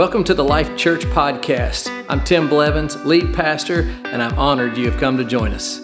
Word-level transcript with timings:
Welcome 0.00 0.24
to 0.24 0.32
the 0.32 0.42
Life 0.42 0.78
Church 0.78 1.04
Podcast. 1.04 2.06
I'm 2.08 2.24
Tim 2.24 2.48
Blevins, 2.48 2.96
lead 3.04 3.34
pastor, 3.34 3.82
and 4.06 4.22
I'm 4.22 4.32
honored 4.38 4.78
you 4.78 4.90
have 4.90 4.98
come 4.98 5.18
to 5.18 5.24
join 5.24 5.52
us. 5.52 5.82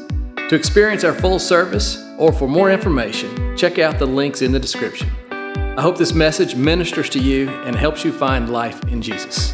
To 0.49 0.55
experience 0.55 1.05
our 1.05 1.13
full 1.13 1.39
service 1.39 2.03
or 2.17 2.33
for 2.33 2.49
more 2.49 2.71
information, 2.71 3.55
check 3.59 3.79
out 3.79 3.99
the 3.99 4.07
links 4.07 4.41
in 4.41 4.53
the 4.53 4.59
description. 4.59 5.11
I 5.31 5.83
hope 5.83 5.99
this 5.99 6.15
message 6.15 6.55
ministers 6.57 7.11
to 7.11 7.19
you 7.19 7.51
and 7.67 7.77
helps 7.77 8.07
you 8.07 8.11
find 8.11 8.51
life 8.51 8.83
in 8.85 9.03
Jesus. 9.03 9.53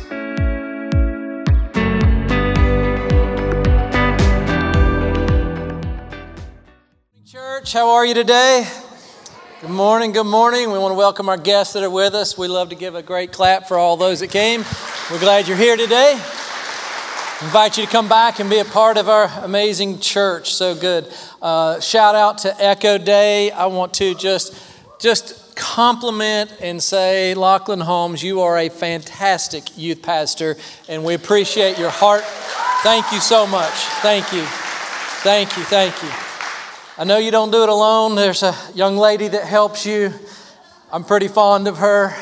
Church, 7.26 7.72
how 7.72 7.90
are 7.90 8.06
you 8.06 8.14
today? 8.14 8.81
Good 9.62 9.70
morning, 9.70 10.10
good 10.10 10.26
morning. 10.26 10.72
We 10.72 10.78
want 10.80 10.90
to 10.90 10.96
welcome 10.96 11.28
our 11.28 11.36
guests 11.36 11.74
that 11.74 11.84
are 11.84 11.90
with 11.90 12.14
us. 12.14 12.36
We 12.36 12.48
love 12.48 12.70
to 12.70 12.74
give 12.74 12.96
a 12.96 13.02
great 13.02 13.30
clap 13.30 13.68
for 13.68 13.78
all 13.78 13.96
those 13.96 14.18
that 14.18 14.32
came. 14.32 14.64
We're 15.08 15.20
glad 15.20 15.46
you're 15.46 15.56
here 15.56 15.76
today. 15.76 16.14
Invite 16.14 17.78
you 17.78 17.86
to 17.86 17.88
come 17.88 18.08
back 18.08 18.40
and 18.40 18.50
be 18.50 18.58
a 18.58 18.64
part 18.64 18.96
of 18.98 19.08
our 19.08 19.30
amazing 19.44 20.00
church. 20.00 20.52
So 20.52 20.74
good. 20.74 21.06
Uh, 21.40 21.78
shout 21.78 22.16
out 22.16 22.38
to 22.38 22.60
Echo 22.60 22.98
Day. 22.98 23.52
I 23.52 23.66
want 23.66 23.94
to 23.94 24.16
just 24.16 24.52
just 24.98 25.54
compliment 25.54 26.52
and 26.60 26.82
say, 26.82 27.34
Lachlan 27.34 27.82
Holmes, 27.82 28.20
you 28.20 28.40
are 28.40 28.58
a 28.58 28.68
fantastic 28.68 29.78
youth 29.78 30.02
pastor, 30.02 30.56
and 30.88 31.04
we 31.04 31.14
appreciate 31.14 31.78
your 31.78 31.90
heart. 31.90 32.24
Thank 32.82 33.12
you 33.12 33.20
so 33.20 33.46
much. 33.46 33.70
Thank 34.02 34.32
you. 34.32 34.42
Thank 35.22 35.56
you. 35.56 35.62
Thank 35.62 36.02
you. 36.02 36.31
I 36.98 37.04
know 37.04 37.16
you 37.16 37.30
don't 37.30 37.50
do 37.50 37.62
it 37.62 37.70
alone. 37.70 38.16
There's 38.16 38.42
a 38.42 38.54
young 38.74 38.98
lady 38.98 39.26
that 39.26 39.44
helps 39.44 39.86
you. 39.86 40.12
I'm 40.92 41.04
pretty 41.04 41.26
fond 41.26 41.66
of 41.66 41.78
her. 41.78 42.14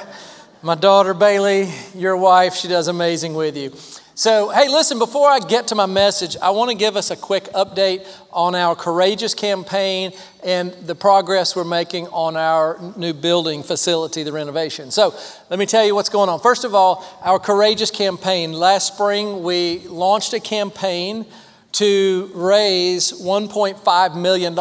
My 0.63 0.77
daughter 0.77 1.13
Bailey, 1.13 1.73
your 1.93 2.17
wife, 2.17 2.55
she 2.55 2.69
does 2.69 2.87
amazing 2.87 3.35
with 3.35 3.57
you. 3.57 3.73
So, 4.15 4.51
hey, 4.51 4.69
listen, 4.69 5.01
before 5.01 5.29
I 5.29 5.41
get 5.41 5.67
to 5.69 5.75
my 5.75 5.87
message, 5.87 6.37
I 6.41 6.51
want 6.51 6.71
to 6.71 6.77
give 6.77 6.95
us 6.95 7.11
a 7.11 7.17
quick 7.17 7.45
update 7.47 8.07
on 8.33 8.55
our 8.55 8.77
Courageous 8.77 9.35
campaign 9.35 10.13
and 10.45 10.73
the 10.75 10.95
progress 10.95 11.57
we're 11.57 11.65
making 11.65 12.07
on 12.09 12.37
our 12.37 12.79
new 12.97 13.13
building 13.13 13.65
facility, 13.65 14.23
the 14.23 14.31
renovation. 14.31 14.93
So, 14.93 15.19
let 15.49 15.59
me 15.59 15.67
tell 15.67 15.85
you 15.85 15.97
what's 15.97 16.11
going 16.11 16.29
on. 16.29 16.39
First 16.39 16.63
of 16.63 16.77
all, 16.77 17.05
our 17.23 17.41
Courageous 17.41 17.91
campaign. 17.91 18.53
Last 18.53 18.95
spring, 18.95 19.43
we 19.43 19.81
launched 19.89 20.33
a 20.33 20.39
campaign 20.39 21.27
to 21.73 22.31
raise 22.35 23.13
$1.5 23.13 24.21
million. 24.21 24.59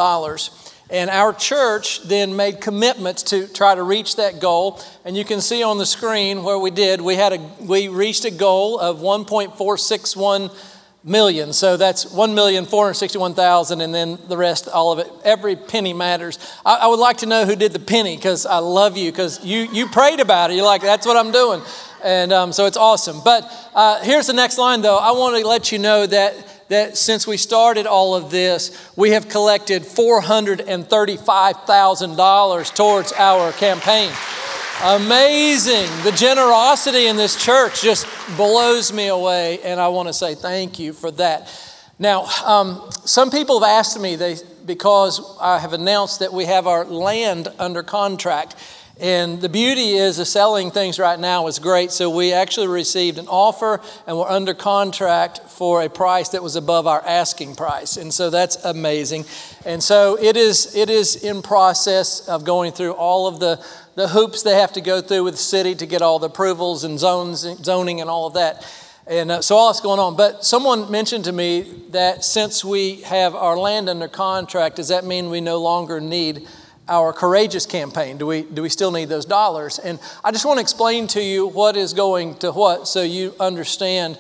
And 0.92 1.10
our 1.10 1.34
church 1.34 2.02
then 2.04 2.36
made 2.36 2.62
commitments 2.62 3.24
to 3.24 3.48
try 3.48 3.76
to 3.76 3.84
reach 3.84 4.16
that 4.16 4.40
goal. 4.40 4.82
And 5.06 5.16
you 5.16 5.24
can 5.24 5.40
see 5.40 5.62
on 5.62 5.78
the 5.78 5.86
screen 5.86 6.44
where 6.44 6.58
we 6.58 6.72
did. 6.72 7.00
We 7.00 7.16
had 7.16 7.34
a 7.34 7.38
we 7.60 7.90
reached 7.90 8.26
a 8.26 8.32
goal 8.32 8.80
of 8.80 8.98
1.461 8.98 10.52
million. 11.04 11.54
So 11.54 11.78
that's 11.78 12.06
1,461,000 12.06 13.84
and 13.84 13.94
then 13.94 14.18
the 14.28 14.36
rest, 14.36 14.68
all 14.68 14.92
of 14.92 15.00
it. 15.00 15.12
Every 15.24 15.56
penny 15.56 15.94
matters. 15.94 16.40
I, 16.66 16.80
I 16.82 16.88
would 16.88 17.00
like 17.00 17.18
to 17.18 17.26
know 17.26 17.46
who 17.46 17.56
did 17.56 17.72
the 17.72 17.80
penny 17.80 18.16
because 18.16 18.46
I 18.46 18.58
love 18.58 18.98
you 18.98 19.12
because 19.12 19.44
you, 19.46 19.68
you 19.72 19.88
prayed 19.88 20.20
about 20.20 20.52
it. 20.52 20.56
You're 20.56 20.66
like, 20.66 20.82
that's 20.82 21.06
what 21.06 21.18
I'm 21.18 21.32
doing. 21.32 21.62
And 22.04 22.34
um, 22.34 22.52
so 22.52 22.66
it's 22.66 22.78
awesome. 22.78 23.22
But 23.24 23.50
uh, 23.74 24.02
here's 24.02 24.28
the 24.28 24.34
next 24.34 24.58
line 24.58 24.82
though. 24.82 24.98
I 24.98 25.12
want 25.12 25.38
to 25.38 25.48
let 25.48 25.72
you 25.72 25.80
know 25.80 26.06
that 26.06 26.34
that 26.70 26.98
since 26.98 27.28
we 27.28 27.38
started 27.38 27.86
all 27.86 28.16
of 28.16 28.32
this, 28.32 28.92
we 28.96 29.12
have 29.12 29.28
collected 29.28 29.84
$435,000 29.84 32.76
towards 32.76 33.12
our 33.14 33.52
campaign. 33.52 34.12
Amazing. 34.82 35.90
The 36.04 36.12
generosity 36.12 37.08
in 37.08 37.18
this 37.18 37.44
church 37.44 37.82
just 37.82 38.08
blows 38.38 38.94
me 38.94 39.08
away, 39.08 39.60
and 39.62 39.78
I 39.80 39.90
want 39.90 40.08
to 40.08 40.14
say 40.14 40.36
thank 40.36 40.80
you 40.80 40.94
for 40.94 41.12
that. 41.12 41.50
Now, 42.00 42.28
um, 42.46 42.90
some 43.04 43.30
people 43.30 43.60
have 43.60 43.70
asked 43.70 44.00
me, 44.00 44.16
they, 44.16 44.38
because 44.66 45.38
I 45.42 45.60
have 45.60 45.74
announced 45.74 46.20
that 46.20 46.32
we 46.32 46.46
have 46.46 46.66
our 46.66 46.86
land 46.86 47.50
under 47.60 47.84
contract. 47.84 48.56
And 49.00 49.40
the 49.40 49.48
beauty 49.48 49.94
is 49.94 50.18
the 50.18 50.26
selling 50.26 50.72
things 50.72 51.00
right 51.00 51.18
now 51.18 51.48
is 51.48 51.58
great. 51.58 51.92
So 51.92 52.10
we 52.10 52.34
actually 52.34 52.68
received 52.68 53.18
an 53.18 53.28
offer 53.30 53.80
and 54.06 54.18
we're 54.18 54.28
under 54.28 54.54
contract 54.54 55.40
for 55.48 55.82
a 55.82 55.90
price 55.90 56.30
that 56.30 56.44
was 56.44 56.58
above 56.58 56.86
our 56.86 57.02
asking 57.06 57.56
price. 57.56 57.96
And 57.96 58.14
so 58.14 58.30
that's 58.30 58.58
amazing. 58.66 59.24
And 59.66 59.82
so 59.82 60.18
it 60.22 60.36
is 60.36 60.76
it 60.76 60.90
is 60.90 61.24
in 61.24 61.42
process 61.42 62.28
of 62.28 62.44
going 62.44 62.74
through 62.74 62.92
all 62.92 63.28
of 63.28 63.40
the 63.40 63.64
the 63.96 64.10
hoops 64.10 64.44
they 64.44 64.56
have 64.56 64.74
to 64.74 64.82
go 64.82 65.02
through 65.02 65.24
with 65.24 65.36
the 65.36 65.40
city 65.40 65.76
to 65.76 65.86
get 65.86 66.02
all 66.02 66.20
the 66.20 66.28
approvals 66.28 66.84
and 66.84 67.00
zones 67.00 67.48
zoning 67.64 68.02
and 68.02 68.10
all 68.10 68.28
of 68.28 68.34
that. 68.34 68.66
And 69.08 69.32
uh, 69.32 69.42
so 69.42 69.56
all 69.56 69.70
that's 69.70 69.82
going 69.82 70.00
on. 70.00 70.18
But 70.18 70.44
someone 70.44 70.92
mentioned 70.92 71.24
to 71.24 71.32
me 71.32 71.62
that 71.92 72.24
since 72.24 72.64
we 72.64 72.98
have 73.02 73.34
our 73.34 73.58
land 73.58 73.90
under 73.90 74.08
contract, 74.08 74.76
does 74.76 74.90
that 74.90 75.06
mean 75.06 75.30
we 75.30 75.42
no 75.42 75.58
longer 75.60 76.00
need 76.00 76.48
our 76.90 77.14
courageous 77.14 77.66
campaign. 77.66 78.18
Do 78.18 78.26
we 78.26 78.42
do 78.42 78.64
we 78.64 78.70
still 78.70 78.92
need 78.92 79.06
those 79.06 79.26
dollars? 79.26 79.80
And 79.80 80.00
i 80.24 80.32
just 80.32 80.46
want 80.46 80.58
to 80.58 80.62
explain 80.62 81.08
to 81.08 81.22
you 81.22 81.48
what 81.48 81.78
is 81.78 81.94
going 81.94 82.36
to 82.40 82.52
what 82.52 82.88
so 82.88 83.02
you 83.02 83.34
understand 83.40 84.18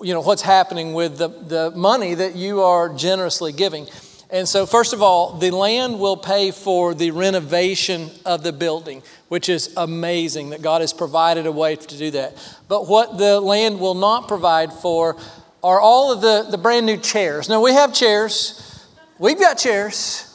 you 0.00 0.14
know 0.14 0.20
what's 0.20 0.42
happening 0.42 0.94
with 0.94 1.18
the, 1.18 1.28
the 1.28 1.70
money 1.72 2.14
that 2.14 2.34
you 2.34 2.62
are 2.62 2.88
generously 2.88 3.52
giving. 3.52 3.86
And 4.30 4.48
so 4.48 4.66
first 4.66 4.92
of 4.92 5.02
all 5.02 5.38
the 5.38 5.50
land 5.50 6.00
will 6.00 6.16
pay 6.16 6.50
for 6.50 6.94
the 6.94 7.10
renovation 7.10 8.10
of 8.24 8.42
the 8.42 8.52
building 8.52 9.02
which 9.28 9.50
is 9.50 9.74
amazing 9.76 10.50
that 10.50 10.62
god 10.62 10.80
has 10.80 10.94
provided 10.94 11.46
a 11.46 11.52
way 11.52 11.76
to 11.76 11.98
do 11.98 12.10
that. 12.12 12.36
But 12.68 12.88
what 12.88 13.18
the 13.18 13.40
land 13.40 13.78
will 13.78 13.94
not 13.94 14.28
provide 14.28 14.72
for 14.72 15.16
are 15.62 15.80
all 15.80 16.12
of 16.12 16.20
the, 16.20 16.46
the 16.50 16.56
brand 16.56 16.86
new 16.86 16.96
chairs. 16.96 17.48
Now 17.48 17.60
we 17.60 17.72
have 17.72 17.92
chairs. 17.92 18.64
We've 19.18 19.38
got 19.38 19.58
chairs 19.58 20.27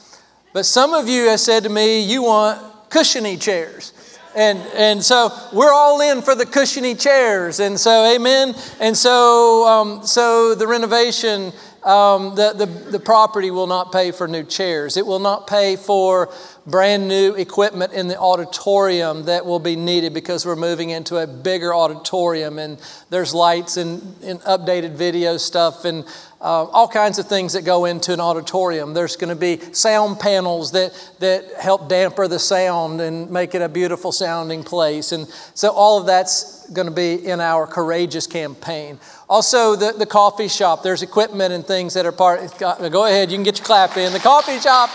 but 0.54 0.66
some 0.66 0.94
of 0.94 1.10
you 1.10 1.28
have 1.30 1.40
said 1.40 1.64
to 1.64 1.70
me, 1.70 2.02
you 2.02 2.24
want 2.24 2.90
cushiony 2.90 3.38
chairs. 3.38 3.92
And, 4.36 4.60
and 4.76 5.04
so 5.04 5.30
we're 5.52 5.74
all 5.74 6.02
in 6.02 6.22
for 6.22 6.36
the 6.36 6.46
cushiony 6.46 6.96
chairs. 6.96 7.60
And 7.60 7.80
so, 7.80 8.16
amen. 8.16 8.56
And 8.80 8.98
so, 8.98 9.68
um, 9.68 10.06
so 10.06 10.56
the 10.56 10.68
renovation, 10.68 11.54
um, 11.84 12.36
the, 12.36 12.54
the, 12.54 12.66
the 12.66 13.00
property 13.00 13.52
will 13.52 13.68
not 13.68 13.92
pay 13.92 14.12
for 14.12 14.28
new 14.28 14.44
chairs. 14.44 14.98
It 14.98 15.06
will 15.06 15.20
not 15.20 15.46
pay 15.46 15.76
for 15.76 16.34
brand 16.66 17.08
new 17.08 17.34
equipment 17.36 17.94
in 17.94 18.08
the 18.08 18.18
auditorium 18.18 19.26
that 19.26 19.46
will 19.46 19.60
be 19.60 19.76
needed 19.76 20.14
because 20.14 20.46
we're 20.46 20.56
moving 20.56 20.90
into 20.92 21.18
a 21.18 21.28
bigger 21.28 21.74
auditorium 21.74 22.58
and 22.58 22.80
there's 23.10 23.34
lights 23.34 23.78
and, 23.78 24.02
and 24.24 24.40
updated 24.42 24.94
video 24.94 25.38
stuff 25.38 25.86
and 25.86 26.06
uh, 26.44 26.66
all 26.66 26.90
kinds 26.90 27.20
of 27.20 27.28
things 27.28 27.54
that 27.54 27.64
go 27.64 27.86
into 27.86 28.12
an 28.12 28.20
auditorium. 28.20 28.94
There's 28.94 29.16
going 29.16 29.30
to 29.30 29.40
be 29.40 29.62
sound 29.74 30.20
panels 30.20 30.74
that, 30.74 30.92
that 31.20 31.54
help 31.54 31.88
damper 31.88 32.28
the 32.28 32.38
sound 32.38 33.00
and 33.00 33.32
make 33.32 33.56
it 33.56 33.62
a 33.62 33.70
beautiful 33.70 34.12
sounding 34.12 34.62
place. 34.62 35.14
And 35.14 35.28
so 35.54 35.72
all 35.72 35.98
of 35.98 36.06
that's 36.06 36.70
going 36.72 36.88
to 36.88 36.94
be 36.94 37.26
in 37.26 37.40
our 37.40 37.66
Courageous 37.66 38.28
campaign. 38.28 39.00
Also, 39.30 39.78
the, 39.78 39.94
the 39.94 40.06
coffee 40.06 40.50
shop, 40.50 40.84
there's 40.84 41.02
equipment 41.02 41.54
and 41.54 41.66
things 41.66 41.94
that 41.94 42.06
are 42.06 42.12
part. 42.12 42.42
Go 42.60 43.06
ahead, 43.06 43.32
you 43.32 43.38
can 43.38 43.44
get 43.44 43.58
your 43.58 43.66
clap 43.66 43.96
in. 43.96 44.12
The 44.12 44.20
coffee 44.20 44.60
shop. 44.60 44.90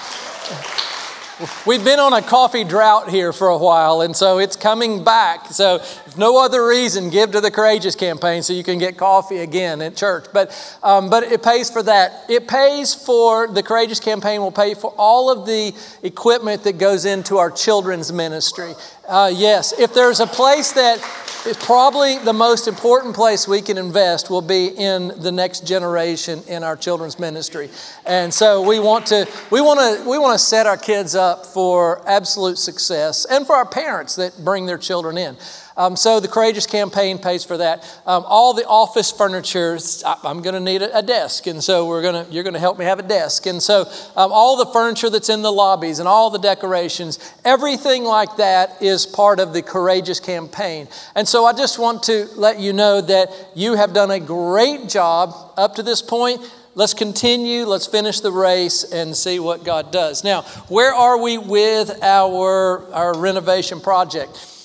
We've 1.64 1.84
been 1.84 2.00
on 2.00 2.12
a 2.14 2.20
coffee 2.20 2.64
drought 2.64 3.10
here 3.10 3.32
for 3.32 3.46
a 3.46 3.56
while, 3.56 4.00
and 4.00 4.16
so 4.16 4.38
it's 4.38 4.56
coming 4.56 5.04
back. 5.04 5.46
So, 5.46 5.76
if 5.76 6.18
no 6.18 6.42
other 6.42 6.66
reason, 6.66 7.10
give 7.10 7.30
to 7.30 7.40
the 7.40 7.52
Courageous 7.52 7.94
campaign 7.94 8.42
so 8.42 8.52
you 8.52 8.64
can 8.64 8.80
get 8.80 8.96
coffee 8.96 9.38
again 9.38 9.80
at 9.80 9.94
church. 9.94 10.26
But, 10.32 10.50
um, 10.82 11.08
but 11.10 11.22
it 11.22 11.44
pays 11.44 11.70
for 11.70 11.80
that. 11.84 12.24
It 12.28 12.48
pays 12.48 12.92
for 12.92 13.46
the 13.46 13.62
Courageous 13.62 14.00
campaign 14.00 14.40
will 14.40 14.50
pay 14.50 14.74
for 14.74 14.92
all 14.98 15.30
of 15.30 15.46
the 15.46 15.72
equipment 16.02 16.64
that 16.64 16.78
goes 16.78 17.04
into 17.04 17.36
our 17.36 17.52
children's 17.52 18.12
ministry. 18.12 18.74
Uh, 19.06 19.30
yes, 19.32 19.72
if 19.78 19.94
there's 19.94 20.18
a 20.18 20.26
place 20.26 20.72
that 20.72 20.98
is 21.46 21.56
probably 21.56 22.18
the 22.18 22.32
most 22.32 22.68
important 22.68 23.14
place 23.14 23.46
we 23.46 23.62
can 23.62 23.78
invest 23.78 24.30
will 24.30 24.42
be 24.42 24.66
in 24.66 25.08
the 25.20 25.30
next 25.30 25.66
generation 25.66 26.42
in 26.48 26.62
our 26.62 26.76
children's 26.76 27.18
ministry. 27.18 27.70
And 28.06 28.32
so 28.32 28.62
we 28.62 28.80
want 28.80 29.06
to 29.06 29.28
we 29.50 29.60
want 29.60 29.78
to 29.78 30.08
we 30.08 30.18
want 30.18 30.38
to 30.38 30.44
set 30.44 30.66
our 30.66 30.76
kids 30.76 31.14
up 31.14 31.46
for 31.46 32.02
absolute 32.08 32.58
success 32.58 33.24
and 33.24 33.46
for 33.46 33.54
our 33.54 33.66
parents 33.66 34.16
that 34.16 34.44
bring 34.44 34.66
their 34.66 34.78
children 34.78 35.16
in. 35.16 35.36
Um, 35.78 35.94
so 35.94 36.18
the 36.18 36.26
Courageous 36.26 36.66
campaign 36.66 37.18
pays 37.18 37.44
for 37.44 37.56
that. 37.56 37.84
Um, 38.04 38.24
all 38.26 38.52
the 38.52 38.66
office 38.66 39.12
furniture, 39.12 39.78
I'm 40.24 40.42
going 40.42 40.54
to 40.54 40.60
need 40.60 40.82
a, 40.82 40.98
a, 40.98 41.02
desk, 41.02 41.46
and 41.46 41.62
so 41.62 41.86
we're 41.86 42.02
going 42.02 42.26
to 42.26 42.32
you're 42.32 42.42
going 42.42 42.54
to 42.54 42.60
help 42.60 42.80
me 42.80 42.84
have 42.84 42.98
a 42.98 43.04
desk. 43.04 43.46
And 43.46 43.62
so 43.62 43.82
um, 44.16 44.32
all 44.32 44.56
the 44.56 44.66
furniture 44.72 45.08
that's 45.08 45.28
in 45.28 45.42
the 45.42 45.52
lobbies 45.52 46.00
and 46.00 46.08
all 46.08 46.30
the 46.30 46.40
decorations, 46.40 47.20
everything 47.44 48.02
like 48.02 48.38
that 48.38 48.82
is 48.82 49.06
part 49.06 49.38
of 49.38 49.52
the 49.52 49.62
Courageous 49.62 50.18
campaign. 50.18 50.88
And 51.14 51.28
so 51.28 51.44
I 51.44 51.52
just 51.52 51.78
want 51.78 52.02
to 52.04 52.26
let 52.34 52.58
you 52.58 52.72
know 52.72 53.00
that 53.00 53.30
you 53.54 53.76
have 53.76 53.94
done 53.94 54.10
a 54.10 54.18
great 54.18 54.88
job 54.88 55.32
up 55.56 55.76
to 55.76 55.84
this 55.84 56.02
point 56.02 56.40
let's 56.74 56.94
continue, 56.94 57.64
let's 57.64 57.88
finish 57.88 58.20
the 58.20 58.30
race 58.30 58.84
and 58.84 59.16
see 59.16 59.40
what 59.40 59.64
God 59.64 59.90
does. 59.90 60.22
Now, 60.22 60.42
where 60.68 60.94
are 60.94 61.20
we 61.20 61.36
with 61.36 62.02
our, 62.04 62.94
our 62.94 63.18
renovation 63.18 63.80
project? 63.80 64.57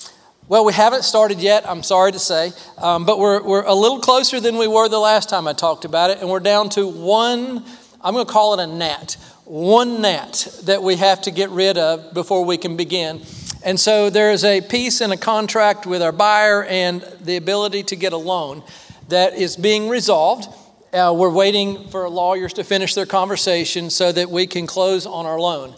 Well, 0.53 0.65
we 0.65 0.73
haven't 0.73 1.01
started 1.01 1.39
yet, 1.39 1.67
I'm 1.67 1.81
sorry 1.81 2.11
to 2.11 2.19
say, 2.19 2.51
um, 2.77 3.07
but 3.07 3.17
we're, 3.17 3.41
we're 3.41 3.63
a 3.63 3.73
little 3.73 3.97
closer 3.97 4.39
than 4.39 4.59
we 4.59 4.67
were 4.67 4.88
the 4.88 5.00
last 5.00 5.27
time 5.27 5.47
I 5.47 5.53
talked 5.53 5.83
about 5.83 6.11
it, 6.11 6.19
and 6.19 6.29
we're 6.29 6.39
down 6.39 6.69
to 6.69 6.88
one, 6.88 7.65
I'm 8.01 8.13
going 8.13 8.23
to 8.23 8.31
call 8.31 8.53
it 8.53 8.63
a 8.63 8.67
gnat, 8.67 9.17
one 9.45 10.00
gnat 10.00 10.47
that 10.65 10.83
we 10.83 10.97
have 10.97 11.23
to 11.23 11.31
get 11.31 11.50
rid 11.50 11.79
of 11.79 12.13
before 12.13 12.45
we 12.45 12.57
can 12.57 12.77
begin. 12.77 13.23
And 13.65 13.79
so 13.79 14.11
there 14.11 14.31
is 14.31 14.44
a 14.44 14.61
piece 14.61 15.01
in 15.01 15.11
a 15.11 15.17
contract 15.17 15.88
with 15.88 16.03
our 16.03 16.11
buyer 16.11 16.63
and 16.65 17.01
the 17.19 17.38
ability 17.38 17.81
to 17.85 17.95
get 17.95 18.13
a 18.13 18.17
loan 18.17 18.61
that 19.09 19.33
is 19.33 19.57
being 19.57 19.89
resolved. 19.89 20.47
Uh, 20.94 21.15
we're 21.17 21.33
waiting 21.33 21.88
for 21.88 22.07
lawyers 22.07 22.53
to 22.53 22.63
finish 22.63 22.94
their 22.94 23.07
conversation 23.07 23.89
so 23.89 24.11
that 24.11 24.29
we 24.29 24.45
can 24.45 24.67
close 24.67 25.07
on 25.07 25.25
our 25.25 25.39
loan. 25.39 25.73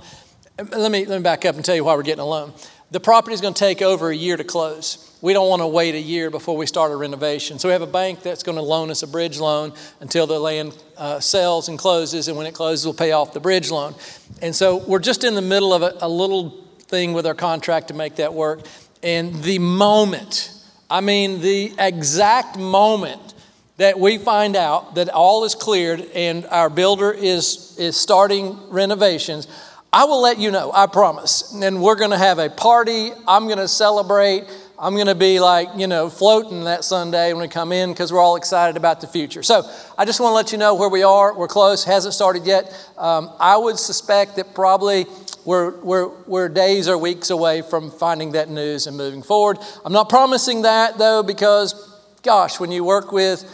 Let 0.58 0.92
me, 0.92 1.06
let 1.06 1.18
me 1.18 1.24
back 1.24 1.46
up 1.46 1.56
and 1.56 1.64
tell 1.64 1.76
you 1.76 1.86
why 1.86 1.96
we're 1.96 2.04
getting 2.04 2.20
a 2.20 2.26
loan. 2.26 2.52
The 2.92 3.00
property 3.00 3.34
is 3.34 3.42
going 3.42 3.56
to 3.56 3.60
take 3.60 3.82
over 3.82 4.10
a 4.10 4.16
year 4.16 4.38
to 4.38 4.44
close. 4.44 5.18
We 5.22 5.34
don't 5.34 5.50
want 5.50 5.62
to 5.62 5.68
wait 5.68 5.96
a 5.96 6.00
year 6.00 6.30
before 6.30 6.56
we 6.56 6.68
start 6.68 6.92
a 6.92 6.96
renovation. 6.96 7.58
So 7.58 7.68
we 7.68 7.74
have 7.74 7.82
a 7.82 7.88
bank 7.88 8.22
that's 8.22 8.44
going 8.44 8.58
to 8.58 8.62
loan 8.62 8.92
us 8.92 9.02
a 9.02 9.08
bridge 9.08 9.40
loan 9.40 9.74
until 10.02 10.28
the 10.28 10.40
land 10.40 10.78
uh, 10.98 11.20
sells 11.20 11.68
and 11.68 11.80
closes, 11.80 12.28
and 12.28 12.38
when 12.38 12.46
it 12.46 12.54
closes, 12.54 12.86
we'll 12.86 12.94
pay 12.94 13.12
off 13.12 13.34
the 13.34 13.40
bridge 13.40 13.72
loan. 13.72 13.96
And 14.42 14.56
so 14.56 14.78
we're 14.86 15.00
just 15.00 15.24
in 15.24 15.34
the 15.34 15.42
middle 15.42 15.74
of 15.74 15.82
a, 15.82 15.96
a 16.02 16.08
little 16.08 16.64
thing 16.82 17.14
with 17.14 17.26
our 17.26 17.34
contract 17.34 17.88
to 17.88 17.96
make 17.96 18.18
that 18.18 18.36
work. 18.36 18.62
And 19.02 19.34
the 19.44 19.58
moment, 19.58 20.52
I 20.88 21.02
mean, 21.02 21.42
the 21.42 21.74
exact 21.80 22.58
moment 22.58 23.34
that 23.78 24.00
we 24.00 24.20
find 24.20 24.56
out 24.56 24.96
that 24.96 25.10
all 25.10 25.44
is 25.44 25.56
cleared 25.56 26.02
and 26.14 26.46
our 26.46 26.70
builder 26.70 27.12
is, 27.12 27.76
is 27.78 27.98
starting 27.98 28.70
renovations, 28.70 29.48
I 29.96 30.04
will 30.04 30.22
let 30.22 30.40
you 30.40 30.52
know, 30.52 30.74
I 30.74 30.88
promise. 30.88 31.54
And 31.54 31.82
we're 31.82 31.96
going 31.96 32.12
to 32.12 32.18
have 32.18 32.38
a 32.38 32.50
party. 32.50 33.12
I'm 33.26 33.46
going 33.46 33.60
to 33.60 33.68
celebrate. 33.70 34.44
I'm 34.78 34.96
going 34.96 35.08
to 35.08 35.16
be 35.16 35.40
like, 35.40 35.70
you 35.78 35.88
know, 35.88 36.10
floating 36.10 36.66
that 36.66 36.84
Sunday 36.84 37.32
when 37.32 37.44
we 37.44 37.48
come 37.48 37.72
in 37.72 37.94
because 37.94 38.12
we're 38.12 38.20
all 38.20 38.36
excited 38.36 38.76
about 38.76 39.00
the 39.00 39.08
future. 39.08 39.42
So 39.42 39.64
I 39.98 40.04
just 40.04 40.20
want 40.20 40.32
to 40.32 40.36
let 40.36 40.52
you 40.52 40.58
know 40.58 40.76
where 40.76 40.90
we 40.90 41.04
are. 41.04 41.34
We're 41.34 41.48
close, 41.48 41.86
hasn't 41.86 42.14
started 42.14 42.46
yet. 42.46 42.66
Um, 42.98 43.32
I 43.40 43.56
would 43.56 43.80
suspect 43.80 44.36
that 44.36 44.54
probably 44.54 45.06
we're, 45.46 45.80
we're, 45.80 46.10
we're 46.26 46.50
days 46.50 46.90
or 46.90 46.98
weeks 46.98 47.30
away 47.30 47.62
from 47.62 47.90
finding 47.90 48.34
that 48.34 48.50
news 48.50 48.88
and 48.88 48.98
moving 48.98 49.24
forward. 49.24 49.60
I'm 49.86 49.94
not 49.94 50.10
promising 50.10 50.64
that 50.64 50.98
though 50.98 51.24
because, 51.24 51.74
gosh, 52.22 52.60
when 52.60 52.70
you 52.70 52.84
work 52.84 53.14
with 53.14 53.50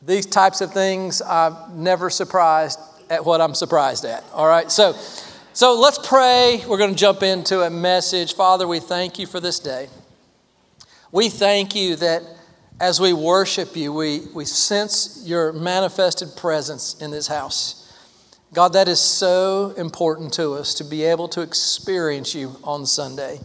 these 0.00 0.24
types 0.24 0.62
of 0.62 0.72
things, 0.72 1.20
I'm 1.20 1.84
never 1.84 2.08
surprised 2.08 2.78
at 3.10 3.26
what 3.26 3.42
I'm 3.42 3.54
surprised 3.54 4.06
at. 4.06 4.24
All 4.32 4.48
right, 4.48 4.72
so. 4.72 4.94
So 5.54 5.78
let's 5.78 5.98
pray. 5.98 6.64
We're 6.66 6.78
going 6.78 6.94
to 6.94 6.98
jump 6.98 7.22
into 7.22 7.60
a 7.60 7.68
message. 7.68 8.34
Father, 8.34 8.66
we 8.66 8.80
thank 8.80 9.18
you 9.18 9.26
for 9.26 9.38
this 9.38 9.58
day. 9.58 9.88
We 11.12 11.28
thank 11.28 11.74
you 11.74 11.94
that 11.96 12.22
as 12.80 12.98
we 12.98 13.12
worship 13.12 13.76
you, 13.76 13.92
we, 13.92 14.22
we 14.32 14.46
sense 14.46 15.22
your 15.26 15.52
manifested 15.52 16.36
presence 16.38 16.98
in 17.02 17.10
this 17.10 17.26
house. 17.26 17.92
God, 18.54 18.72
that 18.72 18.88
is 18.88 18.98
so 18.98 19.74
important 19.76 20.32
to 20.34 20.54
us 20.54 20.72
to 20.76 20.84
be 20.84 21.04
able 21.04 21.28
to 21.28 21.42
experience 21.42 22.34
you 22.34 22.56
on 22.64 22.86
Sunday. 22.86 23.38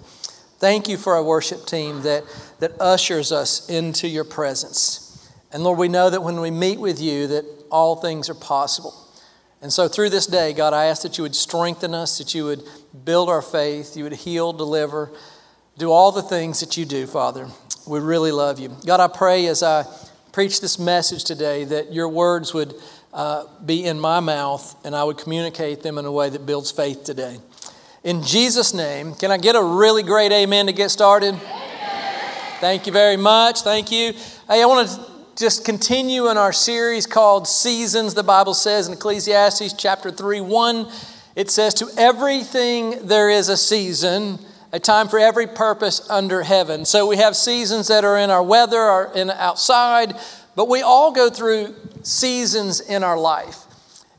Thank 0.60 0.88
you 0.88 0.96
for 0.96 1.14
our 1.14 1.24
worship 1.24 1.66
team 1.66 2.04
that, 2.04 2.24
that 2.60 2.80
ushers 2.80 3.34
us 3.34 3.70
into 3.70 4.08
your 4.08 4.24
presence. 4.24 5.30
And 5.52 5.62
Lord, 5.62 5.78
we 5.78 5.90
know 5.90 6.10
that 6.10 6.24
when 6.24 6.40
we 6.40 6.52
meet 6.52 6.80
with 6.80 7.02
you, 7.02 7.28
that 7.28 7.44
all 7.70 7.98
things 7.98 8.30
are 8.30 8.34
possible. 8.34 8.96
And 9.62 9.74
so 9.74 9.88
through 9.88 10.12
this 10.12 10.28
day, 10.28 10.54
God, 10.54 10.74
I 10.74 10.86
ask 10.86 11.02
that 11.02 11.18
you 11.18 11.24
would 11.24 11.36
strengthen 11.36 11.96
us, 11.96 12.20
that 12.20 12.36
you 12.36 12.46
would 12.46 12.64
build 13.06 13.30
our 13.30 13.42
faith, 13.42 13.98
you 13.98 14.04
would 14.04 14.14
heal, 14.14 14.54
deliver, 14.54 15.12
do 15.78 15.92
all 15.92 16.12
the 16.12 16.22
things 16.22 16.60
that 16.60 16.78
you 16.78 16.86
do, 16.86 17.08
Father. 17.08 17.48
We 17.88 18.00
really 18.00 18.32
love 18.32 18.60
you. 18.60 18.76
God, 18.86 19.00
I 19.00 19.08
pray 19.08 19.48
as 19.48 19.64
I 19.64 19.86
preach 20.32 20.62
this 20.62 20.78
message 20.78 21.24
today 21.24 21.64
that 21.66 21.92
your 21.92 22.08
words 22.08 22.54
would 22.54 22.76
uh, 23.14 23.46
be 23.66 23.86
in 23.86 24.00
my 24.00 24.20
mouth 24.20 24.76
and 24.86 24.96
I 24.96 25.04
would 25.04 25.18
communicate 25.18 25.82
them 25.82 25.98
in 25.98 26.06
a 26.06 26.12
way 26.12 26.30
that 26.30 26.46
builds 26.46 26.72
faith 26.72 27.04
today. 27.04 27.40
In 28.04 28.24
Jesus' 28.24 28.74
name, 28.74 29.16
can 29.16 29.32
I 29.32 29.38
get 29.38 29.56
a 29.56 29.64
really 29.64 30.04
great 30.04 30.32
amen 30.32 30.68
to 30.68 30.74
get 30.74 30.92
started? 30.92 31.34
Amen. 31.34 31.58
Thank 32.60 32.86
you 32.86 32.94
very 32.94 33.18
much. 33.18 33.62
Thank 33.62 33.92
you. 33.92 34.14
Hey, 34.48 34.62
I 34.62 34.66
want 34.66 34.88
to 34.88 35.17
just 35.38 35.64
continue 35.64 36.30
in 36.30 36.38
our 36.38 36.52
series 36.52 37.06
called 37.06 37.48
Seasons. 37.48 38.16
The 38.16 38.24
Bible 38.24 38.56
says 38.56 38.88
in 38.88 38.94
Ecclesiastes 38.94 39.74
chapter 39.74 40.10
3 40.10 40.42
1, 40.42 40.92
it 41.36 41.52
says, 41.52 41.76
To 41.76 41.88
everything 41.96 43.06
there 43.06 43.30
is 43.30 43.48
a 43.48 43.56
season, 43.56 44.40
a 44.72 44.80
time 44.80 45.08
for 45.08 45.20
every 45.20 45.46
purpose 45.46 46.10
under 46.10 46.42
heaven. 46.42 46.86
So 46.86 47.06
we 47.06 47.18
have 47.18 47.36
seasons 47.36 47.88
that 47.90 48.04
are 48.04 48.18
in 48.18 48.32
our 48.32 48.42
weather, 48.42 48.82
or 48.82 49.12
in 49.14 49.30
outside, 49.30 50.16
but 50.56 50.68
we 50.68 50.82
all 50.82 51.12
go 51.12 51.30
through 51.30 51.76
seasons 52.02 52.80
in 52.80 53.04
our 53.04 53.18
life. 53.18 53.58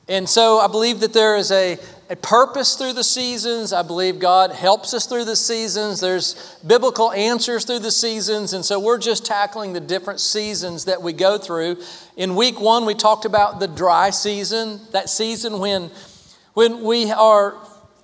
And 0.09 0.29
so 0.29 0.61
I 0.61 0.69
believe 0.69 1.01
that 1.01 1.15
there 1.15 1.37
is 1.37 1.51
a, 1.51 1.79
a 2.11 2.17
purpose 2.17 2.75
through 2.75 2.95
the 2.95 3.05
seasons. 3.05 3.73
I 3.73 3.83
believe 3.83 4.19
God 4.19 4.51
helps 4.51 4.95
us 4.95 5.07
through 5.07 5.27
the 5.27 5.37
seasons. 5.37 6.01
There's 6.01 6.57
biblical 6.67 7.13
answers 7.13 7.65
through 7.65 7.81
the 7.81 7.91
seasons. 7.91 8.55
And 8.55 8.65
so 8.65 8.81
we're 8.81 8.99
just 8.99 9.27
tackling 9.27 9.75
the 9.75 9.81
different 9.81 10.21
seasons 10.21 10.87
that 10.87 11.03
we 11.03 11.13
go 11.13 11.37
through. 11.37 11.83
In 12.17 12.35
week 12.35 12.61
one, 12.61 12.87
we 12.87 12.95
talked 12.95 13.27
about 13.27 13.61
the 13.61 13.69
dry 13.69 14.09
season, 14.11 14.81
that 14.93 15.11
season 15.11 15.59
when, 15.59 15.91
when 16.55 16.83
we 16.83 17.11
are 17.11 17.57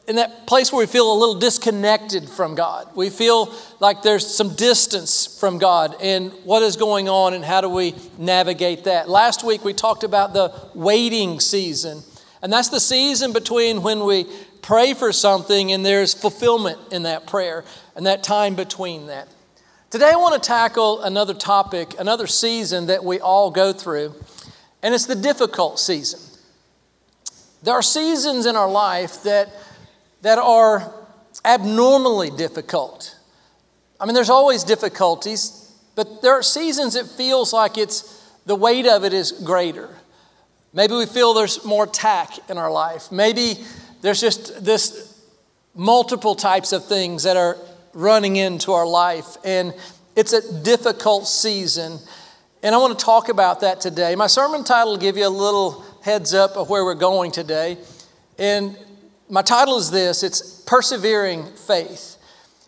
in 0.06 0.16
that 0.16 0.46
place 0.46 0.70
where 0.70 0.80
we 0.80 0.86
feel 0.86 1.10
a 1.10 1.16
little 1.18 1.38
disconnected 1.38 2.28
from 2.28 2.54
God. 2.54 2.94
We 2.94 3.08
feel 3.08 3.54
like 3.80 4.02
there's 4.02 4.26
some 4.26 4.54
distance 4.54 5.38
from 5.40 5.56
God 5.56 5.96
and 6.02 6.30
what 6.44 6.62
is 6.62 6.76
going 6.76 7.08
on 7.08 7.32
and 7.32 7.42
how 7.42 7.62
do 7.62 7.70
we 7.70 7.94
navigate 8.18 8.84
that. 8.84 9.08
Last 9.08 9.44
week 9.44 9.64
we 9.64 9.72
talked 9.72 10.04
about 10.04 10.34
the 10.34 10.52
waiting 10.74 11.40
season 11.40 12.02
and 12.44 12.52
that's 12.52 12.68
the 12.68 12.78
season 12.78 13.32
between 13.32 13.82
when 13.82 14.04
we 14.04 14.26
pray 14.60 14.92
for 14.92 15.14
something 15.14 15.72
and 15.72 15.84
there's 15.84 16.12
fulfillment 16.12 16.78
in 16.92 17.04
that 17.04 17.26
prayer 17.26 17.64
and 17.96 18.04
that 18.04 18.22
time 18.22 18.54
between 18.54 19.06
that. 19.06 19.28
Today, 19.88 20.10
I 20.12 20.16
want 20.16 20.34
to 20.34 20.46
tackle 20.46 21.00
another 21.00 21.32
topic, 21.32 21.98
another 21.98 22.26
season 22.26 22.88
that 22.88 23.02
we 23.02 23.18
all 23.18 23.50
go 23.50 23.72
through, 23.72 24.14
and 24.82 24.94
it's 24.94 25.06
the 25.06 25.14
difficult 25.14 25.80
season. 25.80 26.20
There 27.62 27.72
are 27.72 27.82
seasons 27.82 28.44
in 28.44 28.56
our 28.56 28.70
life 28.70 29.22
that, 29.22 29.48
that 30.20 30.36
are 30.36 30.92
abnormally 31.46 32.28
difficult. 32.28 33.16
I 33.98 34.04
mean, 34.04 34.14
there's 34.14 34.28
always 34.28 34.64
difficulties, 34.64 35.72
but 35.94 36.20
there 36.20 36.34
are 36.34 36.42
seasons 36.42 36.94
it 36.94 37.06
feels 37.06 37.54
like 37.54 37.78
it's 37.78 38.30
the 38.44 38.54
weight 38.54 38.86
of 38.86 39.02
it 39.02 39.14
is 39.14 39.32
greater. 39.32 39.96
Maybe 40.74 40.94
we 40.94 41.06
feel 41.06 41.34
there's 41.34 41.64
more 41.64 41.86
tack 41.86 42.50
in 42.50 42.58
our 42.58 42.70
life. 42.70 43.12
Maybe 43.12 43.64
there's 44.02 44.20
just 44.20 44.64
this 44.64 45.24
multiple 45.74 46.34
types 46.34 46.72
of 46.72 46.84
things 46.84 47.22
that 47.22 47.36
are 47.36 47.56
running 47.92 48.34
into 48.34 48.72
our 48.72 48.86
life, 48.86 49.36
and 49.44 49.72
it's 50.16 50.32
a 50.32 50.62
difficult 50.62 51.28
season. 51.28 51.98
And 52.62 52.74
I 52.74 52.78
want 52.78 52.98
to 52.98 53.04
talk 53.04 53.28
about 53.28 53.60
that 53.60 53.80
today. 53.80 54.16
My 54.16 54.26
sermon 54.26 54.64
title 54.64 54.92
will 54.92 54.98
give 54.98 55.16
you 55.16 55.26
a 55.26 55.28
little 55.28 55.84
heads 56.02 56.34
up 56.34 56.56
of 56.56 56.68
where 56.68 56.84
we're 56.84 56.94
going 56.94 57.30
today. 57.30 57.78
And 58.36 58.76
my 59.28 59.42
title 59.42 59.78
is 59.78 59.92
this 59.92 60.24
it's 60.24 60.60
Persevering 60.62 61.46
Faith. 61.52 62.16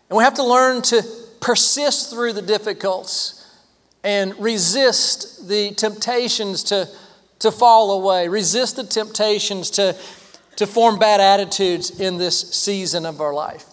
And 0.09 0.15
we 0.15 0.23
have 0.23 0.35
to 0.35 0.43
learn 0.43 0.81
to 0.83 1.03
persist 1.41 2.09
through 2.09 2.33
the 2.33 2.41
difficulties 2.41 3.45
and 4.03 4.33
resist 4.39 5.49
the 5.49 5.71
temptations 5.71 6.63
to 6.63 6.87
to 7.39 7.51
fall 7.51 7.91
away, 7.91 8.27
resist 8.27 8.75
the 8.75 8.83
temptations 8.83 9.69
to, 9.71 9.95
to 10.55 10.67
form 10.67 10.99
bad 10.99 11.21
attitudes 11.21 11.99
in 11.99 12.17
this 12.17 12.53
season 12.53 13.05
of 13.05 13.21
our 13.21 13.33
life. 13.33 13.65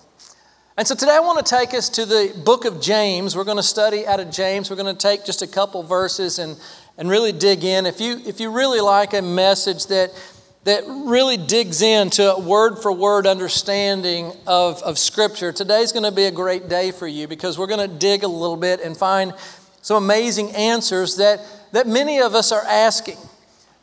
And 0.76 0.88
so 0.88 0.96
today 0.96 1.14
I 1.14 1.20
want 1.20 1.44
to 1.44 1.48
take 1.48 1.72
us 1.72 1.88
to 1.90 2.04
the 2.04 2.34
book 2.44 2.64
of 2.64 2.80
James. 2.80 3.36
We're 3.36 3.44
going 3.44 3.58
to 3.58 3.62
study 3.62 4.06
out 4.06 4.18
of 4.18 4.30
James. 4.30 4.70
We're 4.70 4.76
going 4.76 4.94
to 4.94 5.00
take 5.00 5.24
just 5.24 5.40
a 5.40 5.46
couple 5.46 5.84
verses 5.84 6.40
and, 6.40 6.60
and 6.98 7.08
really 7.08 7.30
dig 7.30 7.62
in. 7.62 7.86
If 7.86 8.00
you, 8.00 8.20
if 8.26 8.40
you 8.40 8.50
really 8.50 8.80
like 8.80 9.14
a 9.14 9.22
message 9.22 9.86
that, 9.86 10.10
that 10.64 10.82
really 10.86 11.36
digs 11.36 11.80
into 11.80 12.28
a 12.34 12.40
word 12.40 12.78
for 12.82 12.90
word 12.90 13.24
understanding 13.24 14.32
of, 14.48 14.82
of 14.82 14.98
Scripture, 14.98 15.52
today's 15.52 15.92
going 15.92 16.02
to 16.02 16.10
be 16.10 16.24
a 16.24 16.32
great 16.32 16.68
day 16.68 16.90
for 16.90 17.06
you 17.06 17.28
because 17.28 17.56
we're 17.56 17.68
going 17.68 17.88
to 17.88 17.96
dig 17.96 18.24
a 18.24 18.28
little 18.28 18.56
bit 18.56 18.80
and 18.80 18.96
find 18.96 19.32
some 19.80 20.02
amazing 20.02 20.50
answers 20.56 21.18
that, 21.18 21.40
that 21.70 21.86
many 21.86 22.20
of 22.20 22.34
us 22.34 22.50
are 22.50 22.64
asking. 22.64 23.18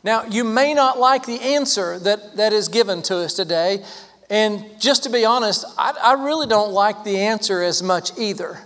Now, 0.04 0.24
you 0.24 0.44
may 0.44 0.74
not 0.74 0.98
like 0.98 1.26
the 1.26 1.40
answer 1.40 1.98
that, 2.00 2.36
that 2.36 2.52
is 2.52 2.68
given 2.68 3.02
to 3.02 3.18
us 3.18 3.34
today. 3.34 3.84
And 4.28 4.64
just 4.80 5.04
to 5.04 5.10
be 5.10 5.24
honest, 5.24 5.64
I, 5.78 5.92
I 6.02 6.24
really 6.24 6.46
don't 6.46 6.72
like 6.72 7.04
the 7.04 7.18
answer 7.18 7.62
as 7.62 7.82
much 7.82 8.18
either. 8.18 8.58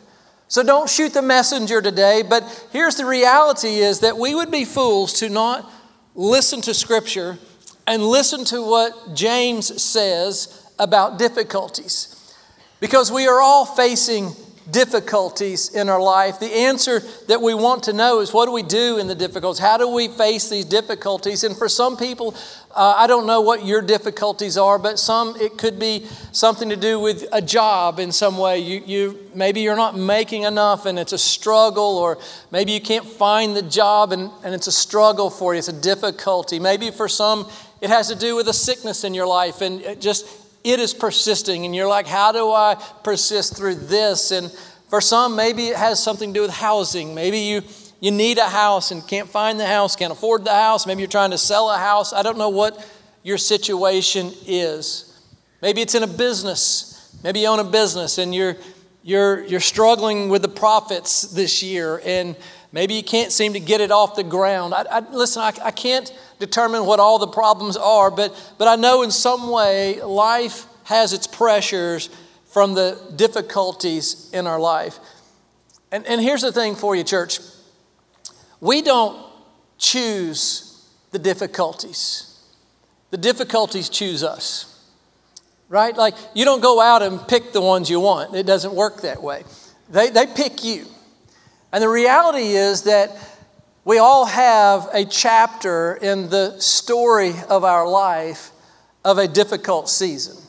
So 0.49 0.63
don't 0.63 0.89
shoot 0.89 1.13
the 1.13 1.23
messenger 1.23 1.83
today. 1.83 2.23
But 2.23 2.69
here's 2.73 2.97
the 2.97 3.05
reality 3.05 3.77
is 3.79 4.01
that 4.01 4.17
we 4.17 4.35
would 4.35 4.51
be 4.51 4.65
fools 4.65 5.13
to 5.15 5.29
not 5.29 5.71
listen 6.15 6.61
to 6.63 6.73
Scripture 6.73 7.39
and 7.87 8.03
listen 8.03 8.45
to 8.47 8.63
what 8.63 9.15
James 9.15 9.83
says 9.83 10.67
about 10.79 11.19
difficulties. 11.19 12.13
Because 12.81 13.11
we 13.11 13.27
are 13.27 13.41
all 13.41 13.67
facing 13.67 14.35
difficulties 14.71 15.75
in 15.75 15.89
our 15.89 16.01
life, 16.01 16.41
the 16.41 16.53
answer 16.53 17.01
that 17.29 17.41
we 17.41 17.55
want 17.55 17.85
to 17.85 17.93
know 17.93 18.21
is 18.21 18.33
what 18.33 18.47
do 18.47 18.53
we 18.53 18.63
do 18.63 18.99
in 18.99 19.07
the 19.07 19.15
difficulties? 19.15 19.61
How 19.61 19.77
do 19.77 19.89
we 19.89 20.09
face 20.09 20.49
these 20.49 20.65
difficulties? 20.65 21.45
And 21.45 21.57
for 21.57 21.69
some 21.69 21.97
people, 21.97 22.35
uh, 22.75 22.95
I 22.97 23.07
don't 23.07 23.27
know 23.27 23.41
what 23.41 23.65
your 23.65 23.81
difficulties 23.81 24.57
are, 24.59 24.79
but 24.79 24.99
some 24.99 25.37
it 25.41 25.57
could 25.57 25.79
be 25.79 26.07
something 26.33 26.69
to 26.69 26.77
do 26.77 26.99
with 27.01 27.27
a 27.33 27.41
job 27.41 27.99
in 27.99 28.13
some 28.13 28.39
way. 28.39 28.59
You, 28.59 28.83
you 28.85 29.31
maybe 29.35 29.61
you're 29.61 29.77
not 29.77 29.97
making 29.97 30.43
enough 30.43 30.85
and 30.85 30.99
it's 30.99 31.13
a 31.13 31.19
struggle, 31.19 31.99
or 31.99 32.19
maybe 32.51 32.73
you 32.73 32.81
can't 32.81 33.07
find 33.07 33.57
the 33.57 33.63
job 33.63 34.13
and, 34.13 34.31
and 34.45 34.55
it's 34.55 34.67
a 34.67 34.73
struggle 34.73 35.31
for 35.31 35.55
you. 35.55 35.59
It's 35.59 35.69
a 35.69 35.73
difficulty. 35.73 36.59
Maybe 36.59 36.91
for 36.91 37.09
some 37.09 37.49
it 37.81 37.91
has 37.91 38.09
to 38.09 38.15
do 38.15 38.35
with 38.37 38.49
a 38.49 38.55
sickness 38.55 39.05
in 39.05 39.15
your 39.15 39.27
life 39.27 39.61
and 39.61 40.01
just 40.01 40.27
it 40.67 40.81
is 40.81 40.93
persisting, 40.93 41.65
and 41.65 41.75
you're 41.75 41.89
like, 41.89 42.07
how 42.07 42.33
do 42.33 42.51
I 42.51 42.75
persist 43.05 43.57
through 43.57 43.77
this? 43.77 44.33
And 44.33 44.51
for 44.91 45.01
some, 45.01 45.37
maybe 45.37 45.69
it 45.69 45.77
has 45.77 46.03
something 46.03 46.33
to 46.33 46.35
do 46.35 46.43
with 46.43 46.51
housing. 46.51 47.15
Maybe 47.15 47.39
you 47.39 47.63
you 48.01 48.11
need 48.11 48.39
a 48.39 48.49
house 48.49 48.91
and 48.91 49.07
can't 49.07 49.29
find 49.29 49.59
the 49.59 49.67
house, 49.67 49.97
can't 49.97 50.13
afford 50.13 50.45
the 50.45 50.55
house. 50.55 50.87
Maybe 50.87 51.01
you're 51.01 51.09
trying 51.09 51.31
to 51.31 51.39
sell 51.39 51.71
a 51.71 51.79
house. 51.79 52.13
I 52.13 52.23
don't 52.23 52.37
know 52.37 52.51
what 52.51 52.87
your 53.23 53.39
situation 53.39 54.33
is. 54.47 55.19
Maybe 55.63 55.81
it's 55.81 55.95
in 55.95 56.03
a 56.03 56.07
business. 56.07 57.17
Maybe 57.25 57.41
you 57.41 57.49
own 57.49 57.59
a 57.59 57.65
business 57.65 58.19
and 58.19 58.35
you're 58.35 58.57
you're 59.03 59.45
you're 59.45 59.61
struggling 59.61 60.29
with 60.29 60.43
the 60.43 60.49
profits 60.49 61.23
this 61.23 61.63
year, 61.63 62.03
and 62.05 62.37
maybe 62.73 62.95
you 62.95 63.03
can't 63.03 63.33
seem 63.33 63.53
to 63.53 63.61
get 63.61 63.81
it 63.81 63.91
off 63.91 64.17
the 64.17 64.25
ground. 64.25 64.75
I, 64.75 64.85
I 64.91 65.01
listen. 65.11 65.43
I, 65.43 65.53
I 65.63 65.71
can't 65.71 66.13
determine 66.39 66.87
what 66.87 67.01
all 67.01 67.19
the 67.19 67.27
problems 67.27 67.77
are, 67.77 68.11
but, 68.11 68.55
but 68.59 68.69
I 68.69 68.77
know 68.77 69.03
in 69.03 69.11
some 69.11 69.51
way 69.51 70.03
life 70.03 70.67
has 70.85 71.13
its 71.13 71.27
pressures 71.27 72.09
from 72.47 72.75
the 72.75 73.01
difficulties 73.17 74.31
in 74.33 74.47
our 74.47 74.61
life. 74.61 74.99
And, 75.91 76.07
and 76.07 76.21
here's 76.21 76.43
the 76.43 76.53
thing 76.53 76.75
for 76.75 76.97
you, 76.97 77.05
church 77.05 77.39
we 78.61 78.83
don't 78.83 79.25
choose 79.79 80.89
the 81.11 81.19
difficulties, 81.19 82.41
the 83.11 83.19
difficulties 83.19 83.89
choose 83.89 84.23
us. 84.23 84.73
Right? 85.69 85.97
Like, 85.97 86.15
you 86.33 86.45
don't 86.45 86.63
go 86.63 86.81
out 86.81 87.03
and 87.03 87.27
pick 87.27 87.53
the 87.53 87.61
ones 87.61 87.91
you 87.91 87.99
want. 87.99 88.37
It 88.37 88.47
doesn't 88.47 88.73
work 88.73 89.03
that 89.03 89.21
way. 89.21 89.43
They, 89.91 90.11
they 90.11 90.27
pick 90.27 90.63
you. 90.63 90.87
And 91.77 91.83
the 91.83 91.91
reality 91.91 92.55
is 92.55 92.85
that 92.85 93.15
we 93.85 93.99
all 93.99 94.25
have 94.25 94.89
a 94.95 95.05
chapter 95.05 95.97
in 95.97 96.31
the 96.31 96.59
story 96.59 97.35
of 97.51 97.65
our 97.65 97.87
life 97.87 98.51
of 99.05 99.19
a 99.19 99.29
difficult 99.29 99.91
season. 99.91 100.43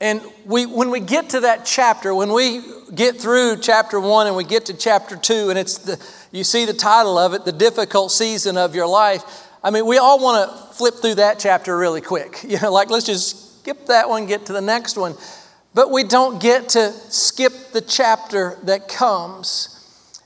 And 0.00 0.22
we, 0.44 0.66
when 0.66 0.90
we 0.92 1.00
get 1.00 1.30
to 1.30 1.40
that 1.40 1.66
chapter, 1.66 2.14
when 2.14 2.32
we 2.32 2.62
get 2.94 3.16
through 3.16 3.56
chapter 3.60 3.98
one 3.98 4.28
and 4.28 4.36
we 4.36 4.44
get 4.44 4.66
to 4.66 4.74
chapter 4.74 5.16
two, 5.16 5.50
and 5.50 5.58
it's 5.58 5.78
the, 5.78 6.00
you 6.30 6.44
see 6.44 6.64
the 6.64 6.74
title 6.74 7.18
of 7.18 7.34
it, 7.34 7.44
The 7.44 7.50
Difficult 7.50 8.12
Season 8.12 8.56
of 8.56 8.76
Your 8.76 8.86
Life. 8.86 9.24
I 9.64 9.72
mean, 9.72 9.84
we 9.84 9.98
all 9.98 10.20
want 10.20 10.48
to 10.48 10.74
flip 10.74 10.94
through 11.02 11.16
that 11.16 11.40
chapter 11.40 11.76
really 11.76 12.00
quick. 12.00 12.44
You 12.48 12.60
know, 12.60 12.72
like 12.72 12.88
let's 12.88 13.06
just 13.06 13.62
skip 13.62 13.86
that 13.86 14.08
one, 14.08 14.26
get 14.26 14.46
to 14.46 14.52
the 14.52 14.60
next 14.60 14.96
one. 14.96 15.16
But 15.74 15.90
we 15.90 16.04
don't 16.04 16.40
get 16.40 16.68
to 16.68 16.92
skip 16.92 17.72
the 17.72 17.80
chapter 17.80 18.60
that 18.62 18.86
comes. 18.86 19.73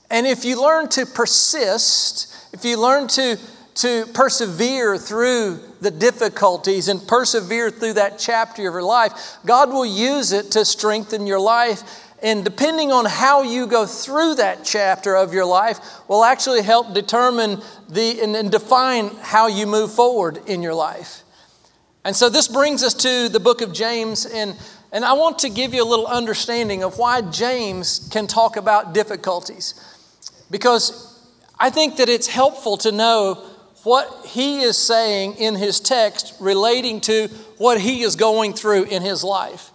And 0.09 0.25
if 0.25 0.43
you 0.43 0.61
learn 0.61 0.89
to 0.89 1.05
persist, 1.05 2.35
if 2.53 2.65
you 2.65 2.79
learn 2.79 3.07
to, 3.09 3.37
to 3.75 4.05
persevere 4.13 4.97
through 4.97 5.59
the 5.81 5.91
difficulties 5.91 6.87
and 6.87 7.05
persevere 7.07 7.69
through 7.69 7.93
that 7.93 8.17
chapter 8.17 8.67
of 8.67 8.73
your 8.73 8.83
life, 8.83 9.37
God 9.45 9.69
will 9.69 9.85
use 9.85 10.31
it 10.31 10.51
to 10.51 10.65
strengthen 10.65 11.27
your 11.27 11.39
life. 11.39 11.83
And 12.21 12.43
depending 12.43 12.91
on 12.91 13.05
how 13.05 13.43
you 13.43 13.67
go 13.67 13.85
through 13.85 14.35
that 14.35 14.65
chapter 14.65 15.15
of 15.15 15.33
your 15.33 15.45
life, 15.45 15.79
will 16.09 16.25
actually 16.25 16.63
help 16.63 16.93
determine 16.93 17.61
the, 17.87 18.21
and, 18.21 18.35
and 18.35 18.51
define 18.51 19.09
how 19.21 19.47
you 19.47 19.67
move 19.67 19.93
forward 19.93 20.39
in 20.47 20.61
your 20.61 20.73
life. 20.73 21.23
And 22.03 22.15
so 22.15 22.29
this 22.29 22.47
brings 22.47 22.83
us 22.83 22.93
to 22.95 23.29
the 23.29 23.39
book 23.39 23.61
of 23.61 23.73
James. 23.73 24.25
And 24.25 24.55
and 24.91 25.05
I 25.05 25.13
want 25.13 25.39
to 25.39 25.49
give 25.49 25.73
you 25.73 25.83
a 25.83 25.85
little 25.85 26.07
understanding 26.07 26.83
of 26.83 26.97
why 26.97 27.21
James 27.21 28.09
can 28.11 28.25
talk 28.25 28.57
about 28.57 28.93
difficulties. 28.93 29.75
Because 30.51 31.19
I 31.59 31.69
think 31.69 31.97
that 31.97 32.09
it's 32.09 32.27
helpful 32.27 32.77
to 32.77 32.91
know 32.91 33.45
what 33.83 34.25
he 34.25 34.61
is 34.61 34.77
saying 34.77 35.35
in 35.35 35.55
his 35.55 35.79
text 35.79 36.35
relating 36.39 37.01
to 37.01 37.27
what 37.57 37.79
he 37.79 38.01
is 38.01 38.15
going 38.15 38.53
through 38.53 38.83
in 38.83 39.01
his 39.01 39.23
life. 39.23 39.71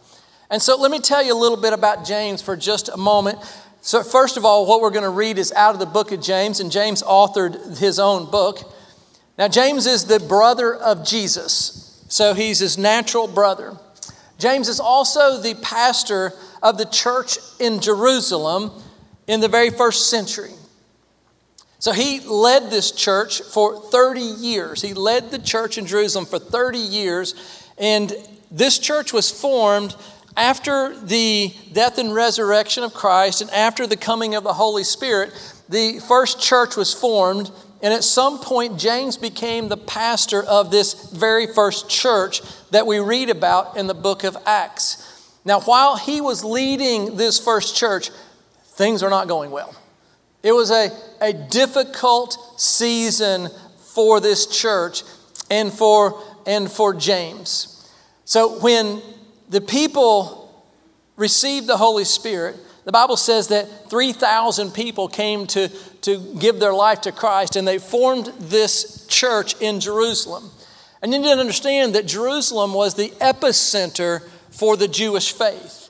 And 0.51 0.61
so 0.61 0.77
let 0.77 0.91
me 0.91 1.01
tell 1.01 1.25
you 1.25 1.35
a 1.35 1.39
little 1.39 1.57
bit 1.57 1.73
about 1.73 2.05
James 2.05 2.43
for 2.43 2.57
just 2.57 2.89
a 2.89 2.97
moment. 2.97 3.39
So, 3.81 4.03
first 4.03 4.37
of 4.37 4.45
all, 4.45 4.67
what 4.67 4.81
we're 4.81 4.91
going 4.91 5.05
to 5.05 5.11
read 5.11 5.37
is 5.37 5.53
out 5.53 5.75
of 5.75 5.79
the 5.79 5.87
book 5.87 6.11
of 6.11 6.23
James, 6.23 6.59
and 6.59 6.73
James 6.73 7.03
authored 7.03 7.79
his 7.79 7.99
own 7.99 8.31
book. 8.31 8.73
Now, 9.37 9.49
James 9.49 9.87
is 9.87 10.07
the 10.07 10.21
brother 10.21 10.75
of 10.75 11.07
Jesus, 11.07 12.03
so 12.09 12.33
he's 12.33 12.61
his 12.61 12.79
natural 12.79 13.27
brother. 13.27 13.77
James 14.39 14.69
is 14.69 14.81
also 14.81 15.41
the 15.41 15.55
pastor 15.57 16.33
of 16.63 16.79
the 16.79 16.87
church 16.87 17.37
in 17.61 17.81
Jerusalem 17.81 18.71
in 19.27 19.41
the 19.41 19.49
very 19.49 19.71
first 19.71 20.09
century. 20.09 20.53
So 21.85 21.93
he 21.93 22.21
led 22.21 22.71
this 22.71 22.93
church 22.93 23.43
for 23.43 23.79
30 23.79 24.19
years. 24.19 24.81
He 24.81 24.95
led 24.95 25.31
the 25.31 25.39
church 25.39 25.77
in 25.77 25.85
Jerusalem 25.85 26.25
for 26.25 26.39
30 26.39 26.79
years. 26.79 27.35
And 27.77 28.11
this 28.51 28.79
church 28.79 29.13
was 29.13 29.31
formed 29.31 29.95
after 30.35 30.99
the 30.99 31.53
death 31.75 31.99
and 31.99 32.15
resurrection 32.15 32.85
of 32.85 32.95
Christ 32.95 33.43
and 33.43 33.51
after 33.51 33.87
the 33.87 33.99
coming 33.99 34.35
of 34.35 34.45
the 34.45 34.55
Holy 34.55 34.83
Spirit. 34.83 35.35
The 35.69 35.99
first 35.99 36.41
church 36.41 36.75
was 36.75 36.95
formed. 36.95 37.51
And 37.83 37.93
at 37.93 38.03
some 38.03 38.39
point, 38.39 38.79
James 38.79 39.19
became 39.19 39.69
the 39.69 39.77
pastor 39.77 40.43
of 40.43 40.71
this 40.71 41.11
very 41.11 41.47
first 41.47 41.91
church 41.91 42.41
that 42.71 42.87
we 42.87 42.99
read 42.99 43.29
about 43.29 43.77
in 43.77 43.89
the 43.89 43.95
book 43.95 44.25
of 44.25 44.39
Acts. 44.47 45.37
Now, 45.45 45.61
while 45.61 45.99
he 45.99 46.23
was 46.23 46.45
leading 46.45 47.19
this 47.19 47.39
first 47.39 47.77
church, 47.77 48.09
things 48.69 49.03
are 49.03 49.11
not 49.11 49.29
going 49.29 49.51
well. 49.51 49.77
It 50.45 50.53
was 50.53 50.71
a, 50.71 50.91
a 51.21 51.33
difficult 51.33 52.61
season 52.61 53.49
for 53.79 54.21
this 54.21 54.47
church 54.47 55.03
and 55.51 55.73
for, 55.73 56.23
and 56.47 56.71
for 56.71 56.93
James. 56.93 57.91
So 58.27 58.61
when 58.61 59.01
the 59.49 59.63
people 59.63 60.65
received 61.17 61.67
the 61.67 61.79
Holy 61.79 62.05
Spirit, 62.05 62.57
the 62.85 62.93
Bible 62.93 63.17
says 63.17 63.49
that 63.49 63.89
3,000 63.89 64.73
people 64.73 65.09
came 65.09 65.47
to, 65.49 65.69
to 66.03 66.19
give 66.39 66.61
their 66.61 66.75
life 66.75 67.01
to 67.03 67.13
Christ, 67.13 67.57
and 67.57 67.67
they 67.67 67.79
formed 67.79 68.27
this 68.39 69.07
church 69.07 69.59
in 69.63 69.81
Jerusalem. 69.81 70.51
And 71.01 71.13
you 71.13 71.21
need 71.21 71.35
to 71.35 71.41
understand 71.41 71.95
that 71.95 72.07
Jerusalem 72.07 72.75
was 72.75 72.95
the 72.95 73.09
epicenter 73.21 74.29
for 74.51 74.77
the 74.77 74.89
Jewish 74.89 75.33
faith. 75.33 75.84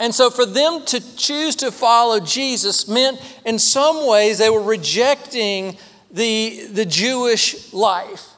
And 0.00 0.14
so 0.14 0.30
for 0.30 0.46
them 0.46 0.84
to 0.86 1.16
choose 1.16 1.56
to 1.56 1.72
follow 1.72 2.20
Jesus 2.20 2.86
meant, 2.86 3.20
in 3.44 3.58
some 3.58 4.06
ways, 4.06 4.38
they 4.38 4.50
were 4.50 4.62
rejecting 4.62 5.76
the, 6.10 6.66
the 6.72 6.84
Jewish 6.84 7.72
life. 7.72 8.28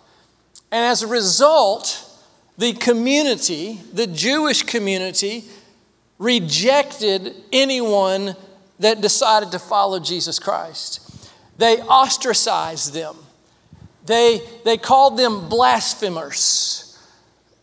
And 0.73 0.85
as 0.85 1.03
a 1.03 1.07
result, 1.07 2.07
the 2.57 2.73
community, 2.73 3.81
the 3.93 4.07
Jewish 4.07 4.63
community, 4.63 5.45
rejected 6.19 7.35
anyone 7.53 8.37
that 8.79 9.03
decided 9.03 9.53
to 9.53 9.59
follow 9.59 9.99
Jesus 10.01 10.39
Christ. 10.39 11.29
They 11.59 11.79
ostracized 11.83 12.95
them. 12.95 13.17
They, 14.07 14.41
they 14.65 14.79
called 14.79 15.19
them 15.19 15.51
blasphemers. 15.51 16.99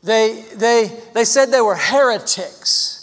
They, 0.04 0.46
they, 0.56 0.96
they 1.16 1.26
said 1.26 1.48
they 1.48 1.62
were 1.62 1.76
heretics 1.76 2.97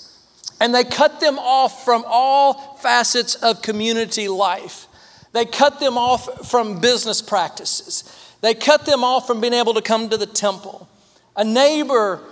and 0.64 0.75
they 0.75 0.83
cut 0.83 1.21
them 1.21 1.38
off 1.38 1.85
from 1.85 2.06
all 2.06 2.54
facets 2.80 3.35
of 3.35 3.61
community 3.61 4.28
life. 4.28 4.87
They 5.33 5.44
cut 5.44 5.78
them 5.78 5.99
off 5.99 6.49
from 6.49 6.80
business 6.80 7.21
practices. 7.21 8.02
They 8.40 8.54
cut 8.54 8.87
them 8.87 9.04
off 9.04 9.26
from 9.26 9.42
being 9.42 9.52
able 9.52 9.75
to 9.75 9.83
come 9.83 10.09
to 10.09 10.16
the 10.16 10.25
temple. 10.25 10.88
A 11.37 11.44
neighbor 11.44 12.23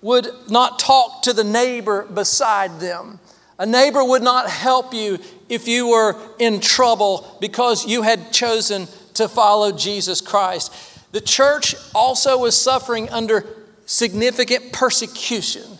would 0.00 0.26
not 0.48 0.78
talk 0.78 1.20
to 1.24 1.34
the 1.34 1.44
neighbor 1.44 2.04
beside 2.04 2.80
them. 2.80 3.20
A 3.58 3.66
neighbor 3.66 4.02
would 4.02 4.22
not 4.22 4.48
help 4.48 4.94
you 4.94 5.18
if 5.50 5.68
you 5.68 5.88
were 5.88 6.16
in 6.38 6.60
trouble 6.60 7.36
because 7.42 7.86
you 7.86 8.00
had 8.00 8.32
chosen 8.32 8.88
to 9.12 9.28
follow 9.28 9.70
Jesus 9.70 10.22
Christ. 10.22 10.72
The 11.12 11.20
church 11.20 11.74
also 11.94 12.38
was 12.38 12.56
suffering 12.56 13.10
under 13.10 13.44
significant 13.84 14.72
persecution. 14.72 15.78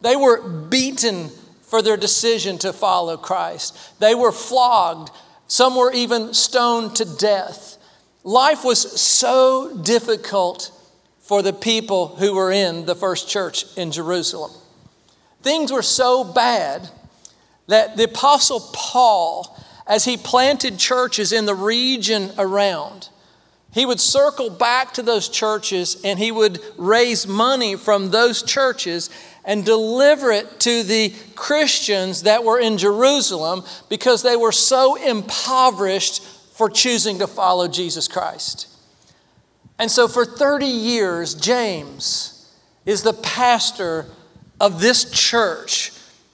They 0.00 0.16
were 0.16 0.42
beaten 0.42 1.30
for 1.62 1.82
their 1.82 1.96
decision 1.96 2.58
to 2.58 2.72
follow 2.72 3.16
Christ. 3.16 4.00
They 4.00 4.14
were 4.14 4.32
flogged. 4.32 5.10
Some 5.46 5.76
were 5.76 5.92
even 5.92 6.34
stoned 6.34 6.96
to 6.96 7.04
death. 7.04 7.76
Life 8.24 8.64
was 8.64 9.00
so 9.00 9.76
difficult 9.82 10.72
for 11.20 11.42
the 11.42 11.52
people 11.52 12.16
who 12.16 12.34
were 12.34 12.50
in 12.50 12.86
the 12.86 12.94
first 12.96 13.28
church 13.28 13.64
in 13.76 13.92
Jerusalem. 13.92 14.50
Things 15.42 15.72
were 15.72 15.82
so 15.82 16.24
bad 16.24 16.88
that 17.68 17.96
the 17.96 18.04
Apostle 18.04 18.60
Paul, 18.72 19.56
as 19.86 20.04
he 20.04 20.16
planted 20.16 20.78
churches 20.78 21.32
in 21.32 21.46
the 21.46 21.54
region 21.54 22.32
around, 22.36 23.08
he 23.72 23.86
would 23.86 24.00
circle 24.00 24.50
back 24.50 24.92
to 24.94 25.02
those 25.02 25.28
churches 25.28 26.00
and 26.02 26.18
he 26.18 26.32
would 26.32 26.60
raise 26.76 27.26
money 27.26 27.76
from 27.76 28.10
those 28.10 28.42
churches 28.42 29.08
and 29.44 29.64
deliver 29.64 30.30
it 30.30 30.60
to 30.60 30.82
the 30.82 31.14
Christians 31.34 32.24
that 32.24 32.44
were 32.44 32.58
in 32.58 32.78
Jerusalem 32.78 33.64
because 33.88 34.22
they 34.22 34.36
were 34.36 34.52
so 34.52 34.96
impoverished 34.96 36.22
for 36.22 36.68
choosing 36.68 37.18
to 37.20 37.26
follow 37.26 37.68
Jesus 37.68 38.06
Christ. 38.06 38.68
And 39.78 39.90
so 39.90 40.08
for 40.08 40.26
30 40.26 40.66
years, 40.66 41.34
James 41.34 42.54
is 42.84 43.02
the 43.02 43.14
pastor 43.14 44.06
of 44.60 44.80
this 44.80 45.10
church 45.10 45.92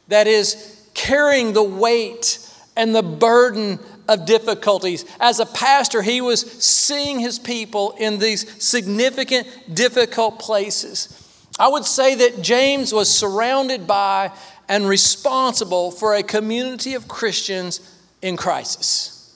that 0.08 0.26
is 0.26 0.88
carrying 0.94 1.52
the 1.52 1.62
weight 1.62 2.40
and 2.76 2.94
the 2.94 3.02
burden 3.02 3.78
of 4.08 4.26
difficulties. 4.26 5.04
As 5.20 5.40
a 5.40 5.46
pastor, 5.46 6.02
he 6.02 6.20
was 6.20 6.40
seeing 6.40 7.20
his 7.20 7.38
people 7.38 7.94
in 7.98 8.18
these 8.18 8.62
significant, 8.62 9.46
difficult 9.72 10.38
places. 10.38 11.22
I 11.58 11.68
would 11.68 11.84
say 11.84 12.14
that 12.16 12.42
James 12.42 12.92
was 12.92 13.12
surrounded 13.12 13.86
by 13.86 14.30
and 14.68 14.86
responsible 14.86 15.90
for 15.90 16.14
a 16.14 16.22
community 16.22 16.94
of 16.94 17.08
Christians 17.08 17.80
in 18.20 18.36
crisis. 18.36 19.34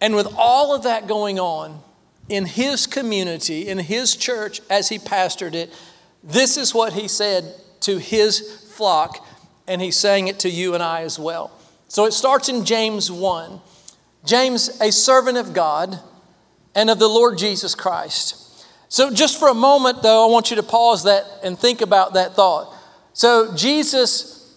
And 0.00 0.14
with 0.14 0.28
all 0.36 0.74
of 0.74 0.84
that 0.84 1.06
going 1.06 1.40
on 1.40 1.80
in 2.28 2.46
his 2.46 2.86
community, 2.86 3.68
in 3.68 3.78
his 3.78 4.14
church, 4.14 4.60
as 4.70 4.88
he 4.88 4.98
pastored 4.98 5.54
it, 5.54 5.72
this 6.22 6.56
is 6.56 6.74
what 6.74 6.92
he 6.92 7.08
said 7.08 7.54
to 7.80 7.98
his 7.98 8.64
flock, 8.74 9.26
and 9.66 9.80
he's 9.80 9.96
saying 9.96 10.28
it 10.28 10.38
to 10.40 10.50
you 10.50 10.74
and 10.74 10.82
I 10.82 11.02
as 11.02 11.18
well. 11.18 11.50
So 11.88 12.04
it 12.04 12.12
starts 12.12 12.48
in 12.48 12.64
James 12.64 13.10
1. 13.10 13.60
James, 14.24 14.80
a 14.80 14.92
servant 14.92 15.36
of 15.36 15.52
God 15.52 15.98
and 16.74 16.90
of 16.90 16.98
the 16.98 17.08
Lord 17.08 17.38
Jesus 17.38 17.74
Christ 17.74 18.41
so, 18.92 19.10
just 19.10 19.38
for 19.38 19.48
a 19.48 19.54
moment, 19.54 20.02
though, 20.02 20.28
I 20.28 20.30
want 20.30 20.50
you 20.50 20.56
to 20.56 20.62
pause 20.62 21.04
that 21.04 21.24
and 21.42 21.58
think 21.58 21.80
about 21.80 22.12
that 22.12 22.34
thought. 22.34 22.76
So, 23.14 23.56
Jesus 23.56 24.54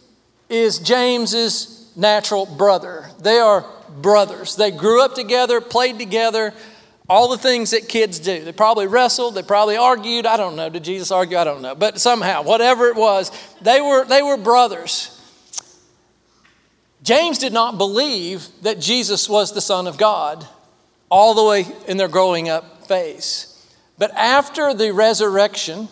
is 0.50 0.78
James's 0.80 1.90
natural 1.96 2.46
brother. 2.46 3.10
They 3.18 3.40
are 3.40 3.66
brothers. 4.02 4.58
They 4.58 4.72
grew 4.72 5.02
up 5.02 5.16
together, 5.16 5.62
played 5.62 5.98
together, 5.98 6.54
all 7.08 7.30
the 7.30 7.38
things 7.38 7.72
that 7.72 7.88
kids 7.88 8.20
do. 8.20 8.44
They 8.44 8.52
probably 8.52 8.88
wrestled, 8.88 9.36
they 9.36 9.42
probably 9.42 9.78
argued. 9.78 10.26
I 10.26 10.36
don't 10.36 10.58
know. 10.58 10.68
Did 10.68 10.84
Jesus 10.84 11.12
argue? 11.12 11.38
I 11.38 11.46
don't 11.46 11.62
know. 11.62 11.74
But 11.74 12.02
somehow, 12.02 12.44
whatever 12.44 12.88
it 12.90 12.98
was, 12.98 13.32
they 13.62 13.80
were, 13.80 14.04
they 14.04 14.22
were 14.22 14.36
brothers. 14.36 15.18
James 17.04 17.38
did 17.38 17.54
not 17.54 17.78
believe 17.78 18.50
that 18.64 18.82
Jesus 18.82 19.30
was 19.30 19.54
the 19.54 19.62
Son 19.62 19.88
of 19.88 19.98
God 19.98 20.46
all 21.10 21.34
the 21.34 21.46
way 21.46 21.66
in 21.88 21.96
their 21.96 22.10
growing 22.10 22.50
up 22.50 22.86
phase. 22.86 23.55
But 23.98 24.12
after 24.16 24.74
the 24.74 24.94
resurrection 24.94 25.88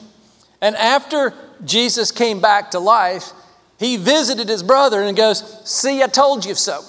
and 0.61 0.75
after 0.75 1.33
Jesus 1.63 2.11
came 2.11 2.41
back 2.41 2.71
to 2.71 2.79
life, 2.79 3.31
he 3.77 3.97
visited 3.97 4.49
his 4.49 4.63
brother 4.63 5.01
and 5.01 5.15
goes, 5.15 5.61
See, 5.69 6.03
I 6.03 6.07
told 6.07 6.45
you 6.45 6.55
so. 6.55 6.81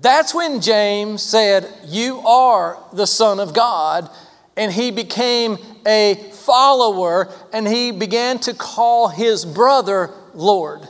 That's 0.00 0.34
when 0.34 0.60
James 0.60 1.22
said, 1.22 1.68
You 1.84 2.18
are 2.20 2.78
the 2.92 3.06
Son 3.06 3.38
of 3.40 3.54
God. 3.54 4.10
And 4.56 4.70
he 4.70 4.90
became 4.90 5.56
a 5.86 6.14
follower 6.32 7.32
and 7.52 7.66
he 7.66 7.90
began 7.90 8.38
to 8.40 8.52
call 8.52 9.08
his 9.08 9.44
brother 9.44 10.10
Lord. 10.34 10.86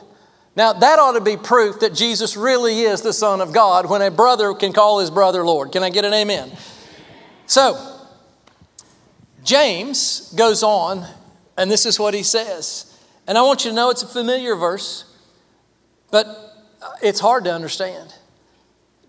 Now, 0.56 0.72
that 0.72 0.98
ought 0.98 1.12
to 1.12 1.20
be 1.20 1.36
proof 1.36 1.80
that 1.80 1.94
Jesus 1.94 2.36
really 2.36 2.80
is 2.80 3.00
the 3.02 3.12
Son 3.12 3.40
of 3.40 3.52
God 3.52 3.88
when 3.88 4.02
a 4.02 4.10
brother 4.10 4.52
can 4.52 4.72
call 4.72 4.98
his 4.98 5.10
brother 5.10 5.44
Lord. 5.44 5.72
Can 5.72 5.82
I 5.82 5.90
get 5.90 6.04
an 6.04 6.12
amen? 6.12 6.50
So, 7.46 7.91
James 9.42 10.32
goes 10.34 10.62
on, 10.62 11.06
and 11.56 11.70
this 11.70 11.86
is 11.86 11.98
what 11.98 12.14
he 12.14 12.22
says. 12.22 12.98
And 13.26 13.36
I 13.36 13.42
want 13.42 13.64
you 13.64 13.70
to 13.70 13.74
know 13.74 13.90
it's 13.90 14.02
a 14.02 14.08
familiar 14.08 14.56
verse, 14.56 15.04
but 16.10 16.26
it's 17.02 17.20
hard 17.20 17.44
to 17.44 17.52
understand. 17.52 18.14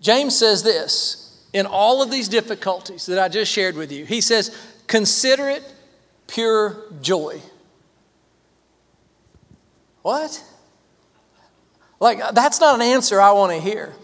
James 0.00 0.38
says 0.38 0.62
this 0.62 1.46
in 1.52 1.66
all 1.66 2.02
of 2.02 2.10
these 2.10 2.28
difficulties 2.28 3.06
that 3.06 3.18
I 3.18 3.28
just 3.28 3.50
shared 3.50 3.76
with 3.76 3.92
you, 3.92 4.04
he 4.04 4.20
says, 4.20 4.56
Consider 4.86 5.48
it 5.48 5.62
pure 6.26 6.84
joy. 7.00 7.40
What? 10.02 10.44
Like, 12.00 12.34
that's 12.34 12.60
not 12.60 12.74
an 12.74 12.82
answer 12.82 13.20
I 13.20 13.32
want 13.32 13.52
to 13.52 13.60
hear. 13.60 13.94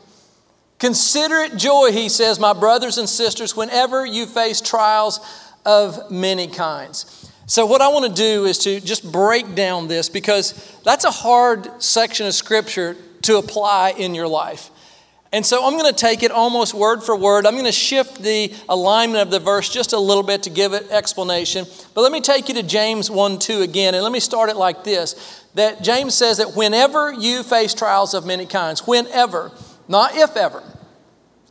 Consider 0.78 1.36
it 1.40 1.58
joy, 1.58 1.92
he 1.92 2.08
says, 2.08 2.40
my 2.40 2.54
brothers 2.54 2.96
and 2.96 3.06
sisters, 3.06 3.54
whenever 3.54 4.06
you 4.06 4.24
face 4.24 4.62
trials 4.62 5.20
of 5.64 6.10
many 6.10 6.46
kinds. 6.46 7.30
So, 7.46 7.66
what 7.66 7.80
I 7.80 7.88
want 7.88 8.06
to 8.06 8.12
do 8.12 8.44
is 8.44 8.58
to 8.58 8.80
just 8.80 9.10
break 9.10 9.54
down 9.54 9.88
this 9.88 10.08
because 10.08 10.78
that's 10.84 11.04
a 11.04 11.10
hard 11.10 11.82
section 11.82 12.26
of 12.26 12.34
scripture 12.34 12.96
to 13.22 13.38
apply 13.38 13.94
in 13.96 14.14
your 14.14 14.28
life. 14.28 14.70
And 15.32 15.46
so 15.46 15.64
I'm 15.64 15.78
going 15.78 15.92
to 15.92 15.96
take 15.96 16.24
it 16.24 16.32
almost 16.32 16.74
word 16.74 17.04
for 17.04 17.16
word. 17.16 17.46
I'm 17.46 17.54
going 17.54 17.64
to 17.64 17.72
shift 17.72 18.20
the 18.20 18.52
alignment 18.68 19.22
of 19.22 19.30
the 19.30 19.38
verse 19.38 19.68
just 19.68 19.92
a 19.92 19.98
little 19.98 20.24
bit 20.24 20.42
to 20.44 20.50
give 20.50 20.72
it 20.72 20.90
explanation. 20.90 21.66
But 21.94 22.00
let 22.00 22.10
me 22.10 22.20
take 22.20 22.48
you 22.48 22.54
to 22.54 22.64
James 22.64 23.10
1 23.10 23.38
2 23.38 23.62
again, 23.62 23.94
and 23.94 24.02
let 24.02 24.12
me 24.12 24.20
start 24.20 24.50
it 24.50 24.56
like 24.56 24.82
this 24.82 25.44
that 25.54 25.82
James 25.82 26.14
says 26.14 26.38
that 26.38 26.54
whenever 26.54 27.12
you 27.12 27.42
face 27.42 27.74
trials 27.74 28.14
of 28.14 28.24
many 28.24 28.46
kinds, 28.46 28.86
whenever, 28.86 29.50
not 29.88 30.14
if 30.14 30.36
ever, 30.36 30.62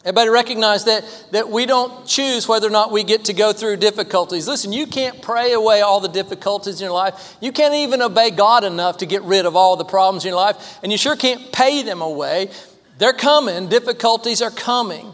Everybody 0.01 0.29
recognize 0.29 0.85
that, 0.85 1.03
that 1.31 1.49
we 1.49 1.65
don't 1.65 2.07
choose 2.07 2.47
whether 2.47 2.67
or 2.67 2.71
not 2.71 2.91
we 2.91 3.03
get 3.03 3.25
to 3.25 3.33
go 3.33 3.51
through 3.51 3.77
difficulties. 3.77 4.47
Listen, 4.47 4.71
you 4.71 4.87
can't 4.87 5.21
pray 5.21 5.51
away 5.51 5.81
all 5.81 5.99
the 5.99 6.07
difficulties 6.07 6.79
in 6.79 6.85
your 6.85 6.93
life. 6.93 7.35
You 7.41 7.51
can't 7.51 7.73
even 7.73 8.01
obey 8.01 8.31
God 8.31 8.63
enough 8.63 8.97
to 8.97 9.05
get 9.05 9.23
rid 9.23 9.45
of 9.45 9.57
all 9.57 9.75
the 9.75 9.83
problems 9.83 10.23
in 10.23 10.29
your 10.29 10.37
life, 10.37 10.79
and 10.83 10.91
you 10.91 10.97
sure 10.97 11.17
can't 11.17 11.51
pay 11.51 11.83
them 11.83 12.01
away. 12.01 12.49
They're 12.97 13.11
coming, 13.11 13.67
difficulties 13.67 14.41
are 14.41 14.51
coming. 14.51 15.13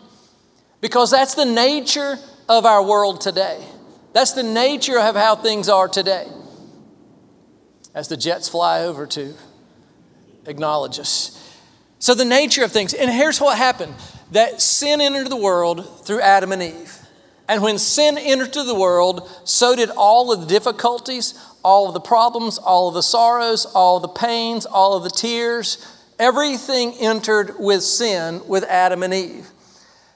Because 0.81 1.09
that's 1.09 1.33
the 1.33 1.45
nature 1.45 2.19
of 2.47 2.65
our 2.65 2.83
world 2.83 3.21
today. 3.21 3.65
That's 4.13 4.33
the 4.33 4.43
nature 4.43 4.99
of 4.99 5.15
how 5.15 5.35
things 5.35 5.67
are 5.67 5.87
today. 5.87 6.27
As 7.95 8.07
the 8.07 8.17
jets 8.17 8.47
fly 8.47 8.81
over 8.81 9.07
to 9.07 9.33
acknowledge 10.45 10.99
us. 10.99 11.41
So, 11.97 12.13
the 12.13 12.25
nature 12.25 12.63
of 12.63 12.71
things. 12.71 12.93
And 12.93 13.09
here's 13.09 13.41
what 13.41 13.57
happened 13.57 13.95
that 14.31 14.61
sin 14.61 15.01
entered 15.01 15.29
the 15.29 15.35
world 15.35 16.05
through 16.05 16.21
Adam 16.21 16.51
and 16.51 16.63
Eve. 16.63 16.99
And 17.47 17.61
when 17.61 17.77
sin 17.77 18.17
entered 18.17 18.53
the 18.53 18.75
world, 18.75 19.29
so 19.43 19.75
did 19.75 19.89
all 19.91 20.31
of 20.31 20.41
the 20.41 20.47
difficulties, 20.47 21.39
all 21.63 21.87
of 21.87 21.93
the 21.93 21.99
problems, 21.99 22.57
all 22.57 22.87
of 22.87 22.95
the 22.95 23.03
sorrows, 23.03 23.65
all 23.65 23.97
of 23.97 24.01
the 24.01 24.07
pains, 24.07 24.65
all 24.65 24.95
of 24.95 25.03
the 25.03 25.09
tears. 25.09 25.85
Everything 26.17 26.93
entered 26.99 27.55
with 27.59 27.83
sin 27.83 28.41
with 28.47 28.63
Adam 28.63 29.03
and 29.03 29.13
Eve. 29.13 29.47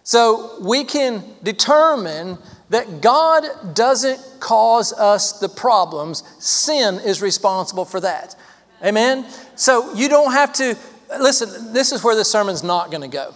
So 0.03 0.57
we 0.61 0.85
can 0.85 1.23
determine 1.43 2.39
that 2.69 3.01
God 3.01 3.75
doesn't 3.75 4.19
cause 4.39 4.93
us 4.93 5.33
the 5.39 5.49
problems, 5.49 6.23
sin 6.39 6.95
is 6.95 7.21
responsible 7.21 7.85
for 7.85 7.99
that. 7.99 8.35
Amen? 8.83 9.25
So 9.55 9.93
you 9.93 10.07
don't 10.07 10.31
have 10.31 10.53
to, 10.53 10.77
listen, 11.19 11.73
this 11.73 11.91
is 11.91 12.03
where 12.03 12.15
the 12.15 12.23
sermon's 12.23 12.63
not 12.63 12.91
going 12.91 13.01
to 13.01 13.07
go. 13.07 13.33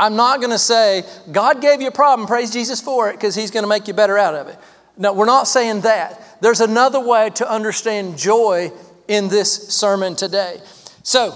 I'm 0.00 0.16
not 0.16 0.40
going 0.40 0.50
to 0.50 0.58
say, 0.58 1.04
God 1.30 1.60
gave 1.60 1.82
you 1.82 1.88
a 1.88 1.92
problem, 1.92 2.26
praise 2.26 2.50
Jesus 2.50 2.80
for 2.80 3.10
it, 3.10 3.12
because 3.12 3.34
He's 3.34 3.50
going 3.50 3.64
to 3.64 3.68
make 3.68 3.86
you 3.86 3.92
better 3.92 4.16
out 4.16 4.34
of 4.34 4.48
it. 4.48 4.56
No, 4.96 5.12
we're 5.12 5.26
not 5.26 5.46
saying 5.46 5.82
that. 5.82 6.40
There's 6.40 6.62
another 6.62 6.98
way 6.98 7.28
to 7.34 7.48
understand 7.48 8.16
joy 8.16 8.72
in 9.08 9.28
this 9.28 9.68
sermon 9.68 10.16
today. 10.16 10.58
So, 11.02 11.34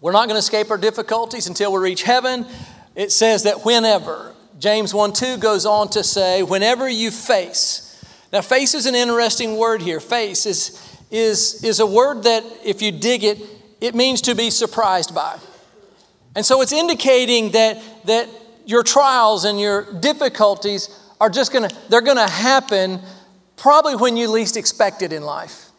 we're 0.00 0.12
not 0.12 0.26
going 0.26 0.36
to 0.36 0.38
escape 0.38 0.70
our 0.70 0.78
difficulties 0.78 1.46
until 1.46 1.70
we 1.70 1.80
reach 1.80 2.02
heaven. 2.02 2.46
It 2.94 3.12
says 3.12 3.42
that 3.42 3.62
whenever, 3.66 4.34
James 4.58 4.94
1 4.94 5.12
2 5.12 5.36
goes 5.36 5.66
on 5.66 5.90
to 5.90 6.02
say, 6.02 6.42
whenever 6.42 6.88
you 6.88 7.10
face. 7.10 8.02
Now, 8.32 8.40
face 8.40 8.72
is 8.72 8.86
an 8.86 8.94
interesting 8.94 9.58
word 9.58 9.82
here. 9.82 10.00
Face 10.00 10.46
is, 10.46 10.98
is, 11.10 11.62
is 11.62 11.78
a 11.78 11.86
word 11.86 12.22
that, 12.22 12.42
if 12.64 12.80
you 12.80 12.90
dig 12.90 13.22
it, 13.22 13.38
it 13.82 13.94
means 13.94 14.22
to 14.22 14.34
be 14.34 14.48
surprised 14.48 15.14
by. 15.14 15.38
And 16.34 16.44
so 16.44 16.60
it's 16.62 16.72
indicating 16.72 17.50
that, 17.52 17.82
that 18.06 18.28
your 18.66 18.82
trials 18.82 19.44
and 19.44 19.60
your 19.60 20.00
difficulties 20.00 20.88
are 21.20 21.30
just 21.30 21.52
gonna, 21.52 21.70
they're 21.88 22.00
gonna 22.00 22.28
happen 22.28 23.00
probably 23.56 23.96
when 23.96 24.16
you 24.16 24.28
least 24.28 24.56
expect 24.56 25.02
it 25.02 25.12
in 25.12 25.22
life. 25.22 25.70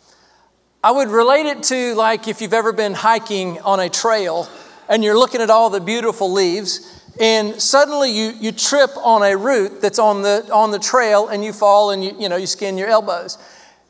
I 0.84 0.92
would 0.92 1.10
relate 1.10 1.46
it 1.46 1.64
to 1.64 1.96
like 1.96 2.28
if 2.28 2.42
you've 2.42 2.54
ever 2.54 2.72
been 2.72 2.94
hiking 2.94 3.60
on 3.62 3.80
a 3.80 3.90
trail 3.90 4.48
and 4.88 5.04
you're 5.04 5.18
looking 5.18 5.42
at 5.42 5.50
all 5.50 5.70
the 5.70 5.82
beautiful 5.82 6.32
leaves 6.32 6.96
and 7.20 7.62
suddenly 7.62 8.12
you, 8.12 8.32
you 8.40 8.52
trip 8.52 8.92
on 8.98 9.24
a 9.24 9.36
root 9.36 9.82
that's 9.82 10.00
on 10.00 10.22
the, 10.22 10.48
on 10.54 10.72
the 10.72 10.80
trail 10.80 11.28
and 11.30 11.44
you 11.44 11.54
fall 11.54 11.92
and 11.92 12.04
you, 12.04 12.16
you, 12.20 12.30
know, 12.30 12.36
you 12.36 12.48
skin 12.48 12.78
your 12.78 12.90
elbows. 12.90 13.38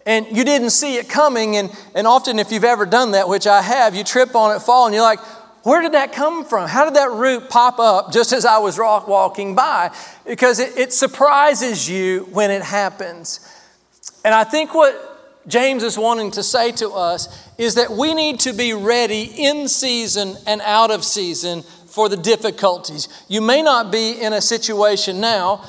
and 0.06 0.25
you 0.32 0.43
didn't 0.43 0.69
see 0.69 0.97
it 0.97 1.10
coming. 1.10 1.58
And, 1.58 1.75
and 1.95 2.06
often, 2.06 2.38
if 2.38 2.51
you've 2.51 2.63
ever 2.63 2.86
done 2.86 3.12
that, 3.12 3.28
which 3.28 3.47
I 3.47 3.62
have, 3.62 3.95
you 3.95 4.04
trip 4.04 4.36
on 4.36 4.56
it, 4.56 4.60
fall, 4.60 4.86
and 4.86 4.93
you're 4.93 5.04
like, 5.04 5.19
where 5.65 5.82
did 5.82 5.93
that 5.93 6.13
come 6.13 6.45
from? 6.45 6.69
How 6.69 6.86
did 6.86 6.93
that 6.93 7.10
root 7.10 7.49
pop 7.49 7.80
up 7.80 8.13
just 8.13 8.32
as 8.34 8.45
I 8.45 8.60
was 8.60 8.78
walking 8.78 9.56
by? 9.56 9.89
Because 10.23 10.60
it, 10.60 10.78
it 10.78 10.93
surprises 10.93 11.89
you 11.89 12.28
when 12.32 12.51
it 12.51 12.62
happens. 12.62 13.39
And 14.23 14.32
I 14.36 14.43
think 14.43 14.75
what 14.75 15.43
James 15.47 15.82
is 15.82 15.97
wanting 15.97 16.30
to 16.32 16.43
say 16.43 16.71
to 16.73 16.91
us 16.91 17.49
is 17.58 17.73
that 17.75 17.89
we 17.89 18.13
need 18.13 18.41
to 18.41 18.54
be 18.54 18.73
ready 18.73 19.23
in 19.23 19.67
season 19.67 20.36
and 20.45 20.62
out 20.62 20.91
of 20.91 21.04
season 21.04 21.63
for 21.88 22.10
the 22.10 22.17
difficulties. 22.17 23.10
You 23.28 23.41
may 23.41 23.63
not 23.63 23.91
be 23.91 24.12
in 24.12 24.34
a 24.34 24.41
situation 24.41 25.19
now, 25.19 25.65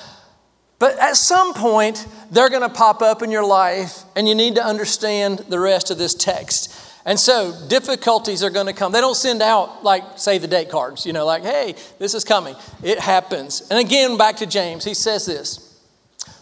but 0.78 0.98
at 0.98 1.16
some 1.16 1.54
point, 1.54 2.06
they're 2.30 2.50
going 2.50 2.60
to 2.60 2.68
pop 2.68 3.00
up 3.00 3.22
in 3.22 3.30
your 3.30 3.46
life, 3.46 4.02
and 4.14 4.28
you 4.28 4.34
need 4.34 4.56
to 4.56 4.62
understand 4.62 5.38
the 5.48 5.58
rest 5.58 5.90
of 5.90 5.96
this 5.96 6.12
text. 6.12 6.70
And 7.06 7.20
so, 7.20 7.54
difficulties 7.68 8.42
are 8.42 8.50
going 8.50 8.66
to 8.66 8.72
come. 8.72 8.90
They 8.90 9.00
don't 9.00 9.14
send 9.14 9.40
out, 9.40 9.84
like, 9.84 10.02
say, 10.16 10.38
the 10.38 10.48
date 10.48 10.68
cards, 10.68 11.06
you 11.06 11.12
know, 11.12 11.24
like, 11.24 11.44
hey, 11.44 11.76
this 12.00 12.14
is 12.14 12.24
coming. 12.24 12.56
It 12.82 12.98
happens. 12.98 13.66
And 13.70 13.78
again, 13.78 14.18
back 14.18 14.38
to 14.38 14.46
James, 14.46 14.84
he 14.84 14.92
says 14.92 15.24
this 15.24 15.80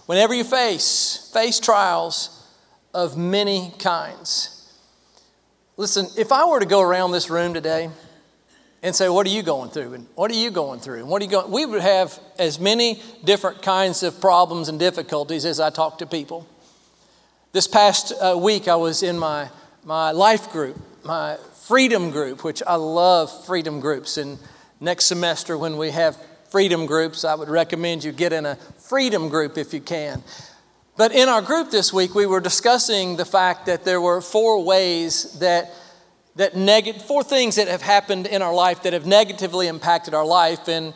Whenever 0.06 0.32
you 0.32 0.42
face, 0.42 1.30
face 1.34 1.60
trials 1.60 2.50
of 2.94 3.18
many 3.18 3.74
kinds. 3.78 4.72
Listen, 5.76 6.06
if 6.16 6.32
I 6.32 6.46
were 6.46 6.60
to 6.60 6.66
go 6.66 6.80
around 6.80 7.12
this 7.12 7.28
room 7.28 7.52
today 7.52 7.90
and 8.82 8.96
say, 8.96 9.10
What 9.10 9.26
are 9.26 9.30
you 9.30 9.42
going 9.42 9.68
through? 9.70 9.92
And 9.92 10.06
what 10.14 10.30
are 10.30 10.34
you 10.34 10.50
going 10.50 10.80
through? 10.80 11.00
And 11.00 11.08
what 11.08 11.20
are 11.20 11.26
you 11.26 11.30
going 11.30 11.50
We 11.50 11.66
would 11.66 11.82
have 11.82 12.18
as 12.38 12.58
many 12.58 13.02
different 13.24 13.60
kinds 13.60 14.02
of 14.02 14.18
problems 14.18 14.70
and 14.70 14.78
difficulties 14.78 15.44
as 15.44 15.60
I 15.60 15.70
talk 15.70 15.98
to 15.98 16.06
people. 16.06 16.48
This 17.52 17.66
past 17.66 18.12
uh, 18.20 18.36
week, 18.38 18.66
I 18.66 18.76
was 18.76 19.02
in 19.02 19.18
my, 19.18 19.50
my 19.84 20.12
life 20.12 20.50
group, 20.50 20.76
my 21.04 21.36
freedom 21.66 22.10
group, 22.10 22.42
which 22.42 22.62
I 22.66 22.76
love 22.76 23.46
freedom 23.46 23.80
groups. 23.80 24.16
And 24.16 24.38
next 24.80 25.06
semester, 25.06 25.58
when 25.58 25.76
we 25.76 25.90
have 25.90 26.16
freedom 26.50 26.86
groups, 26.86 27.24
I 27.24 27.34
would 27.34 27.48
recommend 27.48 28.04
you 28.04 28.12
get 28.12 28.32
in 28.32 28.46
a 28.46 28.56
freedom 28.78 29.28
group 29.28 29.58
if 29.58 29.74
you 29.74 29.80
can. 29.80 30.22
But 30.96 31.12
in 31.12 31.28
our 31.28 31.42
group 31.42 31.70
this 31.70 31.92
week, 31.92 32.14
we 32.14 32.24
were 32.24 32.40
discussing 32.40 33.16
the 33.16 33.24
fact 33.24 33.66
that 33.66 33.84
there 33.84 34.00
were 34.00 34.20
four 34.20 34.64
ways 34.64 35.38
that 35.40 35.70
that 36.36 36.56
neg- 36.56 37.00
four 37.02 37.22
things 37.22 37.56
that 37.56 37.68
have 37.68 37.82
happened 37.82 38.26
in 38.26 38.42
our 38.42 38.54
life 38.54 38.82
that 38.82 38.92
have 38.92 39.06
negatively 39.06 39.68
impacted 39.68 40.14
our 40.14 40.26
life 40.26 40.66
and 40.68 40.92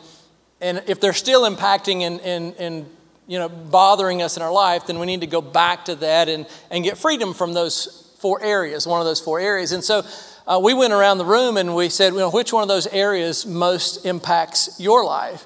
and 0.61 0.83
if 0.87 0.99
they're 0.99 1.13
still 1.13 1.49
impacting 1.49 2.01
and, 2.01 2.19
and, 2.19 2.53
and 2.55 2.85
you 3.25 3.39
know 3.39 3.47
bothering 3.47 4.21
us 4.21 4.35
in 4.35 4.43
our 4.43 4.51
life 4.51 4.85
then 4.87 4.99
we 4.99 5.05
need 5.05 5.21
to 5.21 5.27
go 5.27 5.39
back 5.39 5.85
to 5.85 5.95
that 5.95 6.27
and, 6.27 6.45
and 6.69 6.83
get 6.83 6.97
freedom 6.97 7.33
from 7.33 7.53
those 7.53 8.08
four 8.19 8.41
areas 8.43 8.85
one 8.85 8.99
of 8.99 9.05
those 9.05 9.19
four 9.19 9.39
areas. 9.39 9.71
And 9.71 9.83
so 9.83 10.03
uh, 10.47 10.59
we 10.61 10.73
went 10.73 10.93
around 10.93 11.17
the 11.17 11.25
room 11.25 11.57
and 11.57 11.75
we 11.75 11.89
said 11.89 12.13
you 12.13 12.19
know, 12.19 12.31
which 12.31 12.53
one 12.53 12.61
of 12.61 12.67
those 12.67 12.87
areas 12.87 13.45
most 13.45 14.05
impacts 14.05 14.79
your 14.79 15.05
life? 15.05 15.45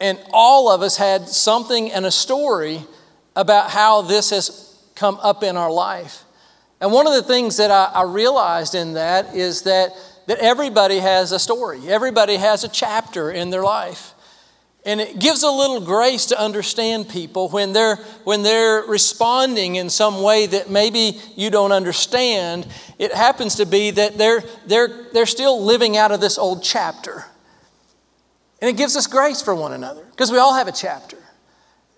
And 0.00 0.18
all 0.32 0.70
of 0.70 0.82
us 0.82 0.96
had 0.96 1.28
something 1.28 1.90
and 1.90 2.06
a 2.06 2.10
story 2.10 2.82
about 3.34 3.70
how 3.70 4.02
this 4.02 4.30
has 4.30 4.76
come 4.94 5.18
up 5.22 5.42
in 5.42 5.56
our 5.56 5.70
life. 5.70 6.24
And 6.80 6.92
one 6.92 7.06
of 7.06 7.12
the 7.14 7.22
things 7.22 7.56
that 7.56 7.70
I, 7.70 7.86
I, 7.86 8.02
realized 8.02 8.74
in 8.74 8.94
that 8.94 9.34
is 9.34 9.62
that, 9.62 9.90
that 10.26 10.38
everybody 10.38 10.98
has 10.98 11.32
a 11.32 11.38
story, 11.38 11.88
everybody 11.88 12.36
has 12.36 12.62
a 12.62 12.68
chapter 12.68 13.30
in 13.30 13.50
their 13.50 13.62
life. 13.62 14.14
And 14.88 15.02
it 15.02 15.18
gives 15.18 15.42
a 15.42 15.50
little 15.50 15.82
grace 15.82 16.24
to 16.26 16.40
understand 16.40 17.10
people 17.10 17.50
when 17.50 17.74
they're, 17.74 17.96
when 18.24 18.42
they're 18.42 18.80
responding 18.84 19.76
in 19.76 19.90
some 19.90 20.22
way 20.22 20.46
that 20.46 20.70
maybe 20.70 21.20
you 21.36 21.50
don't 21.50 21.72
understand. 21.72 22.66
It 22.98 23.12
happens 23.12 23.56
to 23.56 23.66
be 23.66 23.90
that 23.90 24.16
they're, 24.16 24.42
they're, 24.64 24.88
they're 25.12 25.26
still 25.26 25.62
living 25.62 25.98
out 25.98 26.10
of 26.10 26.22
this 26.22 26.38
old 26.38 26.62
chapter. 26.62 27.26
And 28.62 28.70
it 28.70 28.78
gives 28.78 28.96
us 28.96 29.06
grace 29.06 29.42
for 29.42 29.54
one 29.54 29.74
another 29.74 30.06
because 30.06 30.32
we 30.32 30.38
all 30.38 30.54
have 30.54 30.68
a 30.68 30.72
chapter. 30.72 31.18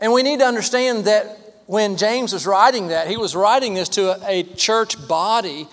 And 0.00 0.12
we 0.12 0.24
need 0.24 0.40
to 0.40 0.46
understand 0.46 1.04
that 1.04 1.38
when 1.66 1.96
James 1.96 2.32
was 2.32 2.44
writing 2.44 2.88
that, 2.88 3.06
he 3.06 3.16
was 3.16 3.36
writing 3.36 3.74
this 3.74 3.88
to 3.90 4.20
a, 4.20 4.40
a 4.40 4.42
church 4.42 5.06
body. 5.06 5.68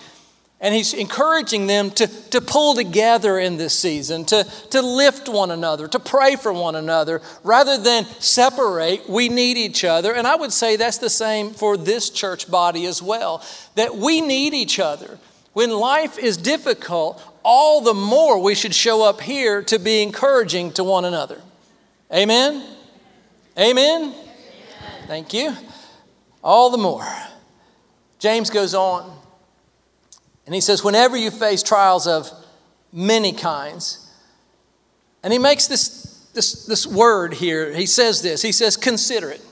And 0.60 0.74
he's 0.74 0.92
encouraging 0.92 1.68
them 1.68 1.90
to, 1.92 2.08
to 2.30 2.40
pull 2.40 2.74
together 2.74 3.38
in 3.38 3.58
this 3.58 3.78
season, 3.78 4.24
to, 4.26 4.44
to 4.70 4.82
lift 4.82 5.28
one 5.28 5.52
another, 5.52 5.86
to 5.86 6.00
pray 6.00 6.34
for 6.34 6.52
one 6.52 6.74
another. 6.74 7.22
Rather 7.44 7.78
than 7.78 8.04
separate, 8.18 9.08
we 9.08 9.28
need 9.28 9.56
each 9.56 9.84
other. 9.84 10.12
And 10.12 10.26
I 10.26 10.34
would 10.34 10.52
say 10.52 10.74
that's 10.74 10.98
the 10.98 11.10
same 11.10 11.52
for 11.52 11.76
this 11.76 12.10
church 12.10 12.50
body 12.50 12.86
as 12.86 13.00
well, 13.00 13.44
that 13.76 13.96
we 13.96 14.20
need 14.20 14.52
each 14.52 14.80
other. 14.80 15.18
When 15.52 15.70
life 15.70 16.18
is 16.18 16.36
difficult, 16.36 17.22
all 17.44 17.80
the 17.80 17.94
more 17.94 18.42
we 18.42 18.56
should 18.56 18.74
show 18.74 19.08
up 19.08 19.20
here 19.20 19.62
to 19.62 19.78
be 19.78 20.02
encouraging 20.02 20.72
to 20.72 20.82
one 20.82 21.04
another. 21.04 21.40
Amen? 22.12 22.64
Amen? 23.56 24.02
Amen. 24.02 24.14
Thank 25.06 25.32
you 25.32 25.56
all 26.42 26.70
the 26.70 26.78
more. 26.78 27.06
James 28.18 28.50
goes 28.50 28.74
on 28.74 29.17
and 30.48 30.54
he 30.54 30.62
says, 30.62 30.82
Whenever 30.82 31.14
you 31.14 31.30
face 31.30 31.62
trials 31.62 32.06
of 32.06 32.30
many 32.90 33.32
kinds, 33.32 34.10
and 35.22 35.30
he 35.30 35.38
makes 35.38 35.66
this, 35.66 36.26
this, 36.32 36.64
this 36.64 36.86
word 36.86 37.34
here, 37.34 37.70
he 37.74 37.84
says 37.84 38.22
this, 38.22 38.40
he 38.40 38.50
says, 38.50 38.74
Consider 38.74 39.28
it. 39.28 39.42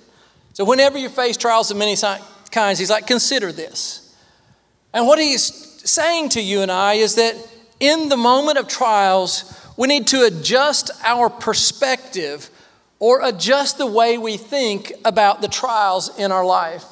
So, 0.55 0.65
whenever 0.65 0.97
you 0.97 1.11
face 1.11 1.37
trials 1.37 1.71
of 1.71 1.77
many 1.77 1.97
kinds, 2.51 2.79
he's 2.79 2.89
like, 2.89 3.07
Consider 3.07 3.53
this. 3.53 4.17
And 4.95 5.07
what 5.07 5.19
he's 5.19 5.43
saying 5.87 6.31
to 6.31 6.41
you 6.41 6.63
and 6.63 6.73
I 6.73 6.95
is 6.95 7.17
that 7.17 7.37
in 7.79 8.09
the 8.09 8.17
moment 8.17 8.57
of 8.57 8.67
trials, 8.67 9.55
we 9.77 9.89
need 9.89 10.07
to 10.07 10.23
adjust 10.23 10.91
our 11.05 11.29
perspective 11.29 12.49
or 13.01 13.21
adjust 13.23 13.77
the 13.77 13.87
way 13.87 14.17
we 14.17 14.39
think 14.39 14.95
about 15.05 15.43
the 15.43 15.49
trials 15.49 16.19
in 16.19 16.33
our 16.33 16.47
life. 16.47 16.87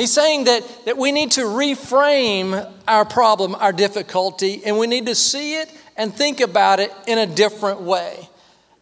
He's 0.00 0.14
saying 0.14 0.44
that, 0.44 0.86
that 0.86 0.96
we 0.96 1.12
need 1.12 1.32
to 1.32 1.42
reframe 1.42 2.66
our 2.88 3.04
problem, 3.04 3.54
our 3.54 3.70
difficulty, 3.70 4.62
and 4.64 4.78
we 4.78 4.86
need 4.86 5.04
to 5.06 5.14
see 5.14 5.60
it 5.60 5.70
and 5.94 6.14
think 6.14 6.40
about 6.40 6.80
it 6.80 6.90
in 7.06 7.18
a 7.18 7.26
different 7.26 7.82
way. 7.82 8.26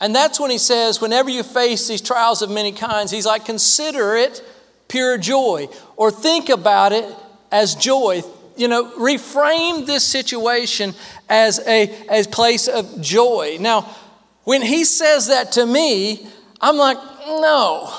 And 0.01 0.15
that's 0.15 0.39
when 0.39 0.53
he 0.53 0.59
says, 0.59 1.01
whenever 1.01 1.29
you 1.29 1.43
face 1.43 1.89
these 1.89 2.01
trials 2.01 2.41
of 2.41 2.51
many 2.51 2.71
kinds, 2.71 3.11
he's 3.11 3.27
like, 3.27 3.45
consider 3.45 4.15
it 4.15 4.45
pure 4.87 5.19
joy, 5.19 5.69
or 5.97 6.13
think 6.13 6.51
about 6.51 6.93
it 6.93 7.13
as 7.51 7.75
joy. 7.75 8.23
You 8.57 8.69
know, 8.69 8.89
reframe 8.93 9.87
this 9.87 10.05
situation 10.05 10.95
as 11.29 11.59
a 11.67 11.89
as 12.09 12.29
place 12.29 12.69
of 12.69 13.01
joy. 13.01 13.57
Now, 13.59 13.93
when 14.45 14.63
he 14.63 14.85
says 14.85 15.27
that 15.27 15.51
to 15.53 15.67
me, 15.67 16.29
I'm 16.61 16.77
like, 16.77 16.97
no. 17.27 17.93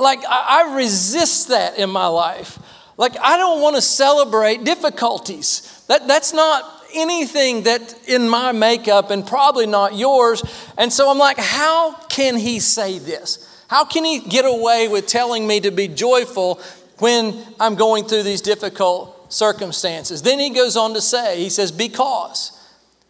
Like, 0.00 0.20
I, 0.28 0.64
I 0.64 0.76
resist 0.76 1.48
that 1.48 1.78
in 1.78 1.90
my 1.90 2.06
life. 2.06 2.58
Like, 2.96 3.18
I 3.20 3.36
don't 3.36 3.60
want 3.60 3.76
to 3.76 3.82
celebrate 3.82 4.64
difficulties. 4.64 5.84
That, 5.88 6.08
that's 6.08 6.32
not 6.32 6.64
anything 6.94 7.64
that 7.64 8.08
in 8.08 8.28
my 8.28 8.52
makeup 8.52 9.10
and 9.10 9.26
probably 9.26 9.66
not 9.66 9.94
yours. 9.96 10.42
And 10.76 10.92
so 10.92 11.10
I'm 11.10 11.18
like, 11.18 11.38
how 11.38 11.92
can 12.08 12.36
he 12.36 12.60
say 12.60 12.98
this? 12.98 13.46
How 13.68 13.84
can 13.84 14.04
he 14.04 14.18
get 14.20 14.44
away 14.44 14.88
with 14.88 15.06
telling 15.06 15.46
me 15.46 15.60
to 15.60 15.70
be 15.70 15.86
joyful 15.86 16.60
when 16.98 17.40
I'm 17.60 17.76
going 17.76 18.04
through 18.04 18.24
these 18.24 18.40
difficult 18.40 19.32
circumstances? 19.32 20.22
Then 20.22 20.40
he 20.40 20.50
goes 20.50 20.76
on 20.76 20.94
to 20.94 21.00
say, 21.00 21.38
he 21.38 21.50
says, 21.50 21.70
because. 21.70 22.56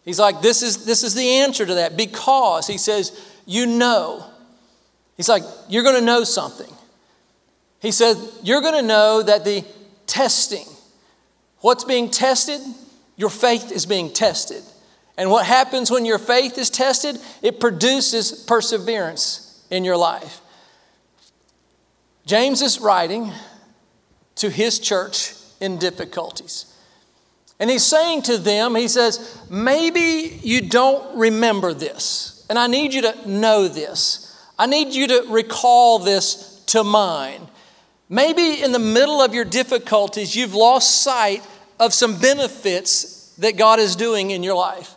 He's 0.05 0.19
like, 0.19 0.41
this 0.41 0.61
is, 0.61 0.85
this 0.85 1.03
is 1.03 1.15
the 1.15 1.27
answer 1.37 1.65
to 1.65 1.75
that. 1.75 1.97
Because. 1.97 2.67
He 2.67 2.77
says, 2.77 3.19
you 3.45 3.65
know. 3.65 4.25
He's 5.17 5.29
like, 5.29 5.43
You're 5.69 5.83
going 5.83 5.99
to 5.99 6.05
know 6.05 6.23
something. 6.23 6.71
He 7.81 7.91
said, 7.91 8.15
You're 8.43 8.61
going 8.61 8.75
to 8.75 8.87
know 8.87 9.21
that 9.23 9.43
the 9.43 9.65
testing, 10.07 10.65
what's 11.59 11.83
being 11.83 12.09
tested? 12.09 12.61
Your 13.17 13.29
faith 13.29 13.71
is 13.71 13.85
being 13.85 14.11
tested. 14.11 14.63
And 15.17 15.29
what 15.29 15.45
happens 15.45 15.91
when 15.91 16.05
your 16.05 16.17
faith 16.17 16.57
is 16.57 16.69
tested? 16.69 17.19
It 17.41 17.59
produces 17.59 18.31
perseverance 18.31 19.65
in 19.69 19.83
your 19.83 19.97
life. 19.97 20.41
James 22.25 22.61
is 22.61 22.79
writing 22.79 23.31
to 24.35 24.49
his 24.49 24.79
church 24.79 25.33
in 25.59 25.77
difficulties. 25.77 26.65
And 27.59 27.69
he's 27.69 27.85
saying 27.85 28.23
to 28.23 28.37
them, 28.37 28.73
he 28.73 28.87
says, 28.87 29.39
maybe 29.49 30.39
you 30.41 30.61
don't 30.61 31.15
remember 31.15 31.73
this. 31.73 32.45
And 32.49 32.57
I 32.57 32.67
need 32.67 32.93
you 32.93 33.03
to 33.03 33.29
know 33.29 33.67
this. 33.67 34.35
I 34.57 34.65
need 34.65 34.93
you 34.93 35.07
to 35.07 35.25
recall 35.29 35.99
this 35.99 36.63
to 36.67 36.83
mind. 36.83 37.47
Maybe 38.11 38.61
in 38.61 38.73
the 38.73 38.79
middle 38.79 39.21
of 39.21 39.33
your 39.33 39.45
difficulties, 39.45 40.35
you've 40.35 40.53
lost 40.53 41.01
sight 41.01 41.47
of 41.79 41.93
some 41.93 42.19
benefits 42.19 43.33
that 43.37 43.55
God 43.55 43.79
is 43.79 43.95
doing 43.95 44.31
in 44.31 44.43
your 44.43 44.53
life. 44.53 44.95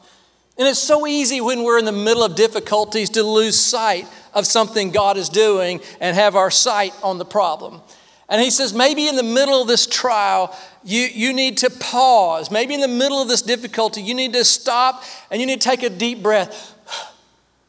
And 0.59 0.67
it's 0.67 0.81
so 0.81 1.07
easy 1.07 1.41
when 1.41 1.63
we're 1.63 1.79
in 1.79 1.85
the 1.85 1.93
middle 1.93 2.25
of 2.25 2.35
difficulties 2.35 3.11
to 3.11 3.23
lose 3.23 3.59
sight 3.59 4.09
of 4.35 4.47
something 4.47 4.91
God 4.91 5.17
is 5.17 5.29
doing 5.29 5.81
and 6.01 6.17
have 6.17 6.35
our 6.35 6.51
sight 6.51 6.93
on 7.05 7.19
the 7.19 7.25
problem. 7.25 7.81
And 8.29 8.43
he 8.43 8.51
says, 8.51 8.75
maybe 8.75 9.07
in 9.07 9.15
the 9.15 9.23
middle 9.23 9.63
of 9.63 9.69
this 9.69 9.87
trial, 9.87 10.53
you, 10.83 11.03
you 11.03 11.33
need 11.33 11.59
to 11.59 11.71
pause. 11.71 12.51
Maybe 12.51 12.75
in 12.75 12.81
the 12.81 12.89
middle 12.89 13.23
of 13.23 13.29
this 13.29 13.43
difficulty, 13.43 14.03
you 14.03 14.15
need 14.15 14.33
to 14.33 14.45
stop 14.45 15.05
and 15.31 15.41
you 15.41 15.47
need 15.47 15.61
to 15.61 15.69
take 15.69 15.85
a 15.85 15.91
deep 15.91 16.21
breath 16.21 16.75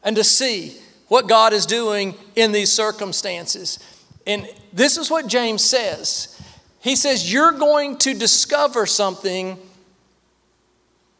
and 0.02 0.16
to 0.16 0.24
see 0.24 0.76
what 1.06 1.28
God 1.28 1.52
is 1.52 1.66
doing 1.66 2.16
in 2.34 2.50
these 2.50 2.72
circumstances. 2.72 3.78
And 4.26 4.48
this 4.72 4.96
is 4.96 5.10
what 5.10 5.26
James 5.26 5.62
says. 5.62 6.40
He 6.80 6.96
says, 6.96 7.32
You're 7.32 7.52
going 7.52 7.98
to 7.98 8.14
discover 8.14 8.86
something 8.86 9.58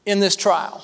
in 0.05 0.21
this 0.21 0.37
trial. 0.37 0.83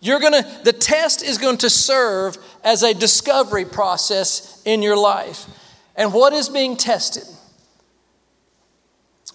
You're 0.00 0.20
going 0.20 0.42
to, 0.42 0.60
the 0.64 0.72
test 0.72 1.22
is 1.22 1.38
going 1.38 1.58
to 1.58 1.70
serve 1.70 2.38
as 2.64 2.82
a 2.82 2.94
discovery 2.94 3.64
process 3.64 4.62
in 4.64 4.82
your 4.82 4.96
life. 4.96 5.46
And 5.94 6.14
what 6.14 6.32
is 6.32 6.48
being 6.48 6.76
tested? 6.76 7.24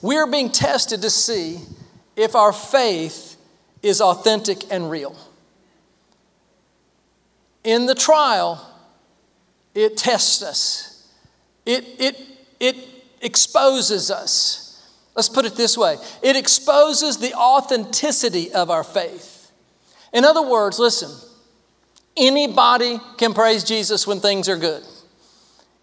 We 0.01 0.17
are 0.17 0.27
being 0.27 0.51
tested 0.51 1.01
to 1.03 1.09
see 1.09 1.59
if 2.15 2.35
our 2.35 2.51
faith 2.51 3.37
is 3.83 4.01
authentic 4.01 4.71
and 4.71 4.89
real. 4.89 5.15
In 7.63 7.85
the 7.85 7.95
trial, 7.95 8.71
it 9.73 9.97
tests 9.97 10.41
us, 10.41 10.94
it, 11.65 11.85
it, 11.99 12.21
it 12.59 12.75
exposes 13.21 14.11
us. 14.11 14.61
Let's 15.15 15.29
put 15.29 15.45
it 15.45 15.55
this 15.55 15.77
way 15.77 15.97
it 16.21 16.35
exposes 16.35 17.17
the 17.17 17.33
authenticity 17.33 18.51
of 18.53 18.69
our 18.69 18.83
faith. 18.83 19.51
In 20.13 20.23
other 20.23 20.41
words, 20.41 20.79
listen, 20.79 21.11
anybody 22.15 22.99
can 23.17 23.33
praise 23.33 23.63
Jesus 23.63 24.07
when 24.07 24.19
things 24.19 24.47
are 24.47 24.57
good. 24.57 24.83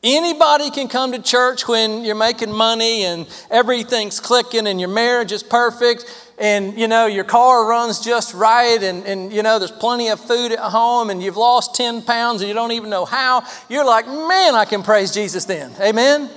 Anybody 0.05 0.71
can 0.71 0.89
come 0.89 1.13
to 1.13 1.23
church 1.23 1.69
when 1.69 2.05
you're 2.05 2.17
making 2.17 2.51
money 2.51 3.05
and 3.05 3.27
everything's 3.51 4.19
clicking 4.19 4.67
and 4.67 4.81
your 4.81 4.89
marriage 4.89 5.31
is 5.31 5.45
perfect 5.45 6.32
and 6.43 6.77
you 6.77 6.89
know 6.89 7.07
your 7.07 7.23
car 7.23 7.65
runs 7.69 8.01
just 8.01 8.35
right 8.35 8.83
and, 8.83 9.07
and 9.07 9.33
you 9.33 9.45
know 9.45 9.61
there's 9.61 9.71
plenty 9.71 10.09
of 10.09 10.19
food 10.19 10.51
at 10.51 10.59
home 10.59 11.09
and 11.09 11.23
you've 11.23 11.37
lost 11.37 11.77
10 11.77 12.03
pounds 12.03 12.43
and 12.43 12.49
you 12.49 12.55
don't 12.55 12.73
even 12.73 12.91
know 12.91 13.05
how. 13.05 13.45
You're 13.69 13.85
like, 13.85 14.09
man, 14.09 14.57
I 14.57 14.65
can 14.65 14.83
praise 14.83 15.13
Jesus 15.13 15.45
then. 15.45 15.73
Amen? 15.81 16.29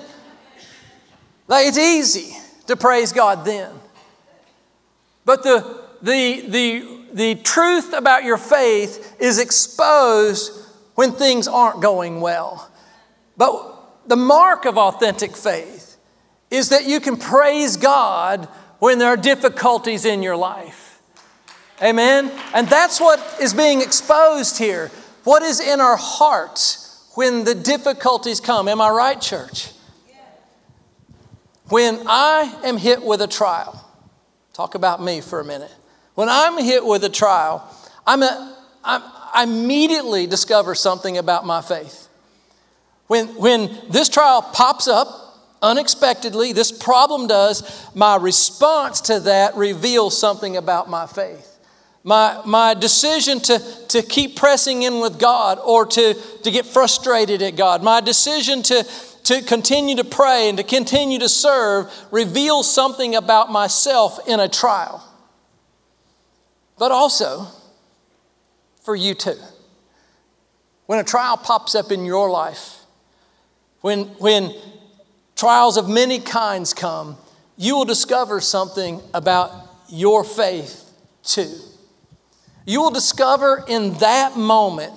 Like 1.48 1.66
it's 1.66 1.80
easy 1.80 2.38
to 2.68 2.76
praise 2.76 3.12
God 3.12 3.46
then. 3.46 3.72
But 5.26 5.42
the 5.42 5.84
the 6.04 6.50
the 6.50 7.00
the 7.12 7.36
truth 7.42 7.92
about 7.92 8.24
your 8.24 8.38
faith 8.38 9.16
is 9.20 9.40
exposed 9.40 10.52
when 10.94 11.14
things 11.14 11.48
aren't 11.48 11.82
going 11.82 12.22
well. 12.22 12.70
But 13.38 14.08
the 14.08 14.16
mark 14.16 14.66
of 14.66 14.78
authentic 14.78 15.36
faith 15.36 15.98
is 16.52 16.70
that 16.70 16.86
you 16.86 17.00
can 17.00 17.18
praise 17.18 17.76
God 17.76 18.48
when 18.80 19.00
there 19.00 19.10
are 19.10 19.18
difficulties 19.18 20.06
in 20.06 20.24
your 20.24 20.38
life. 20.38 21.02
Amen? 21.82 22.32
And 22.54 22.68
that's 22.68 23.00
what 23.02 23.20
is 23.42 23.54
being 23.54 23.82
exposed 23.82 24.58
here. 24.58 24.92
What 25.24 25.44
is 25.44 25.60
in 25.60 25.82
our 25.82 25.98
hearts 25.98 27.10
when 27.16 27.44
the 27.44 27.56
difficulties 27.56 28.40
come? 28.40 28.68
Am 28.68 28.80
I 28.80 28.90
right, 28.90 29.20
church? 29.20 29.72
When 31.70 32.02
I 32.06 32.62
am 32.64 32.78
hit 32.78 33.04
with 33.04 33.22
a 33.22 33.28
trial, 33.28 33.90
talk 34.54 34.76
about 34.76 35.02
me 35.02 35.20
for 35.20 35.40
a 35.40 35.46
minute. 35.46 35.74
When 36.14 36.30
I'm 36.30 36.64
hit 36.64 36.86
with 36.86 37.04
a 37.04 37.10
trial, 37.10 37.68
I'm 38.06 38.22
a, 38.22 38.58
I'm, 38.84 39.02
I 39.34 39.44
immediately 39.44 40.28
discover 40.28 40.76
something 40.76 41.18
about 41.18 41.46
my 41.46 41.62
faith. 41.62 42.08
When, 43.08 43.28
when 43.36 43.76
this 43.90 44.10
trial 44.10 44.42
pops 44.44 44.88
up 44.88 45.25
unexpectedly, 45.62 46.54
this 46.54 46.72
problem 46.72 47.28
does, 47.28 47.90
my 47.96 48.16
response 48.16 49.02
to 49.02 49.20
that 49.22 49.56
reveals 49.56 50.18
something 50.18 50.58
about 50.58 50.90
my 50.90 51.08
faith. 51.08 51.52
My, 52.04 52.40
my 52.46 52.76
decision 52.76 53.40
to, 53.42 53.60
to 53.88 54.04
keep 54.04 54.36
pressing 54.36 54.84
in 54.84 55.00
with 55.00 55.18
God 55.20 55.58
or 55.64 55.88
to, 55.88 56.14
to 56.44 56.52
get 56.52 56.68
frustrated 56.68 57.42
at 57.42 57.56
God, 57.56 57.82
my 57.82 58.00
decision 58.00 58.62
to, 58.64 58.86
to 59.24 59.42
continue 59.42 59.96
to 59.96 60.04
pray 60.04 60.48
and 60.48 60.58
to 60.60 60.64
continue 60.64 61.18
to 61.18 61.28
serve 61.28 61.92
reveals 62.12 62.72
something 62.72 63.16
about 63.16 63.52
myself 63.52 64.20
in 64.28 64.40
a 64.40 64.48
trial. 64.48 65.04
But 66.78 66.92
also 66.92 67.48
for 68.84 68.96
you 68.96 69.16
too. 69.16 69.40
When 70.86 71.00
a 71.00 71.04
trial 71.04 71.38
pops 71.38 71.74
up 71.74 71.92
in 71.92 72.06
your 72.06 72.30
life, 72.30 72.82
when, 73.82 74.04
when 74.20 74.54
trials 75.36 75.78
of 75.78 75.90
many 75.90 76.20
kinds 76.20 76.74
come, 76.74 77.18
you 77.58 77.76
will 77.76 77.86
discover 77.86 78.42
something 78.42 79.02
about 79.14 79.52
your 79.90 80.24
faith 80.24 80.92
too. 81.24 81.54
You 82.66 82.82
will 82.82 82.92
discover 82.92 83.64
in 83.68 83.94
that 83.96 84.36
moment 84.36 84.94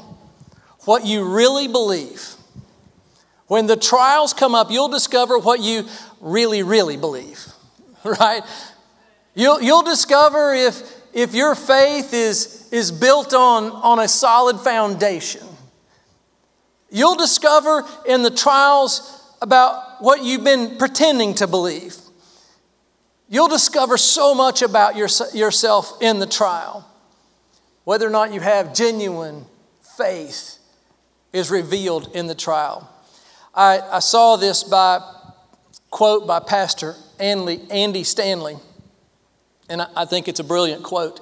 what 0.85 1.05
you 1.05 1.25
really 1.25 1.69
believe. 1.69 2.35
When 3.47 3.67
the 3.67 3.77
trials 3.77 4.33
come 4.33 4.55
up, 4.55 4.71
you'll 4.71 4.89
discover 4.89 5.39
what 5.39 5.61
you 5.61 5.85
really, 6.21 6.63
really 6.63 6.97
believe, 6.97 7.47
right? 8.05 8.43
You'll, 9.35 9.61
you'll 9.61 9.83
discover 9.83 10.55
if, 10.55 10.83
if 11.13 11.35
your 11.35 11.55
faith 11.55 12.13
is, 12.13 12.69
is 12.73 12.91
built 12.91 13.35
on, 13.35 13.71
on 13.71 13.99
a 13.99 14.09
solid 14.09 14.59
foundation. 14.61 15.47
You'll 16.91 17.17
discover 17.17 17.85
in 18.07 18.23
the 18.23 18.31
trials 18.31 19.18
about 19.41 20.03
what 20.03 20.23
you've 20.23 20.45
been 20.45 20.79
pretending 20.79 21.35
to 21.35 21.47
believe. 21.47 21.97
You'll 23.29 23.49
discover 23.49 23.97
so 23.97 24.35
much 24.35 24.63
about 24.63 24.97
your, 24.97 25.09
yourself 25.35 25.99
in 26.01 26.19
the 26.19 26.27
trial. 26.27 26.89
Whether 27.85 28.07
or 28.07 28.11
not 28.11 28.33
you 28.33 28.41
have 28.41 28.75
genuine 28.75 29.45
faith 29.97 30.59
is 31.33 31.51
revealed 31.51 32.15
in 32.15 32.27
the 32.27 32.35
trial. 32.35 32.91
I, 33.55 33.81
I 33.81 33.99
saw 33.99 34.37
this 34.37 34.65
by 34.65 35.01
quote 35.91 36.27
by 36.27 36.41
Pastor 36.41 36.95
Andy, 37.19 37.61
Andy 37.71 38.05
Stanley, 38.05 38.57
and 39.69 39.83
I, 39.83 39.89
I 39.97 40.05
think 40.05 40.29
it's 40.29 40.41
a 40.41 40.45
brilliant 40.45 40.83
quote. 40.83 41.21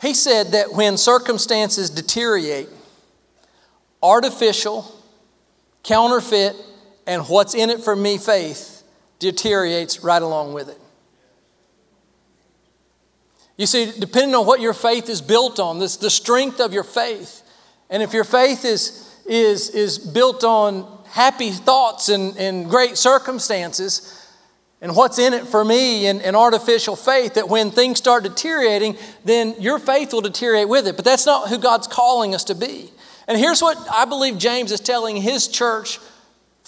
He 0.00 0.14
said 0.14 0.48
that 0.48 0.72
when 0.72 0.96
circumstances 0.96 1.90
deteriorate, 1.90 2.68
artificial, 4.02 4.94
counterfeit, 5.82 6.54
and 7.08 7.26
what's 7.26 7.54
in 7.54 7.70
it 7.70 7.80
for 7.80 7.96
me 7.96 8.18
faith 8.18 8.84
deteriorates 9.18 10.04
right 10.04 10.22
along 10.22 10.52
with 10.52 10.68
it. 10.68 10.78
You 13.56 13.66
see, 13.66 13.90
depending 13.98 14.36
on 14.36 14.46
what 14.46 14.60
your 14.60 14.74
faith 14.74 15.08
is 15.08 15.20
built 15.20 15.58
on, 15.58 15.80
this 15.80 15.96
the 15.96 16.10
strength 16.10 16.60
of 16.60 16.72
your 16.72 16.84
faith. 16.84 17.42
And 17.90 18.02
if 18.02 18.12
your 18.12 18.22
faith 18.22 18.64
is, 18.64 19.18
is, 19.26 19.70
is 19.70 19.98
built 19.98 20.44
on 20.44 20.86
happy 21.08 21.50
thoughts 21.50 22.10
and, 22.10 22.36
and 22.36 22.68
great 22.68 22.96
circumstances, 22.96 24.14
and 24.80 24.94
what's 24.94 25.18
in 25.18 25.32
it 25.32 25.46
for 25.46 25.64
me 25.64 26.06
and, 26.06 26.22
and 26.22 26.36
artificial 26.36 26.94
faith, 26.94 27.34
that 27.34 27.48
when 27.48 27.72
things 27.72 27.98
start 27.98 28.22
deteriorating, 28.22 28.96
then 29.24 29.56
your 29.58 29.80
faith 29.80 30.12
will 30.12 30.20
deteriorate 30.20 30.68
with 30.68 30.86
it. 30.86 30.94
But 30.94 31.04
that's 31.04 31.26
not 31.26 31.48
who 31.48 31.58
God's 31.58 31.88
calling 31.88 32.34
us 32.34 32.44
to 32.44 32.54
be. 32.54 32.90
And 33.26 33.36
here's 33.36 33.60
what 33.60 33.76
I 33.90 34.04
believe 34.04 34.38
James 34.38 34.70
is 34.70 34.78
telling 34.78 35.16
his 35.16 35.48
church 35.48 35.98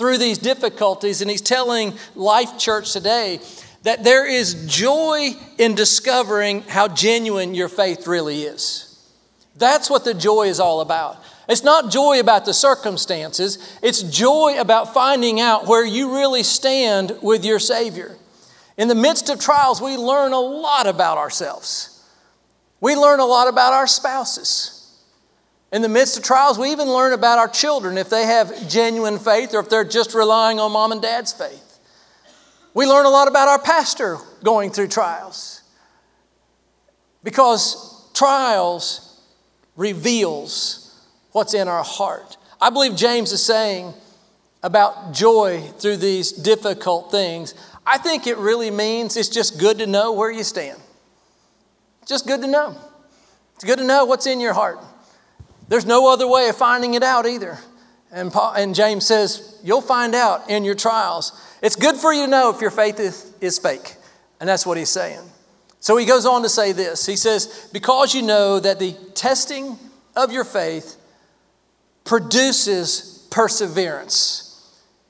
through 0.00 0.16
these 0.16 0.38
difficulties, 0.38 1.20
and 1.20 1.30
he's 1.30 1.42
telling 1.42 1.92
Life 2.14 2.56
Church 2.56 2.94
today 2.94 3.38
that 3.82 4.02
there 4.02 4.26
is 4.26 4.64
joy 4.66 5.32
in 5.58 5.74
discovering 5.74 6.62
how 6.62 6.88
genuine 6.88 7.54
your 7.54 7.68
faith 7.68 8.06
really 8.06 8.44
is. 8.44 8.98
That's 9.56 9.90
what 9.90 10.06
the 10.06 10.14
joy 10.14 10.44
is 10.44 10.58
all 10.58 10.80
about. 10.80 11.22
It's 11.50 11.62
not 11.62 11.92
joy 11.92 12.18
about 12.18 12.46
the 12.46 12.54
circumstances, 12.54 13.78
it's 13.82 14.02
joy 14.02 14.58
about 14.58 14.94
finding 14.94 15.38
out 15.38 15.66
where 15.66 15.84
you 15.84 16.16
really 16.16 16.44
stand 16.44 17.18
with 17.20 17.44
your 17.44 17.58
Savior. 17.58 18.16
In 18.78 18.88
the 18.88 18.94
midst 18.94 19.28
of 19.28 19.38
trials, 19.38 19.82
we 19.82 19.98
learn 19.98 20.32
a 20.32 20.40
lot 20.40 20.86
about 20.86 21.18
ourselves. 21.18 22.02
We 22.80 22.96
learn 22.96 23.20
a 23.20 23.26
lot 23.26 23.48
about 23.48 23.74
our 23.74 23.86
spouses. 23.86 24.79
In 25.72 25.82
the 25.82 25.88
midst 25.88 26.18
of 26.18 26.24
trials, 26.24 26.58
we 26.58 26.72
even 26.72 26.88
learn 26.88 27.12
about 27.12 27.38
our 27.38 27.48
children 27.48 27.96
if 27.96 28.10
they 28.10 28.24
have 28.24 28.68
genuine 28.68 29.18
faith 29.18 29.54
or 29.54 29.60
if 29.60 29.68
they're 29.68 29.84
just 29.84 30.14
relying 30.14 30.58
on 30.58 30.72
mom 30.72 30.90
and 30.90 31.00
dad's 31.00 31.32
faith. 31.32 31.78
We 32.74 32.86
learn 32.86 33.06
a 33.06 33.10
lot 33.10 33.28
about 33.28 33.48
our 33.48 33.60
pastor 33.60 34.18
going 34.42 34.70
through 34.70 34.88
trials 34.88 35.62
because 37.22 38.10
trials 38.14 39.20
reveals 39.76 41.08
what's 41.32 41.54
in 41.54 41.68
our 41.68 41.84
heart. 41.84 42.36
I 42.60 42.70
believe 42.70 42.96
James 42.96 43.32
is 43.32 43.42
saying 43.42 43.94
about 44.62 45.12
joy 45.12 45.62
through 45.78 45.96
these 45.98 46.32
difficult 46.32 47.10
things. 47.10 47.54
I 47.86 47.98
think 47.98 48.26
it 48.26 48.36
really 48.38 48.70
means 48.70 49.16
it's 49.16 49.28
just 49.28 49.58
good 49.58 49.78
to 49.78 49.86
know 49.86 50.12
where 50.12 50.30
you 50.30 50.44
stand. 50.44 50.78
just 52.06 52.26
good 52.26 52.40
to 52.42 52.46
know. 52.46 52.76
It's 53.54 53.64
good 53.64 53.78
to 53.78 53.84
know 53.84 54.04
what's 54.04 54.26
in 54.26 54.40
your 54.40 54.52
heart. 54.52 54.80
There's 55.70 55.86
no 55.86 56.12
other 56.12 56.26
way 56.26 56.48
of 56.48 56.56
finding 56.56 56.94
it 56.94 57.04
out 57.04 57.26
either. 57.26 57.56
And, 58.10 58.32
Paul, 58.32 58.54
and 58.54 58.74
James 58.74 59.06
says, 59.06 59.58
You'll 59.62 59.80
find 59.80 60.16
out 60.16 60.50
in 60.50 60.64
your 60.64 60.74
trials. 60.74 61.32
It's 61.62 61.76
good 61.76 61.94
for 61.94 62.12
you 62.12 62.24
to 62.24 62.30
know 62.30 62.50
if 62.50 62.60
your 62.60 62.72
faith 62.72 62.98
is, 62.98 63.32
is 63.40 63.58
fake. 63.58 63.94
And 64.40 64.48
that's 64.48 64.66
what 64.66 64.76
he's 64.76 64.90
saying. 64.90 65.20
So 65.78 65.96
he 65.96 66.06
goes 66.06 66.26
on 66.26 66.42
to 66.42 66.48
say 66.48 66.72
this 66.72 67.06
He 67.06 67.14
says, 67.14 67.70
Because 67.72 68.14
you 68.14 68.22
know 68.22 68.58
that 68.58 68.80
the 68.80 68.92
testing 69.14 69.78
of 70.16 70.32
your 70.32 70.44
faith 70.44 70.96
produces 72.04 73.28
perseverance. 73.30 74.46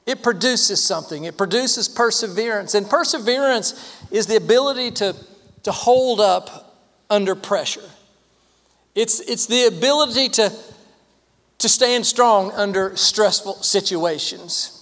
It 0.04 0.22
produces 0.22 0.84
something, 0.84 1.24
it 1.24 1.38
produces 1.38 1.88
perseverance. 1.88 2.74
And 2.74 2.88
perseverance 2.88 3.96
is 4.10 4.26
the 4.26 4.36
ability 4.36 4.90
to, 4.90 5.16
to 5.62 5.72
hold 5.72 6.20
up 6.20 6.76
under 7.08 7.34
pressure. 7.34 7.88
It's, 8.94 9.20
it's 9.20 9.46
the 9.46 9.66
ability 9.66 10.28
to, 10.30 10.52
to 11.58 11.68
stand 11.68 12.06
strong 12.06 12.50
under 12.52 12.96
stressful 12.96 13.62
situations. 13.62 14.76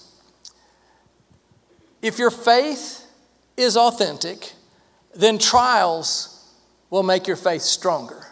If 2.01 2.17
your 2.17 2.31
faith 2.31 3.05
is 3.57 3.75
authentic, 3.77 4.53
then 5.15 5.37
trials 5.37 6.35
will 6.89 7.03
make 7.03 7.27
your 7.27 7.35
faith 7.35 7.61
stronger. 7.61 8.25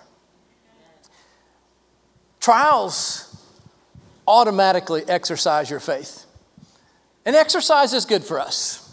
Trials 2.40 3.24
automatically 4.28 5.04
exercise 5.08 5.70
your 5.70 5.80
faith. 5.80 6.26
And 7.26 7.36
exercise 7.36 7.94
is 7.94 8.06
good 8.06 8.24
for 8.24 8.40
us. 8.40 8.84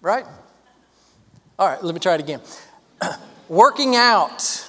Right? 0.00 0.24
All 1.58 1.68
right, 1.68 1.82
let 1.82 1.94
me 1.94 2.00
try 2.00 2.14
it 2.14 2.20
again. 2.20 2.40
Working 3.48 3.94
out 3.94 4.68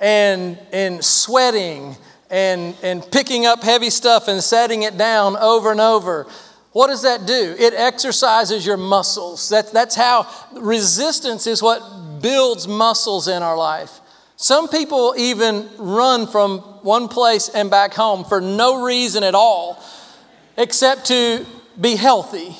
and, 0.00 0.58
and 0.72 1.04
sweating 1.04 1.96
and, 2.30 2.76
and 2.82 3.10
picking 3.10 3.46
up 3.46 3.62
heavy 3.62 3.90
stuff 3.90 4.28
and 4.28 4.42
setting 4.42 4.82
it 4.82 4.96
down 4.98 5.36
over 5.36 5.70
and 5.70 5.80
over. 5.80 6.26
What 6.72 6.88
does 6.88 7.02
that 7.02 7.26
do? 7.26 7.56
It 7.58 7.74
exercises 7.74 8.64
your 8.64 8.76
muscles. 8.76 9.48
That, 9.48 9.72
that's 9.72 9.94
how 9.94 10.28
resistance 10.52 11.46
is 11.46 11.62
what 11.62 12.20
builds 12.20 12.68
muscles 12.68 13.28
in 13.28 13.42
our 13.42 13.56
life. 13.56 14.00
Some 14.36 14.68
people 14.68 15.14
even 15.18 15.68
run 15.78 16.26
from 16.28 16.58
one 16.82 17.08
place 17.08 17.48
and 17.48 17.70
back 17.70 17.94
home 17.94 18.24
for 18.24 18.40
no 18.40 18.84
reason 18.84 19.24
at 19.24 19.34
all 19.34 19.82
except 20.56 21.06
to 21.06 21.44
be 21.80 21.96
healthy. 21.96 22.54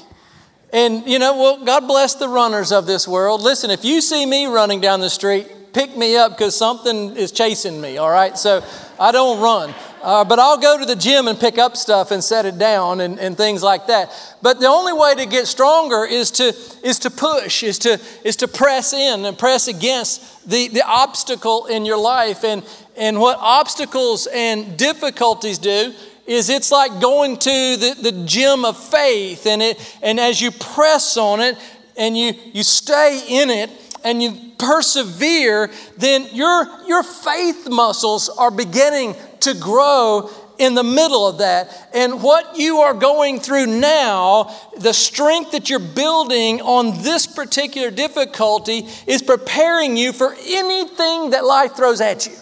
And 0.72 1.07
you 1.07 1.18
know, 1.18 1.37
well, 1.37 1.64
God 1.64 1.87
bless 1.87 2.14
the 2.14 2.29
runners 2.29 2.72
of 2.72 2.87
this 2.87 3.07
world. 3.07 3.42
Listen, 3.42 3.70
if 3.70 3.85
you 3.85 4.01
see 4.01 4.27
me 4.27 4.46
running 4.46 4.81
down 4.81 5.01
the 5.01 5.11
street, 5.11 5.46
pick 5.78 5.96
me 5.96 6.16
up 6.16 6.32
because 6.32 6.56
something 6.56 7.16
is 7.16 7.30
chasing 7.30 7.80
me, 7.80 7.98
all 7.98 8.10
right? 8.10 8.36
So 8.36 8.64
I 8.98 9.12
don't 9.12 9.40
run. 9.40 9.72
Uh, 10.02 10.24
but 10.24 10.40
I'll 10.40 10.58
go 10.58 10.76
to 10.76 10.84
the 10.84 10.96
gym 10.96 11.28
and 11.28 11.38
pick 11.38 11.56
up 11.56 11.76
stuff 11.76 12.10
and 12.10 12.22
set 12.22 12.46
it 12.46 12.58
down 12.58 13.00
and, 13.00 13.16
and 13.20 13.36
things 13.36 13.62
like 13.62 13.86
that. 13.86 14.10
But 14.42 14.58
the 14.58 14.66
only 14.66 14.92
way 14.92 15.14
to 15.14 15.26
get 15.26 15.46
stronger 15.46 16.04
is 16.04 16.32
to, 16.32 16.52
is 16.82 16.98
to 17.00 17.10
push, 17.10 17.62
is 17.62 17.78
to, 17.80 18.00
is 18.24 18.34
to 18.36 18.48
press 18.48 18.92
in 18.92 19.24
and 19.24 19.38
press 19.38 19.68
against 19.68 20.50
the, 20.50 20.66
the 20.66 20.82
obstacle 20.84 21.66
in 21.66 21.84
your 21.84 21.98
life. 21.98 22.42
And, 22.42 22.64
and 22.96 23.20
what 23.20 23.38
obstacles 23.40 24.26
and 24.26 24.76
difficulties 24.76 25.58
do 25.58 25.94
is 26.26 26.50
it's 26.50 26.72
like 26.72 27.00
going 27.00 27.36
to 27.36 27.76
the, 27.76 27.96
the 28.02 28.24
gym 28.24 28.64
of 28.64 28.76
faith 28.76 29.46
and 29.46 29.62
it 29.62 29.98
and 30.02 30.18
as 30.18 30.40
you 30.42 30.50
press 30.50 31.16
on 31.16 31.40
it 31.40 31.56
and 31.96 32.18
you 32.18 32.34
you 32.52 32.62
stay 32.62 33.24
in 33.28 33.48
it 33.48 33.70
and 34.04 34.22
you 34.22 34.52
persevere 34.58 35.70
then 35.96 36.26
your 36.32 36.66
your 36.87 37.02
faith 37.02 37.68
muscles 37.68 38.28
are 38.28 38.50
beginning 38.50 39.14
to 39.40 39.54
grow 39.54 40.30
in 40.58 40.74
the 40.74 40.82
middle 40.82 41.26
of 41.26 41.38
that. 41.38 41.88
And 41.94 42.22
what 42.22 42.58
you 42.58 42.78
are 42.78 42.94
going 42.94 43.40
through 43.40 43.66
now, 43.66 44.54
the 44.76 44.92
strength 44.92 45.52
that 45.52 45.70
you're 45.70 45.78
building 45.78 46.61
on 46.61 47.02
this 47.02 47.26
particular 47.26 47.90
difficulty 47.90 48.87
is 49.06 49.22
preparing 49.22 49.96
you 49.96 50.12
for 50.12 50.34
anything 50.46 51.30
that 51.30 51.44
life 51.44 51.76
throws 51.76 52.00
at 52.00 52.26
you. 52.26 52.32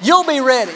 You'll 0.00 0.24
be 0.24 0.40
ready. 0.40 0.74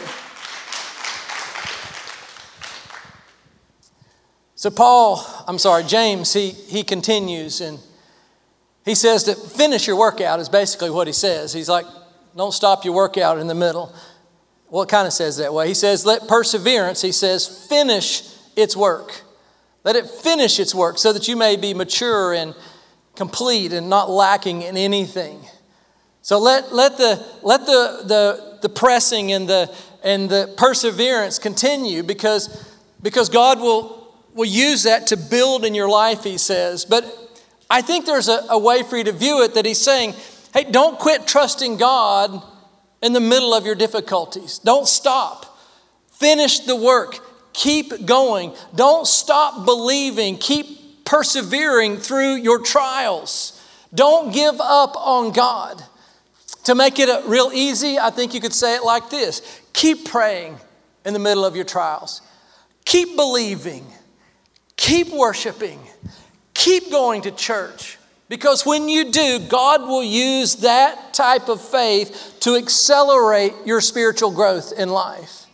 So, 4.55 4.69
Paul, 4.69 5.25
I'm 5.45 5.59
sorry, 5.59 5.83
James, 5.83 6.31
he, 6.31 6.51
he 6.51 6.83
continues 6.83 7.59
and 7.59 7.79
he 8.85 8.95
says 8.95 9.23
to 9.23 9.35
finish 9.35 9.87
your 9.87 9.95
workout, 9.95 10.39
is 10.39 10.49
basically 10.49 10.89
what 10.89 11.07
he 11.07 11.13
says. 11.13 11.53
He's 11.53 11.69
like, 11.69 11.85
don't 12.35 12.53
stop 12.53 12.85
your 12.85 12.93
workout 12.93 13.37
in 13.37 13.47
the 13.47 13.55
middle. 13.55 13.93
Well, 14.69 14.83
it 14.83 14.89
kind 14.89 15.07
of 15.07 15.13
says 15.13 15.37
that 15.37 15.53
way. 15.53 15.67
He 15.67 15.73
says, 15.73 16.05
let 16.05 16.27
perseverance, 16.27 17.01
he 17.01 17.11
says, 17.11 17.67
finish 17.67 18.23
its 18.55 18.75
work. 18.75 19.21
Let 19.83 19.95
it 19.95 20.07
finish 20.07 20.59
its 20.59 20.73
work 20.73 20.97
so 20.97 21.13
that 21.13 21.27
you 21.27 21.35
may 21.35 21.55
be 21.55 21.73
mature 21.73 22.33
and 22.33 22.55
complete 23.15 23.73
and 23.73 23.89
not 23.89 24.09
lacking 24.09 24.63
in 24.63 24.77
anything. 24.77 25.39
So 26.21 26.39
let, 26.39 26.73
let, 26.73 26.97
the, 26.97 27.23
let 27.43 27.65
the, 27.65 28.03
the, 28.05 28.59
the 28.61 28.69
pressing 28.69 29.31
and 29.31 29.47
the, 29.47 29.73
and 30.03 30.29
the 30.29 30.53
perseverance 30.57 31.37
continue 31.37 32.01
because, 32.01 32.71
because 33.01 33.29
God 33.29 33.59
will 33.59 34.03
will 34.33 34.45
use 34.45 34.83
that 34.83 35.07
to 35.07 35.17
build 35.17 35.65
in 35.65 35.75
your 35.75 35.89
life, 35.89 36.23
he 36.23 36.37
says. 36.37 36.85
But 36.85 37.05
I 37.69 37.81
think 37.81 38.05
there's 38.05 38.27
a, 38.27 38.45
a 38.49 38.57
way 38.57 38.83
for 38.83 38.97
you 38.97 39.03
to 39.05 39.11
view 39.11 39.41
it 39.43 39.55
that 39.55 39.65
he's 39.65 39.81
saying, 39.81 40.13
hey, 40.53 40.65
don't 40.69 40.99
quit 40.99 41.27
trusting 41.27 41.77
God 41.77 42.41
in 43.01 43.13
the 43.13 43.19
middle 43.19 43.53
of 43.53 43.65
your 43.65 43.75
difficulties. 43.75 44.59
Don't 44.59 44.87
stop. 44.87 45.57
Finish 46.11 46.61
the 46.61 46.75
work. 46.75 47.19
Keep 47.53 48.05
going. 48.05 48.53
Don't 48.75 49.07
stop 49.07 49.65
believing. 49.65 50.37
Keep 50.37 51.05
persevering 51.05 51.97
through 51.97 52.35
your 52.35 52.59
trials. 52.59 53.59
Don't 53.93 54.33
give 54.33 54.59
up 54.59 54.95
on 54.95 55.31
God. 55.31 55.83
To 56.65 56.75
make 56.75 56.97
it 56.97 57.09
real 57.25 57.51
easy, 57.53 57.99
I 57.99 58.09
think 58.09 58.33
you 58.33 58.39
could 58.39 58.53
say 58.53 58.75
it 58.75 58.83
like 58.83 59.09
this 59.09 59.61
keep 59.73 60.05
praying 60.05 60.57
in 61.03 61.13
the 61.13 61.19
middle 61.19 61.43
of 61.43 61.55
your 61.55 61.65
trials, 61.65 62.21
keep 62.85 63.15
believing. 63.15 63.85
Keep 64.75 65.13
worshiping, 65.13 65.79
keep 66.63 66.89
going 66.89 67.21
to 67.23 67.31
church. 67.31 67.97
Because 68.29 68.65
when 68.65 68.87
you 68.87 69.11
do, 69.11 69.39
God 69.49 69.81
will 69.81 70.03
use 70.03 70.55
that 70.57 71.13
type 71.13 71.49
of 71.49 71.61
faith 71.61 72.37
to 72.39 72.55
accelerate 72.55 73.53
your 73.65 73.81
spiritual 73.81 74.31
growth 74.31 74.71
in 74.77 74.89
life. 74.89 75.45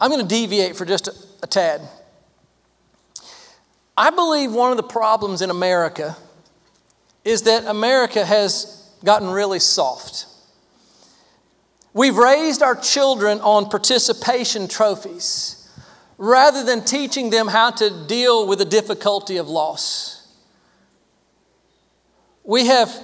I'm 0.00 0.10
going 0.10 0.22
to 0.22 0.26
deviate 0.26 0.76
for 0.76 0.86
just 0.86 1.08
a, 1.08 1.14
a 1.42 1.46
tad. 1.46 1.82
I 3.96 4.08
believe 4.08 4.52
one 4.52 4.70
of 4.70 4.78
the 4.78 4.82
problems 4.82 5.42
in 5.42 5.50
America 5.50 6.16
is 7.22 7.42
that 7.42 7.66
America 7.66 8.24
has 8.24 8.90
gotten 9.04 9.28
really 9.28 9.60
soft. 9.60 10.24
We've 11.92 12.16
raised 12.16 12.62
our 12.62 12.76
children 12.76 13.40
on 13.40 13.68
participation 13.68 14.68
trophies 14.68 15.59
rather 16.20 16.62
than 16.62 16.84
teaching 16.84 17.30
them 17.30 17.48
how 17.48 17.70
to 17.70 17.88
deal 18.06 18.46
with 18.46 18.58
the 18.58 18.64
difficulty 18.66 19.38
of 19.38 19.48
loss. 19.48 20.28
We 22.44 22.66
have, 22.66 22.94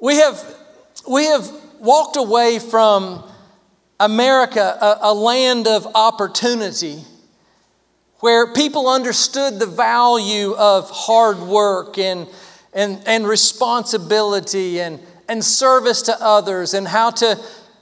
we 0.00 0.16
have, 0.16 0.42
we 1.06 1.26
have 1.26 1.46
walked 1.80 2.16
away 2.16 2.58
from 2.58 3.22
America, 4.00 4.78
a, 4.80 5.10
a 5.10 5.14
land 5.14 5.68
of 5.68 5.86
opportunity, 5.94 7.04
where 8.20 8.54
people 8.54 8.88
understood 8.88 9.58
the 9.58 9.66
value 9.66 10.54
of 10.54 10.88
hard 10.88 11.40
work 11.40 11.98
and, 11.98 12.26
and, 12.72 13.02
and 13.06 13.26
responsibility 13.26 14.80
and, 14.80 14.98
and 15.28 15.44
service 15.44 16.00
to 16.02 16.16
others 16.18 16.72
and 16.72 16.88
how 16.88 17.10
to, 17.10 17.38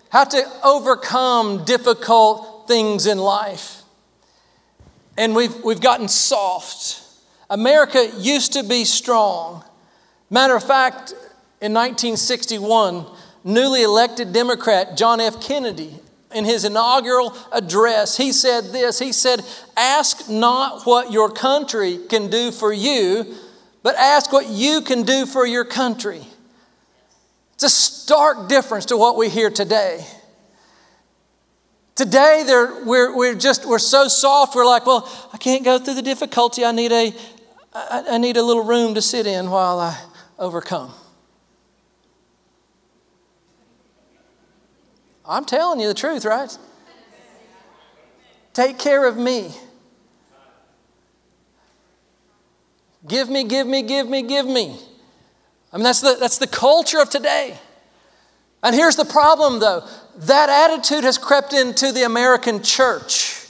how 0.09 0.25
to 0.25 0.43
overcome 0.65 1.65
difficult 1.65 2.67
things 2.67 3.07
in 3.07 3.19
life 3.19 3.78
and 5.19 5.35
we've, 5.35 5.63
we've 5.65 5.81
gotten 5.81 6.09
soft. 6.09 7.03
America 7.51 8.09
used 8.17 8.53
to 8.53 8.63
be 8.63 8.85
strong. 8.85 9.65
Matter 10.31 10.55
of 10.55 10.63
fact, 10.63 11.11
in 11.61 11.75
1961, 11.75 13.05
newly 13.43 13.83
elected 13.83 14.33
Democrat 14.33 14.97
John 14.97 15.21
F. 15.21 15.43
Kennedy, 15.43 15.95
in 16.33 16.45
his 16.45 16.65
inaugural 16.65 17.35
address, 17.51 18.17
he 18.17 18.33
said 18.33 18.65
this 18.67 18.99
He 18.99 19.13
said, 19.13 19.41
Ask 19.77 20.29
not 20.31 20.85
what 20.85 21.11
your 21.11 21.31
country 21.31 21.99
can 22.09 22.31
do 22.31 22.53
for 22.53 22.73
you, 22.73 23.35
but 23.83 23.97
ask 23.97 24.33
what 24.33 24.47
you 24.47 24.83
can 24.83 25.03
do 25.03 25.27
for 25.27 25.47
your 25.47 25.65
country. 25.65 26.23
It's 27.55 27.65
a 27.65 27.71
stark 27.71 28.49
difference 28.49 28.87
to 28.87 28.97
what 28.97 29.17
we 29.17 29.31
hear 29.31 29.51
today. 29.51 30.07
Today, 31.99 32.45
we're, 32.87 33.13
we're 33.17 33.35
just, 33.35 33.67
we're 33.67 33.81
so 33.81 34.07
soft, 34.07 34.55
we're 34.55 34.65
like, 34.65 34.87
well, 34.87 35.11
I 35.33 35.37
can't 35.37 35.65
go 35.65 35.81
through 35.81 35.95
the 35.95 36.03
difficulty. 36.03 36.65
I 36.65 36.71
need 36.71 36.93
a, 36.93 37.13
I, 37.75 38.05
I 38.11 38.19
need 38.19 38.37
a 38.37 38.43
little 38.45 38.63
room 38.63 38.95
to 38.95 39.03
sit 39.03 39.27
in 39.27 39.51
while 39.51 39.81
I 39.81 40.01
overcome. 40.39 40.93
I'm 45.27 45.45
telling 45.45 45.81
you 45.81 45.89
the 45.89 45.95
truth, 45.95 46.25
right? 46.25 46.57
Take 48.53 48.79
care 48.79 49.05
of 49.05 49.17
me. 49.17 49.53
Give 53.09 53.29
me, 53.29 53.43
give 53.43 53.67
me, 53.67 53.83
give 53.83 54.09
me, 54.09 54.23
give 54.23 54.47
me. 54.47 54.79
I 55.73 55.79
mean, 55.79 55.83
that's 55.83 56.01
the, 56.01 56.17
that's 56.21 56.39
the 56.39 56.47
culture 56.47 57.01
of 57.01 57.11
today. 57.11 57.59
And 58.63 58.73
here's 58.73 58.95
the 58.95 59.05
problem, 59.05 59.59
though 59.59 59.85
that 60.19 60.49
attitude 60.49 61.05
has 61.05 61.17
crept 61.17 61.53
into 61.53 61.93
the 61.93 62.03
American 62.03 62.63
church. 62.63 63.47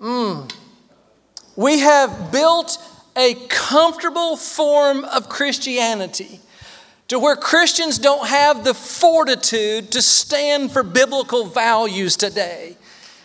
Mm. 0.00 0.52
We 1.56 1.80
have 1.80 2.32
built 2.32 2.78
a 3.16 3.34
comfortable 3.48 4.36
form 4.36 5.04
of 5.04 5.28
Christianity 5.28 6.40
to 7.08 7.18
where 7.18 7.36
Christians 7.36 7.98
don't 7.98 8.26
have 8.26 8.64
the 8.64 8.72
fortitude 8.72 9.92
to 9.92 10.00
stand 10.00 10.72
for 10.72 10.82
biblical 10.82 11.44
values 11.44 12.16
today. 12.16 12.76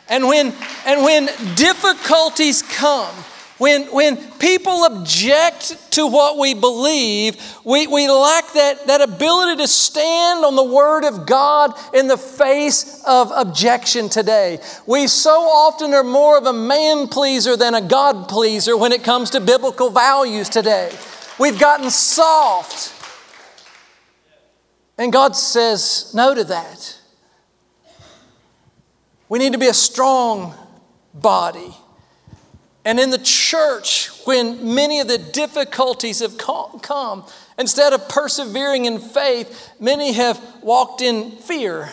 And 0.09 0.27
when, 0.27 0.53
and 0.85 1.03
when 1.03 1.27
difficulties 1.55 2.61
come, 2.61 3.15
when, 3.57 3.83
when 3.85 4.17
people 4.33 4.85
object 4.85 5.91
to 5.93 6.05
what 6.05 6.37
we 6.37 6.53
believe, 6.53 7.35
we, 7.63 7.87
we 7.87 8.07
lack 8.07 8.53
that, 8.53 8.85
that 8.85 9.01
ability 9.01 9.61
to 9.61 9.67
stand 9.67 10.45
on 10.45 10.55
the 10.55 10.63
Word 10.63 11.03
of 11.03 11.25
God 11.25 11.73
in 11.93 12.07
the 12.07 12.17
face 12.17 13.03
of 13.05 13.31
objection 13.35 14.09
today. 14.09 14.59
We 14.85 15.07
so 15.07 15.31
often 15.31 15.93
are 15.93 16.03
more 16.03 16.37
of 16.37 16.45
a 16.45 16.53
man 16.53 17.07
pleaser 17.07 17.57
than 17.57 17.73
a 17.73 17.81
God 17.81 18.29
pleaser 18.29 18.77
when 18.77 18.91
it 18.91 19.03
comes 19.03 19.31
to 19.31 19.39
biblical 19.39 19.89
values 19.89 20.49
today. 20.49 20.91
We've 21.39 21.59
gotten 21.59 21.89
soft. 21.89 22.93
And 24.99 25.11
God 25.11 25.35
says 25.35 26.11
no 26.13 26.35
to 26.35 26.43
that. 26.43 26.99
We 29.29 29.39
need 29.39 29.53
to 29.53 29.59
be 29.59 29.67
a 29.67 29.73
strong 29.73 30.53
body. 31.13 31.75
And 32.87 33.01
in 33.01 33.09
the 33.09 33.17
church, 33.17 34.11
when 34.23 34.73
many 34.73 35.01
of 35.01 35.09
the 35.09 35.17
difficulties 35.17 36.21
have 36.21 36.37
come, 36.37 37.25
instead 37.59 37.91
of 37.91 38.07
persevering 38.07 38.85
in 38.85 38.99
faith, 38.99 39.73
many 39.77 40.13
have 40.13 40.41
walked 40.61 41.01
in 41.01 41.31
fear. 41.31 41.89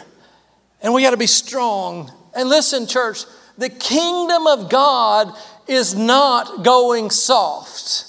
And 0.81 0.95
we 0.95 1.03
got 1.03 1.11
to 1.11 1.17
be 1.17 1.27
strong. 1.27 2.13
And 2.33 2.49
listen, 2.49 2.87
church, 2.87 3.25
the 3.59 3.71
kingdom 3.71 4.47
of 4.47 4.71
God 4.71 5.37
is 5.67 5.97
not 5.97 6.63
going 6.63 7.11
soft. 7.11 8.05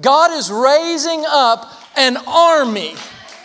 God 0.00 0.32
is 0.32 0.50
raising 0.50 1.24
up 1.28 1.72
an 1.96 2.16
army 2.26 2.96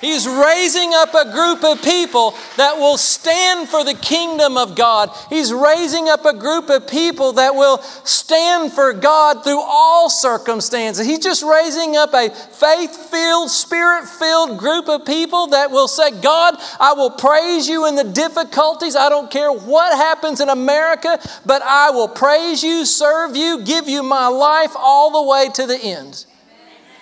He's 0.02 0.28
raising 0.28 0.94
up 0.94 1.14
a 1.14 1.30
group 1.32 1.64
of 1.64 1.84
people 1.84 2.34
that 2.56 2.78
will 2.78 2.98
stand 2.98 3.68
for 3.68 3.84
the 3.84 3.94
kingdom 3.94 4.56
of 4.56 4.76
God. 4.76 5.10
He's 5.30 5.52
raising 5.52 6.08
up 6.08 6.24
a 6.26 6.34
group 6.34 6.70
of 6.70 6.88
people 6.88 7.34
that 7.34 7.54
will 7.54 7.80
stand 8.06 8.72
for 8.72 8.94
God 8.94 9.44
through 9.44 9.62
all 9.62 10.10
circumstances. 10.10 11.06
He's 11.06 11.20
just 11.20 11.44
raising 11.44 11.98
up 11.98 12.14
a 12.14 12.30
faith 12.30 12.96
filled, 12.96 13.50
spirit 13.50 14.08
filled 14.08 14.58
group 14.58 14.88
of 14.88 15.06
people 15.06 15.48
that 15.48 15.70
will 15.70 15.90
say, 15.90 16.12
God, 16.22 16.56
I 16.80 16.94
will 16.94 17.12
praise 17.12 17.68
you 17.68 17.86
in 17.86 17.96
the 17.96 18.06
difficulties. 18.06 18.96
I 18.96 19.10
don't 19.10 19.30
care 19.30 19.52
what 19.52 19.98
happens 19.98 20.40
in 20.40 20.48
America, 20.48 21.20
but 21.46 21.62
I 21.62 21.90
will 21.90 22.08
praise 22.08 22.64
you, 22.64 22.86
serve 22.86 23.36
you, 23.36 23.64
give 23.64 23.90
you 23.90 24.02
my 24.04 24.28
life 24.28 24.72
all 24.78 25.12
the 25.12 25.30
way 25.30 25.50
to 25.56 25.68
the 25.68 25.78
end. 25.78 26.26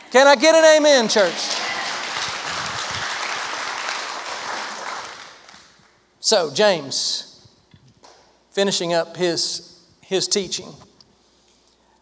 Can 0.10 0.26
I 0.26 0.36
get 0.36 0.56
an 0.56 0.78
amen, 0.78 1.10
church? 1.10 1.67
So, 6.28 6.52
James, 6.54 7.48
finishing 8.52 8.94
up 8.94 9.16
his, 9.16 9.80
his 10.02 10.28
teaching, 10.28 10.68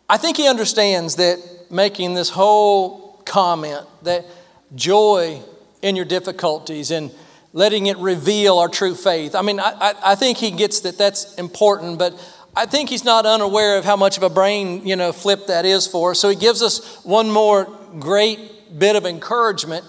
I 0.10 0.18
think 0.18 0.36
he 0.36 0.48
understands 0.48 1.18
that 1.18 1.38
making 1.70 2.16
this 2.16 2.32
whole 2.32 3.22
comment 3.24 3.86
that 4.02 4.26
joy 4.74 5.44
in 5.84 5.96
your 5.96 6.06
difficulties 6.06 6.90
and 6.90 7.12
letting 7.54 7.86
it 7.86 7.98
reveal 7.98 8.58
our 8.58 8.68
true 8.68 8.96
faith. 8.96 9.36
I 9.36 9.44
mean, 9.44 9.60
I, 9.60 9.74
I, 9.80 9.94
I 10.04 10.16
think 10.16 10.40
he 10.40 10.50
gets 10.50 10.80
that 10.80 10.98
that's 10.98 11.36
important, 11.36 12.00
but 12.00 12.16
I 12.56 12.66
think 12.66 12.90
he's 12.90 13.06
not 13.06 13.28
unaware 13.28 13.78
of 13.78 13.86
how 13.86 13.96
much 13.96 14.18
of 14.18 14.24
a 14.24 14.30
brain, 14.32 14.88
you 14.88 14.96
know, 14.96 15.12
flip 15.12 15.46
that 15.46 15.66
is 15.66 15.86
for 15.86 16.10
us. 16.10 16.20
So 16.20 16.30
he 16.30 16.36
gives 16.36 16.64
us 16.64 17.06
one 17.06 17.30
more 17.30 17.66
great 18.00 18.80
bit 18.80 18.96
of 18.96 19.06
encouragement 19.06 19.86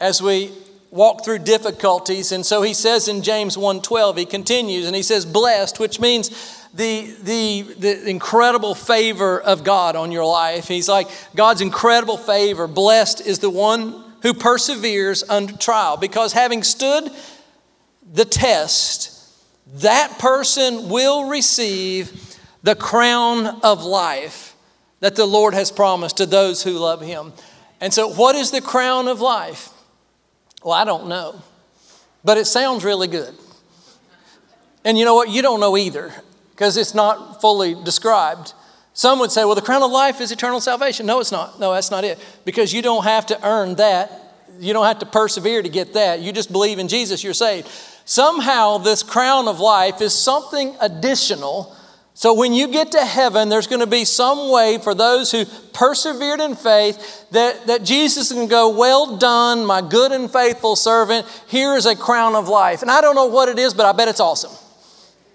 as 0.00 0.22
we 0.22 0.50
walk 0.96 1.24
through 1.24 1.40
difficulties. 1.40 2.32
And 2.32 2.44
so 2.44 2.62
he 2.62 2.74
says 2.74 3.06
in 3.06 3.22
James 3.22 3.56
1:12, 3.56 4.18
he 4.18 4.24
continues 4.24 4.86
and 4.86 4.96
he 4.96 5.02
says, 5.02 5.24
blessed, 5.24 5.78
which 5.78 6.00
means 6.00 6.30
the, 6.74 7.14
the, 7.22 7.62
the 7.78 8.08
incredible 8.08 8.74
favor 8.74 9.40
of 9.40 9.64
God 9.64 9.96
on 9.96 10.12
your 10.12 10.26
life. 10.26 10.68
He's 10.68 10.88
like, 10.88 11.08
God's 11.34 11.60
incredible 11.60 12.18
favor. 12.18 12.66
Blessed 12.66 13.26
is 13.26 13.38
the 13.38 13.50
one 13.50 14.04
who 14.22 14.34
perseveres 14.34 15.22
under 15.28 15.56
trial, 15.56 15.96
because 15.96 16.32
having 16.32 16.62
stood 16.62 17.10
the 18.12 18.24
test, 18.24 19.12
that 19.76 20.18
person 20.18 20.88
will 20.88 21.28
receive 21.28 22.36
the 22.62 22.74
crown 22.74 23.46
of 23.62 23.84
life 23.84 24.54
that 25.00 25.16
the 25.16 25.26
Lord 25.26 25.54
has 25.54 25.70
promised 25.70 26.16
to 26.16 26.26
those 26.26 26.62
who 26.62 26.72
love 26.72 27.00
him. 27.00 27.32
And 27.80 27.92
so, 27.92 28.08
what 28.08 28.34
is 28.34 28.50
the 28.50 28.60
crown 28.60 29.08
of 29.08 29.20
life? 29.20 29.70
Well, 30.66 30.74
I 30.74 30.84
don't 30.84 31.06
know, 31.06 31.40
but 32.24 32.38
it 32.38 32.46
sounds 32.46 32.84
really 32.84 33.06
good. 33.06 33.32
And 34.84 34.98
you 34.98 35.04
know 35.04 35.14
what? 35.14 35.28
You 35.28 35.40
don't 35.40 35.60
know 35.60 35.76
either 35.76 36.12
because 36.50 36.76
it's 36.76 36.92
not 36.92 37.40
fully 37.40 37.76
described. 37.84 38.52
Some 38.92 39.20
would 39.20 39.30
say, 39.30 39.44
well, 39.44 39.54
the 39.54 39.62
crown 39.62 39.84
of 39.84 39.92
life 39.92 40.20
is 40.20 40.32
eternal 40.32 40.60
salvation. 40.60 41.06
No, 41.06 41.20
it's 41.20 41.30
not. 41.30 41.60
No, 41.60 41.72
that's 41.72 41.92
not 41.92 42.02
it. 42.02 42.18
Because 42.44 42.72
you 42.72 42.82
don't 42.82 43.04
have 43.04 43.26
to 43.26 43.46
earn 43.46 43.76
that. 43.76 44.10
You 44.58 44.72
don't 44.72 44.86
have 44.86 44.98
to 44.98 45.06
persevere 45.06 45.62
to 45.62 45.68
get 45.68 45.92
that. 45.92 46.18
You 46.18 46.32
just 46.32 46.50
believe 46.50 46.80
in 46.80 46.88
Jesus, 46.88 47.22
you're 47.22 47.32
saved. 47.32 47.68
Somehow, 48.04 48.78
this 48.78 49.04
crown 49.04 49.46
of 49.46 49.60
life 49.60 50.00
is 50.00 50.14
something 50.14 50.74
additional 50.80 51.76
so 52.18 52.32
when 52.32 52.54
you 52.54 52.68
get 52.68 52.92
to 52.92 53.04
heaven, 53.04 53.50
there's 53.50 53.66
going 53.66 53.80
to 53.80 53.86
be 53.86 54.06
some 54.06 54.50
way 54.50 54.78
for 54.78 54.94
those 54.94 55.30
who 55.30 55.44
persevered 55.74 56.40
in 56.40 56.54
faith 56.54 57.28
that, 57.32 57.66
that 57.66 57.84
Jesus 57.84 58.32
can 58.32 58.48
go, 58.48 58.70
Well 58.70 59.18
done, 59.18 59.66
my 59.66 59.82
good 59.82 60.12
and 60.12 60.32
faithful 60.32 60.76
servant. 60.76 61.26
Here 61.46 61.74
is 61.74 61.84
a 61.84 61.94
crown 61.94 62.34
of 62.34 62.48
life. 62.48 62.80
And 62.80 62.90
I 62.90 63.02
don't 63.02 63.16
know 63.16 63.26
what 63.26 63.50
it 63.50 63.58
is, 63.58 63.74
but 63.74 63.84
I 63.84 63.92
bet 63.92 64.08
it's 64.08 64.18
awesome. 64.18 64.52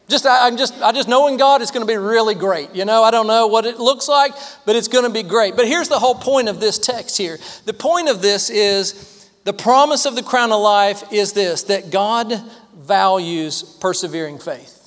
Just 0.10 0.26
I, 0.26 0.48
am 0.48 0.58
just 0.58 0.74
I 0.82 0.92
just 0.92 1.08
knowing 1.08 1.38
God, 1.38 1.62
it's 1.62 1.70
going 1.70 1.86
to 1.86 1.94
be 1.94 1.98
really 1.98 2.34
great. 2.34 2.74
You 2.74 2.84
know, 2.84 3.04
I 3.04 3.12
don't 3.12 3.28
know 3.28 3.46
what 3.46 3.68
it 3.68 3.78
looks 3.78 4.08
like, 4.08 4.34
but 4.66 4.76
it's 4.76 4.88
going 4.88 5.06
to 5.06 5.12
be 5.12 5.22
great. 5.22 5.56
But 5.56 5.68
here's 5.68 5.88
the 5.88 6.00
whole 6.00 6.16
point 6.16 6.50
of 6.50 6.60
this 6.60 6.80
text 6.80 7.16
here. 7.16 7.38
The 7.66 7.74
point 7.74 8.10
of 8.10 8.24
this 8.24 8.50
is 8.50 9.30
the 9.44 9.54
promise 9.54 10.08
of 10.08 10.16
the 10.16 10.24
crown 10.24 10.52
of 10.52 10.60
life 10.60 11.14
is 11.14 11.34
this 11.34 11.62
that 11.66 11.92
God 11.92 12.42
values 12.76 13.62
persevering 13.80 14.40
faith. 14.40 14.81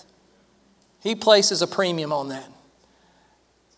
He 1.04 1.14
places 1.14 1.60
a 1.60 1.66
premium 1.66 2.12
on 2.14 2.30
that 2.30 2.48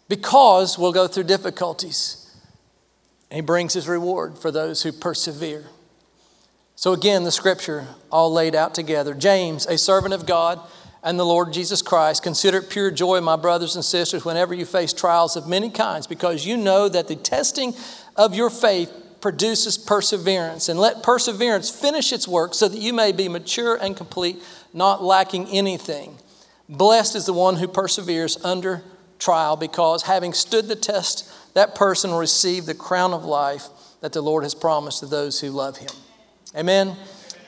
because 0.08 0.78
we'll 0.78 0.92
go 0.92 1.08
through 1.08 1.24
difficulties. 1.24 2.22
He 3.32 3.40
brings 3.40 3.74
his 3.74 3.88
reward 3.88 4.38
for 4.38 4.52
those 4.52 4.84
who 4.84 4.92
persevere. 4.92 5.64
So, 6.76 6.92
again, 6.92 7.24
the 7.24 7.32
scripture 7.32 7.88
all 8.12 8.32
laid 8.32 8.54
out 8.54 8.74
together. 8.74 9.12
James, 9.12 9.66
a 9.66 9.76
servant 9.76 10.14
of 10.14 10.24
God 10.24 10.60
and 11.02 11.18
the 11.18 11.26
Lord 11.26 11.52
Jesus 11.52 11.82
Christ, 11.82 12.22
consider 12.22 12.58
it 12.58 12.70
pure 12.70 12.92
joy, 12.92 13.20
my 13.20 13.34
brothers 13.34 13.74
and 13.74 13.84
sisters, 13.84 14.24
whenever 14.24 14.54
you 14.54 14.64
face 14.64 14.92
trials 14.92 15.34
of 15.34 15.48
many 15.48 15.68
kinds, 15.68 16.06
because 16.06 16.46
you 16.46 16.56
know 16.56 16.88
that 16.88 17.08
the 17.08 17.16
testing 17.16 17.74
of 18.14 18.36
your 18.36 18.50
faith 18.50 18.92
produces 19.20 19.76
perseverance. 19.76 20.68
And 20.68 20.78
let 20.78 21.02
perseverance 21.02 21.70
finish 21.70 22.12
its 22.12 22.28
work 22.28 22.54
so 22.54 22.68
that 22.68 22.78
you 22.78 22.92
may 22.92 23.10
be 23.10 23.28
mature 23.28 23.74
and 23.74 23.96
complete, 23.96 24.40
not 24.72 25.02
lacking 25.02 25.48
anything. 25.48 26.18
Blessed 26.68 27.14
is 27.16 27.26
the 27.26 27.32
one 27.32 27.56
who 27.56 27.68
perseveres 27.68 28.42
under 28.44 28.82
trial, 29.18 29.56
because 29.56 30.02
having 30.02 30.32
stood 30.32 30.66
the 30.66 30.76
test, 30.76 31.32
that 31.54 31.74
person 31.74 32.10
will 32.10 32.18
receive 32.18 32.66
the 32.66 32.74
crown 32.74 33.14
of 33.14 33.24
life 33.24 33.68
that 34.00 34.12
the 34.12 34.20
Lord 34.20 34.42
has 34.42 34.54
promised 34.54 35.00
to 35.00 35.06
those 35.06 35.40
who 35.40 35.50
love 35.50 35.78
him. 35.78 35.90
Amen. 36.54 36.96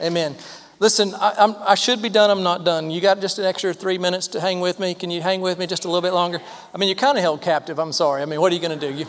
Amen. 0.01 0.37
Listen, 0.81 1.13
I, 1.15 1.55
I, 1.67 1.75
should 1.75 2.01
be 2.01 2.09
done. 2.09 2.31
I'm 2.31 2.45
not 2.45 2.65
done. 2.65 2.91
You 2.93 3.01
got 3.01 3.21
just 3.21 3.41
an 3.41 3.45
extra 3.45 3.75
three 3.75 3.99
minutes 3.99 4.29
to 4.29 4.41
hang 4.41 4.61
with 4.61 4.79
me. 4.79 4.95
Can 4.95 5.11
you 5.11 5.21
hang 5.21 5.41
with 5.41 5.59
me 5.59 5.67
just 5.67 5.85
a 5.85 5.89
little 5.89 6.03
bit 6.03 6.15
longer? 6.15 6.41
I 6.73 6.79
mean, 6.79 6.89
you're 6.89 6.97
kind 6.97 7.19
of 7.19 7.23
held 7.23 7.43
captive. 7.43 7.81
I'm 7.81 7.91
sorry. 7.91 8.23
I 8.23 8.27
mean, 8.27 8.41
what 8.41 8.53
are 8.53 8.55
you 8.55 8.61
going 8.61 8.79
to 8.79 8.89
do? 8.89 8.95
You, 8.97 9.07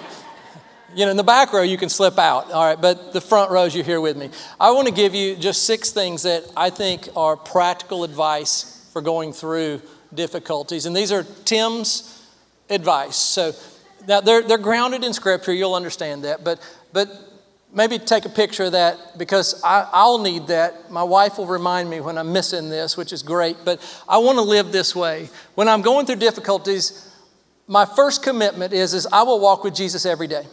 you 0.96 1.06
know, 1.06 1.12
in 1.12 1.18
the 1.18 1.24
back 1.24 1.54
row, 1.54 1.62
you 1.62 1.78
can 1.78 1.90
slip 1.90 2.18
out. 2.18 2.52
All 2.52 2.66
right, 2.66 2.82
but 2.82 3.14
the 3.14 3.22
front 3.22 3.52
rows, 3.52 3.76
you're 3.76 3.86
here 3.86 4.02
with 4.02 4.18
me. 4.18 4.32
I 4.60 4.72
want 4.72 4.88
to 4.88 4.94
give 4.94 5.14
you 5.14 5.36
just 5.36 5.66
six 5.66 5.92
things 5.92 6.24
that 6.24 6.44
I 6.58 6.72
think 6.72 7.08
are 7.16 7.38
practical 7.38 8.04
advice 8.04 8.90
for 8.92 9.04
going 9.04 9.32
through 9.32 9.82
difficulties. 10.14 10.86
And 10.86 10.96
these 10.96 11.12
are 11.12 11.24
Tim's 11.46 12.26
advice. 12.70 13.16
So 13.16 13.54
now 14.08 14.22
they're, 14.22 14.42
they're 14.42 14.58
grounded 14.58 15.04
in 15.04 15.14
Scripture, 15.14 15.54
you'll 15.54 15.76
understand 15.76 16.24
that. 16.24 16.44
But, 16.44 16.60
but 16.94 17.10
maybe 17.74 18.00
take 18.00 18.26
a 18.26 18.30
picture 18.30 18.66
of 18.66 18.72
that 18.74 19.18
because 19.18 19.62
I, 19.64 20.04
will 20.06 20.20
need 20.20 20.48
that. 20.48 20.92
My 20.92 21.04
wife 21.04 21.38
will 21.38 21.46
remind 21.46 21.90
me 21.90 22.00
when 22.00 22.18
I'm 22.18 22.34
missing 22.34 22.70
this, 22.70 22.98
which 22.98 23.14
is 23.14 23.24
great. 23.24 23.58
But 23.64 23.80
I 24.08 24.18
want 24.18 24.38
to 24.38 24.44
live 24.44 24.72
this 24.72 24.96
way. 24.96 25.30
When 25.56 25.68
I'm 25.68 25.82
going 25.82 26.06
through 26.06 26.18
difficulties, 26.18 27.14
my 27.68 27.86
first 27.86 28.24
commitment 28.24 28.74
is, 28.74 28.94
is 28.94 29.08
I 29.12 29.24
will 29.24 29.40
walk 29.40 29.64
with 29.64 29.76
Jesus 29.76 30.06
every 30.06 30.28
day. 30.28 30.46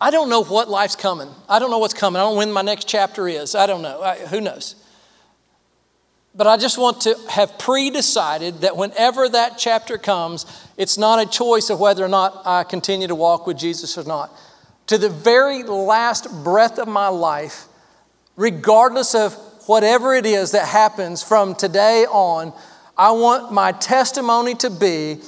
I 0.00 0.10
don't 0.10 0.28
know 0.28 0.42
what 0.42 0.68
life's 0.68 0.96
coming. 0.96 1.28
I 1.48 1.58
don't 1.58 1.70
know 1.70 1.78
what's 1.78 1.94
coming. 1.94 2.18
I 2.18 2.24
don't 2.24 2.32
know 2.32 2.38
when 2.38 2.52
my 2.52 2.62
next 2.62 2.88
chapter 2.88 3.28
is. 3.28 3.54
I 3.54 3.66
don't 3.66 3.82
know. 3.82 4.02
I, 4.02 4.18
who 4.18 4.40
knows? 4.40 4.81
But 6.34 6.46
I 6.46 6.56
just 6.56 6.78
want 6.78 7.02
to 7.02 7.16
have 7.28 7.58
pre 7.58 7.90
decided 7.90 8.62
that 8.62 8.76
whenever 8.76 9.28
that 9.28 9.58
chapter 9.58 9.98
comes, 9.98 10.46
it's 10.76 10.96
not 10.96 11.20
a 11.20 11.28
choice 11.28 11.68
of 11.68 11.78
whether 11.78 12.04
or 12.04 12.08
not 12.08 12.42
I 12.46 12.64
continue 12.64 13.06
to 13.08 13.14
walk 13.14 13.46
with 13.46 13.58
Jesus 13.58 13.98
or 13.98 14.04
not 14.04 14.30
to 14.86 14.98
the 14.98 15.08
very 15.08 15.62
last 15.62 16.28
breath 16.44 16.78
of 16.78 16.88
my 16.88 17.08
life, 17.08 17.66
regardless 18.36 19.14
of 19.14 19.34
whatever 19.66 20.14
it 20.14 20.26
is 20.26 20.52
that 20.52 20.66
happens 20.66 21.22
from 21.22 21.54
today 21.54 22.04
on, 22.10 22.52
I 22.96 23.12
want 23.12 23.52
my 23.52 23.72
testimony 23.72 24.54
to 24.56 24.70
be 24.70 25.18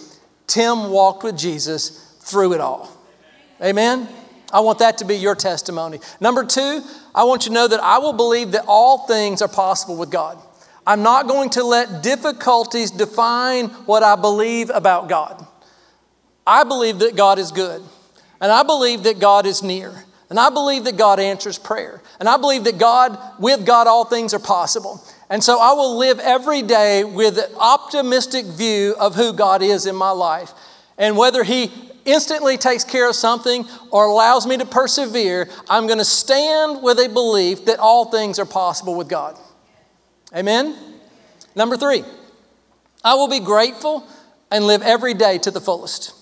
Tim 0.46 0.90
walked 0.90 1.24
with 1.24 1.38
Jesus 1.38 2.14
through 2.20 2.52
it 2.55 2.61
all. 2.61 2.90
Amen? 3.62 4.09
I 4.52 4.61
want 4.61 4.80
that 4.80 4.98
to 4.98 5.05
be 5.05 5.16
your 5.16 5.34
testimony. 5.34 6.00
Number 6.20 6.44
two, 6.44 6.82
I 7.14 7.24
want 7.24 7.44
you 7.44 7.48
to 7.50 7.55
know 7.55 7.68
that 7.68 7.80
I 7.80 7.98
will 7.98 8.12
believe 8.12 8.52
that 8.52 8.64
all 8.68 9.07
things 9.07 9.40
are 9.40 9.48
possible 9.48 9.96
with 9.96 10.11
God. 10.11 10.38
I'm 10.87 11.03
not 11.03 11.28
going 11.28 11.51
to 11.51 11.64
let 11.64 12.03
difficulties 12.03 12.91
define 12.91 13.68
what 13.87 14.03
I 14.03 14.16
believe 14.16 14.70
about 14.70 15.09
God. 15.09 15.47
I 16.47 16.64
believe 16.64 16.99
that 16.99 17.16
God 17.16 17.39
is 17.39 17.53
good. 17.53 17.82
And 18.41 18.53
I 18.53 18.62
believe 18.62 19.05
that 19.05 19.18
God 19.18 19.47
is 19.47 19.62
near. 19.62 20.05
And 20.28 20.39
I 20.39 20.51
believe 20.51 20.85
that 20.85 20.97
God 20.97 21.20
answers 21.20 21.59
prayer. 21.59 22.03
And 22.20 22.28
I 22.28 22.37
believe 22.37 22.64
that 22.64 22.78
God, 22.78 23.18
with 23.39 23.64
God, 23.64 23.87
all 23.87 24.05
things 24.05 24.35
are 24.35 24.39
possible. 24.39 25.03
And 25.30 25.43
so 25.43 25.59
I 25.59 25.72
will 25.72 25.97
live 25.97 26.18
every 26.18 26.62
day 26.62 27.05
with 27.05 27.39
an 27.39 27.55
optimistic 27.59 28.45
view 28.45 28.95
of 28.99 29.14
who 29.14 29.32
God 29.32 29.62
is 29.62 29.87
in 29.87 29.97
my 29.97 30.11
life. 30.11 30.53
And 30.99 31.16
whether 31.16 31.45
He 31.45 31.72
instantly 32.05 32.59
takes 32.59 32.85
care 32.85 33.09
of 33.09 33.14
something 33.14 33.64
or 33.91 34.07
allows 34.07 34.47
me 34.47 34.59
to 34.59 34.66
persevere, 34.66 35.49
I'm 35.68 35.87
going 35.87 35.99
to 35.99 36.05
stand 36.05 36.82
with 36.82 36.99
a 36.99 37.09
belief 37.09 37.64
that 37.64 37.78
all 37.78 38.07
things 38.07 38.39
are 38.39 38.47
possible 38.47 38.97
with 38.97 39.09
God. 39.09 39.39
Amen? 40.35 40.74
Number 41.55 41.76
three, 41.76 42.05
I 43.05 43.14
will 43.14 43.28
be 43.28 43.41
grateful 43.41 44.07
and 44.51 44.66
live 44.66 44.82
every 44.82 45.14
day 45.14 45.39
to 45.39 45.51
the 45.51 45.61
fullest. 45.61 46.14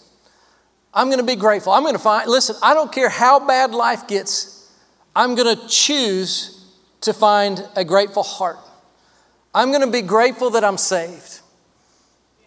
I'm 0.94 1.08
going 1.08 1.20
to 1.20 1.26
be 1.26 1.36
grateful. 1.36 1.72
I'm 1.72 1.82
going 1.82 1.94
to 1.94 1.98
find, 1.98 2.28
listen, 2.28 2.56
I 2.62 2.74
don't 2.74 2.92
care 2.92 3.08
how 3.08 3.46
bad 3.46 3.72
life 3.72 4.06
gets, 4.06 4.70
I'm 5.16 5.34
going 5.34 5.56
to 5.56 5.68
choose 5.68 6.66
to 7.02 7.12
find 7.12 7.66
a 7.76 7.84
grateful 7.84 8.22
heart. 8.22 8.58
I'm 9.54 9.70
going 9.70 9.82
to 9.82 9.90
be 9.90 10.02
grateful 10.02 10.50
that 10.50 10.64
I'm 10.64 10.78
saved. 10.78 11.40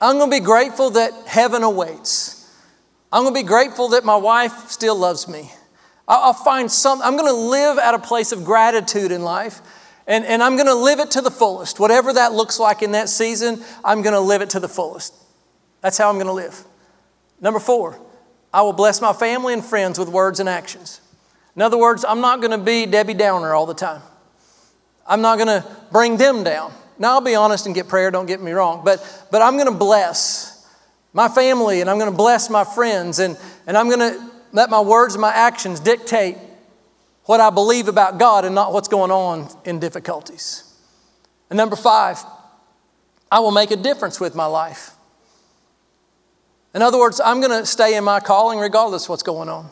I'm 0.01 0.18
going 0.18 0.30
to 0.30 0.39
be 0.39 0.43
grateful 0.43 0.91
that 0.91 1.11
heaven 1.28 1.63
awaits. 1.63 2.51
I'm 3.11 3.24
going 3.24 3.34
to 3.34 3.39
be 3.39 3.47
grateful 3.47 3.89
that 3.89 4.03
my 4.03 4.16
wife 4.16 4.70
still 4.70 4.95
loves 4.95 5.28
me. 5.28 5.51
I'll 6.07 6.34
find 6.34 6.72
some, 6.72 7.01
I'm 7.01 7.16
going 7.16 7.32
to 7.32 7.34
live 7.34 7.80
at 7.80 7.93
a 7.93 7.99
place 7.99 8.32
of 8.32 8.43
gratitude 8.43 9.11
in 9.11 9.24
life. 9.24 9.61
And, 10.08 10.24
and 10.26 10.43
I'm 10.43 10.56
going 10.56 10.68
to 10.68 10.76
live 10.76 10.99
it 10.99 11.12
to 11.12 11.22
the 11.22 11.32
fullest. 11.32 11.80
Whatever 11.80 12.14
that 12.14 12.34
looks 12.34 12.60
like 12.60 12.82
in 12.82 12.91
that 12.91 13.10
season, 13.10 13.64
I'm 13.84 14.01
going 14.01 14.14
to 14.14 14.20
live 14.20 14.41
it 14.41 14.51
to 14.51 14.60
the 14.60 14.70
fullest. 14.70 15.14
That's 15.82 15.97
how 15.97 16.10
I'm 16.10 16.16
going 16.16 16.28
to 16.28 16.34
live. 16.34 16.64
Number 17.41 17.60
four, 17.60 17.99
I 18.53 18.62
will 18.62 18.74
bless 18.74 19.01
my 19.01 19.14
family 19.14 19.53
and 19.53 19.66
friends 19.66 19.97
with 19.97 20.10
words 20.10 20.39
and 20.39 20.47
actions. 20.47 21.01
In 21.56 21.62
other 21.62 21.78
words, 21.78 22.06
I'm 22.08 22.22
not 22.22 22.39
going 22.39 22.51
to 22.51 22.64
be 22.64 22.86
Debbie 22.86 23.14
Downer 23.14 23.53
all 23.53 23.66
the 23.66 23.74
time. 23.74 24.01
I'm 25.08 25.22
not 25.22 25.38
going 25.38 25.47
to 25.47 25.66
bring 25.91 26.18
them 26.18 26.43
down. 26.43 26.74
Now, 26.97 27.14
I'll 27.14 27.22
be 27.22 27.36
honest 27.36 27.66
and 27.66 27.76
get 27.76 27.88
prayer, 27.88 28.10
don't 28.12 28.26
get 28.26 28.41
me 28.41 28.51
wrong, 28.51 28.82
but, 28.86 29.28
but 29.32 29.41
I'm 29.41 29.56
going 29.56 29.72
to 29.72 29.78
bless 29.78 30.66
my 31.14 31.28
family 31.28 31.82
and 31.82 31.89
I'm 31.89 31.97
going 31.97 32.12
to 32.12 32.16
bless 32.16 32.49
my 32.49 32.64
friends 32.64 33.20
and, 33.20 33.38
and 33.68 33.78
I'm 33.78 33.89
going 33.89 33.99
to 33.99 34.32
let 34.51 34.70
my 34.70 34.80
words 34.80 35.16
and 35.16 35.22
my 35.22 35.34
actions 35.34 35.80
dictate 35.80 36.38
what 37.26 37.39
I 37.39 37.49
believe 37.49 37.88
about 37.88 38.17
God 38.17 38.45
and 38.45 38.55
not 38.55 38.71
what's 38.71 38.88
going 38.88 39.11
on 39.11 39.49
in 39.65 39.80
difficulties. 39.80 40.63
And 41.49 41.57
number 41.57 41.76
five, 41.76 42.23
I 43.32 43.39
will 43.39 43.51
make 43.51 43.71
a 43.71 43.76
difference 43.76 44.19
with 44.19 44.36
my 44.36 44.45
life. 44.45 44.91
In 46.73 46.82
other 46.82 46.99
words, 46.99 47.21
I'm 47.23 47.39
going 47.41 47.57
to 47.57 47.65
stay 47.65 47.95
in 47.95 48.03
my 48.03 48.19
calling 48.19 48.59
regardless 48.59 49.05
of 49.05 49.09
what's 49.09 49.23
going 49.23 49.49
on. 49.49 49.69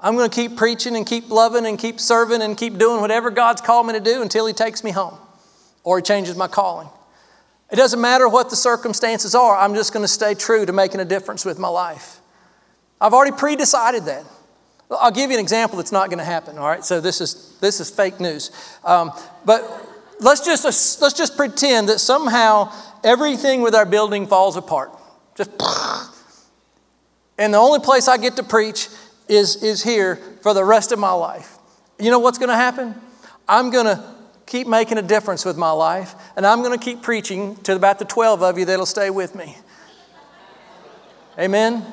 I'm 0.00 0.14
going 0.14 0.28
to 0.28 0.34
keep 0.34 0.56
preaching 0.56 0.96
and 0.96 1.06
keep 1.06 1.30
loving 1.30 1.66
and 1.66 1.78
keep 1.78 2.00
serving 2.00 2.42
and 2.42 2.56
keep 2.56 2.78
doing 2.78 3.00
whatever 3.00 3.30
God's 3.30 3.60
called 3.60 3.86
me 3.86 3.92
to 3.94 4.00
do 4.00 4.22
until 4.22 4.46
He 4.46 4.52
takes 4.52 4.84
me 4.84 4.90
home 4.90 5.18
or 5.84 5.98
He 5.98 6.02
changes 6.02 6.36
my 6.36 6.48
calling. 6.48 6.88
It 7.70 7.76
doesn't 7.76 8.00
matter 8.00 8.28
what 8.28 8.50
the 8.50 8.56
circumstances 8.56 9.34
are, 9.34 9.56
I'm 9.56 9.74
just 9.74 9.92
going 9.92 10.04
to 10.04 10.08
stay 10.08 10.34
true 10.34 10.66
to 10.66 10.72
making 10.72 11.00
a 11.00 11.04
difference 11.04 11.44
with 11.44 11.58
my 11.58 11.68
life. 11.68 12.20
I've 13.00 13.12
already 13.12 13.36
pre 13.36 13.56
decided 13.56 14.04
that. 14.04 14.24
I'll 14.90 15.10
give 15.10 15.30
you 15.30 15.36
an 15.36 15.42
example 15.42 15.78
that's 15.78 15.92
not 15.92 16.08
going 16.08 16.18
to 16.18 16.24
happen, 16.24 16.58
all 16.58 16.68
right? 16.68 16.84
So 16.84 17.00
this 17.00 17.20
is, 17.20 17.56
this 17.60 17.80
is 17.80 17.90
fake 17.90 18.20
news. 18.20 18.50
Um, 18.84 19.10
but 19.44 19.62
let's 20.20 20.44
just, 20.44 20.64
let's 21.00 21.14
just 21.14 21.36
pretend 21.36 21.88
that 21.88 21.98
somehow 21.98 22.72
everything 23.02 23.62
with 23.62 23.74
our 23.74 23.86
building 23.86 24.26
falls 24.26 24.56
apart. 24.56 24.90
Just, 25.36 25.50
and 27.38 27.52
the 27.52 27.58
only 27.58 27.80
place 27.80 28.06
I 28.06 28.16
get 28.16 28.36
to 28.36 28.42
preach 28.42 28.88
is, 29.28 29.62
is 29.62 29.82
here 29.82 30.16
for 30.42 30.54
the 30.54 30.64
rest 30.64 30.92
of 30.92 30.98
my 30.98 31.12
life. 31.12 31.56
You 31.98 32.10
know 32.10 32.20
what's 32.20 32.38
going 32.38 32.50
to 32.50 32.56
happen? 32.56 32.94
I'm 33.48 33.70
going 33.70 33.86
to 33.86 34.14
keep 34.46 34.68
making 34.68 34.98
a 34.98 35.02
difference 35.02 35.44
with 35.44 35.56
my 35.56 35.72
life, 35.72 36.14
and 36.36 36.46
I'm 36.46 36.62
going 36.62 36.78
to 36.78 36.84
keep 36.84 37.02
preaching 37.02 37.56
to 37.62 37.74
about 37.74 37.98
the 37.98 38.04
12 38.04 38.42
of 38.42 38.58
you 38.58 38.64
that'll 38.66 38.86
stay 38.86 39.10
with 39.10 39.34
me. 39.34 39.56
Amen? 41.38 41.84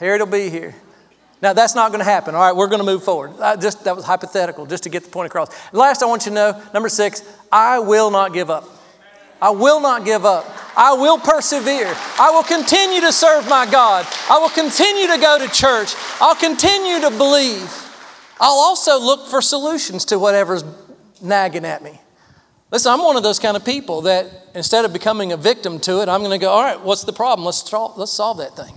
Here 0.00 0.14
it'll 0.14 0.26
be 0.26 0.50
here. 0.50 0.74
Now, 1.40 1.52
that's 1.52 1.74
not 1.74 1.90
going 1.90 2.00
to 2.00 2.04
happen. 2.04 2.34
All 2.34 2.40
right, 2.40 2.54
we're 2.54 2.66
going 2.66 2.80
to 2.80 2.86
move 2.86 3.04
forward. 3.04 3.38
I 3.40 3.56
just, 3.56 3.84
that 3.84 3.94
was 3.94 4.04
hypothetical, 4.04 4.66
just 4.66 4.82
to 4.84 4.88
get 4.88 5.04
the 5.04 5.10
point 5.10 5.26
across. 5.26 5.50
last, 5.72 6.02
I 6.02 6.06
want 6.06 6.26
you 6.26 6.30
to 6.30 6.34
know 6.34 6.62
number 6.74 6.88
six, 6.88 7.22
I 7.52 7.78
will 7.78 8.10
not 8.10 8.32
give 8.32 8.50
up. 8.50 8.64
I 9.40 9.50
will 9.50 9.80
not 9.80 10.04
give 10.04 10.24
up. 10.24 10.44
I 10.76 10.94
will 10.94 11.18
persevere. 11.18 11.92
I 12.18 12.30
will 12.30 12.42
continue 12.42 13.00
to 13.02 13.12
serve 13.12 13.48
my 13.48 13.66
God. 13.70 14.06
I 14.28 14.38
will 14.38 14.48
continue 14.48 15.06
to 15.06 15.18
go 15.20 15.38
to 15.38 15.48
church. 15.52 15.94
I'll 16.20 16.34
continue 16.34 17.00
to 17.00 17.10
believe. 17.10 17.72
I'll 18.40 18.58
also 18.58 18.98
look 19.00 19.28
for 19.28 19.40
solutions 19.40 20.04
to 20.06 20.18
whatever's 20.18 20.64
nagging 21.22 21.64
at 21.64 21.82
me. 21.82 22.00
Listen, 22.70 22.92
I'm 22.92 23.02
one 23.02 23.16
of 23.16 23.22
those 23.22 23.38
kind 23.38 23.56
of 23.56 23.64
people 23.64 24.02
that 24.02 24.26
instead 24.54 24.84
of 24.84 24.92
becoming 24.92 25.32
a 25.32 25.36
victim 25.36 25.78
to 25.80 26.02
it, 26.02 26.08
I'm 26.08 26.20
going 26.20 26.38
to 26.38 26.44
go, 26.44 26.50
all 26.50 26.62
right, 26.62 26.80
what's 26.80 27.04
the 27.04 27.12
problem? 27.12 27.46
Let's, 27.46 27.72
let's 27.72 28.12
solve 28.12 28.38
that 28.38 28.56
thing. 28.56 28.74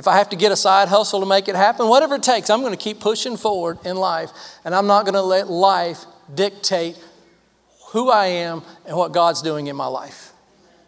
If 0.00 0.08
I 0.08 0.16
have 0.16 0.30
to 0.30 0.36
get 0.36 0.50
a 0.50 0.56
side 0.56 0.88
hustle 0.88 1.20
to 1.20 1.26
make 1.26 1.46
it 1.46 1.54
happen, 1.54 1.86
whatever 1.86 2.14
it 2.14 2.22
takes, 2.22 2.48
I'm 2.48 2.60
going 2.60 2.72
to 2.72 2.82
keep 2.82 3.00
pushing 3.00 3.36
forward 3.36 3.76
in 3.84 3.96
life. 3.96 4.30
And 4.64 4.74
I'm 4.74 4.86
not 4.86 5.04
going 5.04 5.12
to 5.12 5.20
let 5.20 5.50
life 5.50 6.06
dictate 6.34 6.96
who 7.88 8.08
I 8.08 8.28
am 8.28 8.62
and 8.86 8.96
what 8.96 9.12
God's 9.12 9.42
doing 9.42 9.66
in 9.66 9.76
my 9.76 9.88
life. 9.88 10.32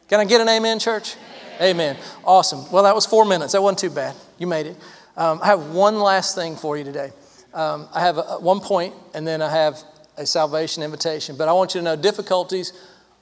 Can 0.09 0.19
I 0.19 0.25
get 0.25 0.41
an 0.41 0.49
amen, 0.49 0.79
church? 0.79 1.17
Amen. 1.57 1.95
amen. 1.95 1.97
Awesome. 2.25 2.73
Well, 2.73 2.85
that 2.85 2.95
was 2.95 3.05
four 3.05 3.27
minutes. 3.27 3.53
That 3.53 3.61
wasn't 3.61 3.81
too 3.81 3.91
bad. 3.91 4.17
You 4.39 4.47
made 4.47 4.65
it. 4.65 4.79
Um, 5.15 5.41
I 5.43 5.49
have 5.49 5.75
one 5.75 6.01
last 6.01 6.35
thing 6.35 6.57
for 6.57 6.79
you 6.79 6.85
today. 6.85 7.13
Um, 7.53 7.89
I 7.93 8.01
have 8.01 8.17
a, 8.17 8.39
one 8.41 8.61
point, 8.61 8.95
and 9.13 9.27
then 9.27 9.43
I 9.43 9.51
have 9.51 9.79
a 10.17 10.25
salvation 10.25 10.83
invitation. 10.83 11.37
But 11.37 11.51
I 11.51 11.53
want 11.53 11.75
you 11.75 11.83
to 11.83 11.85
know 11.85 11.97
difficulties 11.97 12.73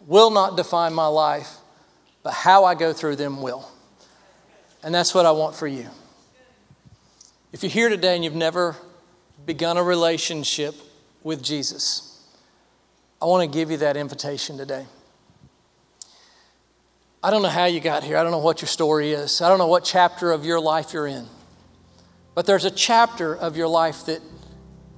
will 0.06 0.30
not 0.30 0.56
define 0.56 0.94
my 0.94 1.08
life, 1.08 1.56
but 2.22 2.32
how 2.32 2.64
I 2.64 2.76
go 2.76 2.92
through 2.92 3.16
them 3.16 3.42
will. 3.42 3.68
And 4.82 4.94
that's 4.94 5.14
what 5.14 5.26
I 5.26 5.30
want 5.32 5.54
for 5.54 5.66
you. 5.66 5.86
If 7.52 7.62
you're 7.62 7.70
here 7.70 7.88
today 7.88 8.14
and 8.14 8.24
you've 8.24 8.34
never 8.34 8.76
begun 9.44 9.76
a 9.76 9.82
relationship 9.82 10.74
with 11.22 11.42
Jesus, 11.42 12.24
I 13.20 13.26
want 13.26 13.50
to 13.50 13.58
give 13.58 13.70
you 13.70 13.78
that 13.78 13.96
invitation 13.96 14.56
today. 14.56 14.86
I 17.22 17.30
don't 17.30 17.42
know 17.42 17.48
how 17.48 17.66
you 17.66 17.80
got 17.80 18.02
here. 18.02 18.16
I 18.16 18.22
don't 18.22 18.32
know 18.32 18.38
what 18.38 18.62
your 18.62 18.68
story 18.68 19.12
is. 19.12 19.42
I 19.42 19.48
don't 19.50 19.58
know 19.58 19.66
what 19.66 19.84
chapter 19.84 20.32
of 20.32 20.44
your 20.46 20.58
life 20.58 20.94
you're 20.94 21.06
in. 21.06 21.26
But 22.34 22.46
there's 22.46 22.64
a 22.64 22.70
chapter 22.70 23.36
of 23.36 23.56
your 23.56 23.68
life 23.68 24.06
that 24.06 24.22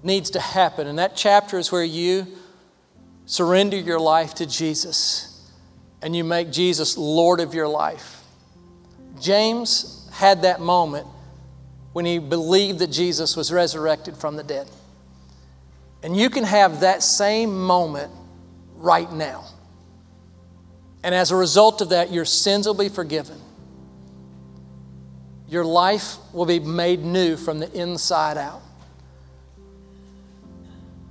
needs 0.04 0.30
to 0.30 0.40
happen. 0.40 0.86
And 0.86 0.98
that 0.98 1.16
chapter 1.16 1.58
is 1.58 1.72
where 1.72 1.82
you 1.82 2.26
surrender 3.26 3.76
your 3.76 3.98
life 3.98 4.34
to 4.34 4.46
Jesus 4.46 5.50
and 6.00 6.14
you 6.14 6.22
make 6.22 6.52
Jesus 6.52 6.96
Lord 6.96 7.40
of 7.40 7.54
your 7.54 7.66
life. 7.66 8.21
James 9.22 10.08
had 10.12 10.42
that 10.42 10.60
moment 10.60 11.06
when 11.92 12.04
he 12.04 12.18
believed 12.18 12.80
that 12.80 12.88
Jesus 12.88 13.36
was 13.36 13.52
resurrected 13.52 14.16
from 14.16 14.36
the 14.36 14.42
dead. 14.42 14.68
And 16.02 16.16
you 16.16 16.28
can 16.28 16.44
have 16.44 16.80
that 16.80 17.02
same 17.02 17.64
moment 17.64 18.12
right 18.76 19.10
now. 19.12 19.44
And 21.04 21.14
as 21.14 21.30
a 21.30 21.36
result 21.36 21.80
of 21.80 21.90
that, 21.90 22.12
your 22.12 22.24
sins 22.24 22.66
will 22.66 22.74
be 22.74 22.88
forgiven. 22.88 23.40
Your 25.48 25.64
life 25.64 26.16
will 26.32 26.46
be 26.46 26.60
made 26.60 27.00
new 27.00 27.36
from 27.36 27.58
the 27.58 27.70
inside 27.72 28.38
out. 28.38 28.62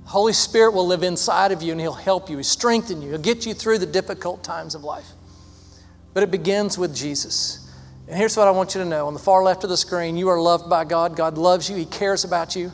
Holy 0.04 0.32
Spirit 0.32 0.74
will 0.74 0.86
live 0.86 1.02
inside 1.02 1.52
of 1.52 1.62
you 1.62 1.72
and 1.72 1.80
He'll 1.80 1.92
help 1.92 2.28
you, 2.28 2.36
He'll 2.36 2.44
strengthen 2.44 3.00
you, 3.00 3.10
He'll 3.10 3.18
get 3.18 3.46
you 3.46 3.54
through 3.54 3.78
the 3.78 3.86
difficult 3.86 4.42
times 4.42 4.74
of 4.74 4.84
life. 4.84 5.06
But 6.12 6.22
it 6.22 6.30
begins 6.30 6.76
with 6.76 6.94
Jesus. 6.94 7.61
And 8.08 8.16
here's 8.16 8.36
what 8.36 8.48
I 8.48 8.50
want 8.50 8.74
you 8.74 8.82
to 8.82 8.88
know 8.88 9.06
on 9.06 9.14
the 9.14 9.20
far 9.20 9.42
left 9.42 9.64
of 9.64 9.70
the 9.70 9.76
screen, 9.76 10.16
you 10.16 10.28
are 10.28 10.40
loved 10.40 10.68
by 10.68 10.84
God. 10.84 11.16
God 11.16 11.38
loves 11.38 11.70
you, 11.70 11.76
He 11.76 11.86
cares 11.86 12.24
about 12.24 12.56
you. 12.56 12.72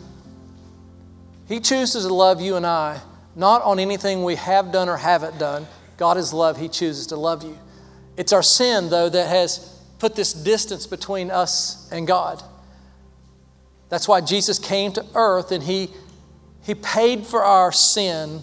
He 1.47 1.61
chooses 1.61 2.07
to 2.07 2.12
love 2.12 2.41
you 2.41 2.57
and 2.57 2.66
I, 2.66 3.01
not 3.35 3.62
on 3.62 3.79
anything 3.79 4.24
we 4.24 4.35
have 4.35 4.72
done 4.72 4.89
or 4.89 4.97
haven't 4.97 5.39
done. 5.39 5.66
God 5.97 6.16
is 6.16 6.33
love, 6.33 6.59
He 6.59 6.68
chooses 6.68 7.07
to 7.09 7.16
love 7.16 7.43
you. 7.43 7.59
It's 8.16 8.33
our 8.33 8.43
sin, 8.43 8.91
though, 8.91 9.09
that 9.09 9.29
has 9.29 9.81
put 9.99 10.16
this 10.16 10.33
distance 10.33 10.87
between 10.87 11.31
us 11.31 11.89
and 11.93 12.07
God. 12.07 12.43
That's 13.89 14.07
why 14.07 14.20
Jesus 14.20 14.59
came 14.59 14.93
to 14.93 15.07
earth 15.14 15.53
and 15.53 15.62
He 15.62 15.91
he 16.68 16.74
paid 16.74 17.26
for 17.26 17.43
our 17.45 17.72
sin 17.72 18.43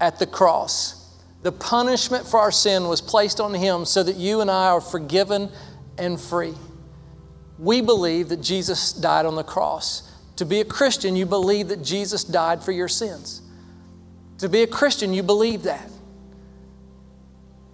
at 0.00 0.20
the 0.20 0.28
cross. 0.28 1.12
The 1.42 1.50
punishment 1.50 2.24
for 2.24 2.38
our 2.38 2.52
sin 2.52 2.86
was 2.86 3.00
placed 3.00 3.40
on 3.40 3.52
Him 3.52 3.84
so 3.84 4.04
that 4.04 4.14
you 4.14 4.40
and 4.40 4.48
I 4.48 4.68
are 4.68 4.80
forgiven 4.80 5.50
and 5.98 6.20
free. 6.20 6.54
We 7.58 7.80
believe 7.80 8.28
that 8.28 8.42
Jesus 8.42 8.92
died 8.92 9.26
on 9.26 9.34
the 9.34 9.44
cross. 9.44 10.10
To 10.36 10.44
be 10.44 10.60
a 10.60 10.64
Christian, 10.64 11.16
you 11.16 11.26
believe 11.26 11.68
that 11.68 11.82
Jesus 11.82 12.22
died 12.22 12.62
for 12.62 12.72
your 12.72 12.88
sins. 12.88 13.40
To 14.38 14.48
be 14.48 14.62
a 14.62 14.66
Christian, 14.66 15.14
you 15.14 15.22
believe 15.22 15.62
that. 15.62 15.90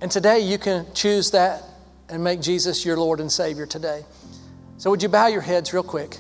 And 0.01 0.11
today 0.11 0.41
you 0.41 0.59
can 0.59 0.87
choose 0.95 1.33
that 1.33 1.63
and 2.09 2.23
make 2.23 2.41
Jesus 2.41 2.85
your 2.85 2.97
Lord 2.97 3.21
and 3.21 3.31
Savior 3.31 3.67
today. 3.67 4.05
So, 4.79 4.91
would 4.91 5.03
you 5.03 5.09
bow 5.09 5.29
your 5.29 5.41
heads 5.41 5.73
real 5.73 5.83
quick? 5.83 6.19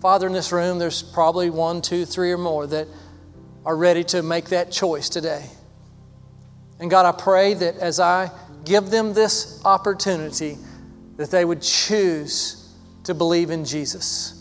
Father, 0.00 0.26
in 0.26 0.32
this 0.32 0.52
room, 0.52 0.78
there's 0.78 1.02
probably 1.02 1.48
one, 1.50 1.80
two, 1.80 2.04
three, 2.04 2.32
or 2.32 2.38
more 2.38 2.66
that 2.66 2.88
are 3.64 3.76
ready 3.76 4.04
to 4.04 4.22
make 4.22 4.46
that 4.46 4.70
choice 4.70 5.08
today. 5.08 5.46
And 6.78 6.90
God, 6.90 7.06
I 7.06 7.12
pray 7.12 7.54
that 7.54 7.76
as 7.76 8.00
I 8.00 8.30
give 8.64 8.90
them 8.90 9.14
this 9.14 9.60
opportunity, 9.64 10.58
that 11.16 11.30
they 11.30 11.44
would 11.44 11.62
choose 11.62 12.72
to 13.04 13.14
believe 13.14 13.50
in 13.50 13.64
Jesus. 13.64 14.40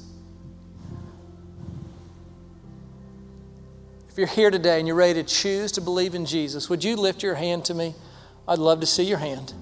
If 4.09 4.17
you're 4.17 4.28
here 4.28 4.51
today 4.51 4.78
and 4.78 4.88
you're 4.88 4.95
ready 4.95 5.21
to 5.21 5.28
choose 5.28 5.71
to 5.74 5.82
believe 5.82 6.13
in 6.13 6.26
Jesus, 6.26 6.69
would 6.69 6.84
you 6.84 6.95
lift 6.95 7.24
your 7.24 7.36
hand 7.36 7.65
to 7.65 7.74
me? 7.74 7.95
I'd 8.47 8.59
love 8.59 8.80
to 8.82 8.86
see 8.86 9.03
your 9.03 9.17
hand. 9.17 9.53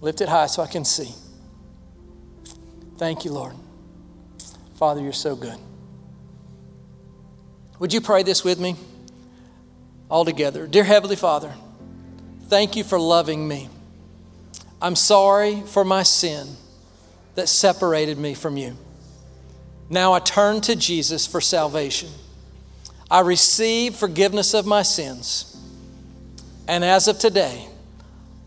Lift 0.00 0.20
it 0.20 0.28
high 0.28 0.46
so 0.46 0.62
I 0.62 0.66
can 0.66 0.84
see. 0.84 1.14
Thank 2.96 3.24
you, 3.24 3.32
Lord. 3.32 3.54
Father, 4.76 5.00
you're 5.00 5.12
so 5.12 5.36
good. 5.36 5.58
Would 7.78 7.92
you 7.92 8.00
pray 8.00 8.22
this 8.22 8.42
with 8.42 8.58
me? 8.58 8.76
All 10.08 10.24
together. 10.24 10.66
Dear 10.66 10.84
Heavenly 10.84 11.16
Father, 11.16 11.52
thank 12.52 12.76
you 12.76 12.84
for 12.84 13.00
loving 13.00 13.48
me. 13.48 13.66
I'm 14.82 14.94
sorry 14.94 15.62
for 15.62 15.86
my 15.86 16.02
sin 16.02 16.46
that 17.34 17.48
separated 17.48 18.18
me 18.18 18.34
from 18.34 18.58
you. 18.58 18.76
Now 19.88 20.12
I 20.12 20.18
turn 20.18 20.60
to 20.62 20.76
Jesus 20.76 21.26
for 21.26 21.40
salvation. 21.40 22.10
I 23.10 23.20
receive 23.20 23.94
forgiveness 23.94 24.52
of 24.52 24.66
my 24.66 24.82
sins. 24.82 25.56
And 26.68 26.84
as 26.84 27.08
of 27.08 27.18
today, 27.18 27.66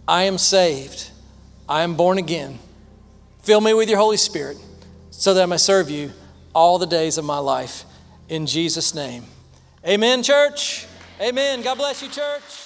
I 0.08 0.26
am 0.26 0.38
saved. 0.38 1.10
I 1.68 1.82
am 1.82 1.96
born 1.96 2.20
again. 2.20 2.60
Fill 3.42 3.60
me 3.60 3.74
with 3.74 3.90
your 3.90 3.98
Holy 3.98 4.18
Spirit 4.18 4.58
so 5.10 5.34
that 5.34 5.42
I 5.42 5.46
may 5.48 5.58
serve 5.58 5.90
you 5.90 6.12
all 6.54 6.78
the 6.78 6.86
days 6.86 7.18
of 7.18 7.26
my 7.26 7.40
life. 7.40 7.86
In 8.30 8.46
Jesus' 8.46 8.94
name. 8.94 9.24
Amen, 9.84 10.22
church. 10.22 10.86
Amen. 11.20 11.64
God 11.64 11.80
bless 11.80 12.04
you, 12.04 12.10
church. 12.10 12.65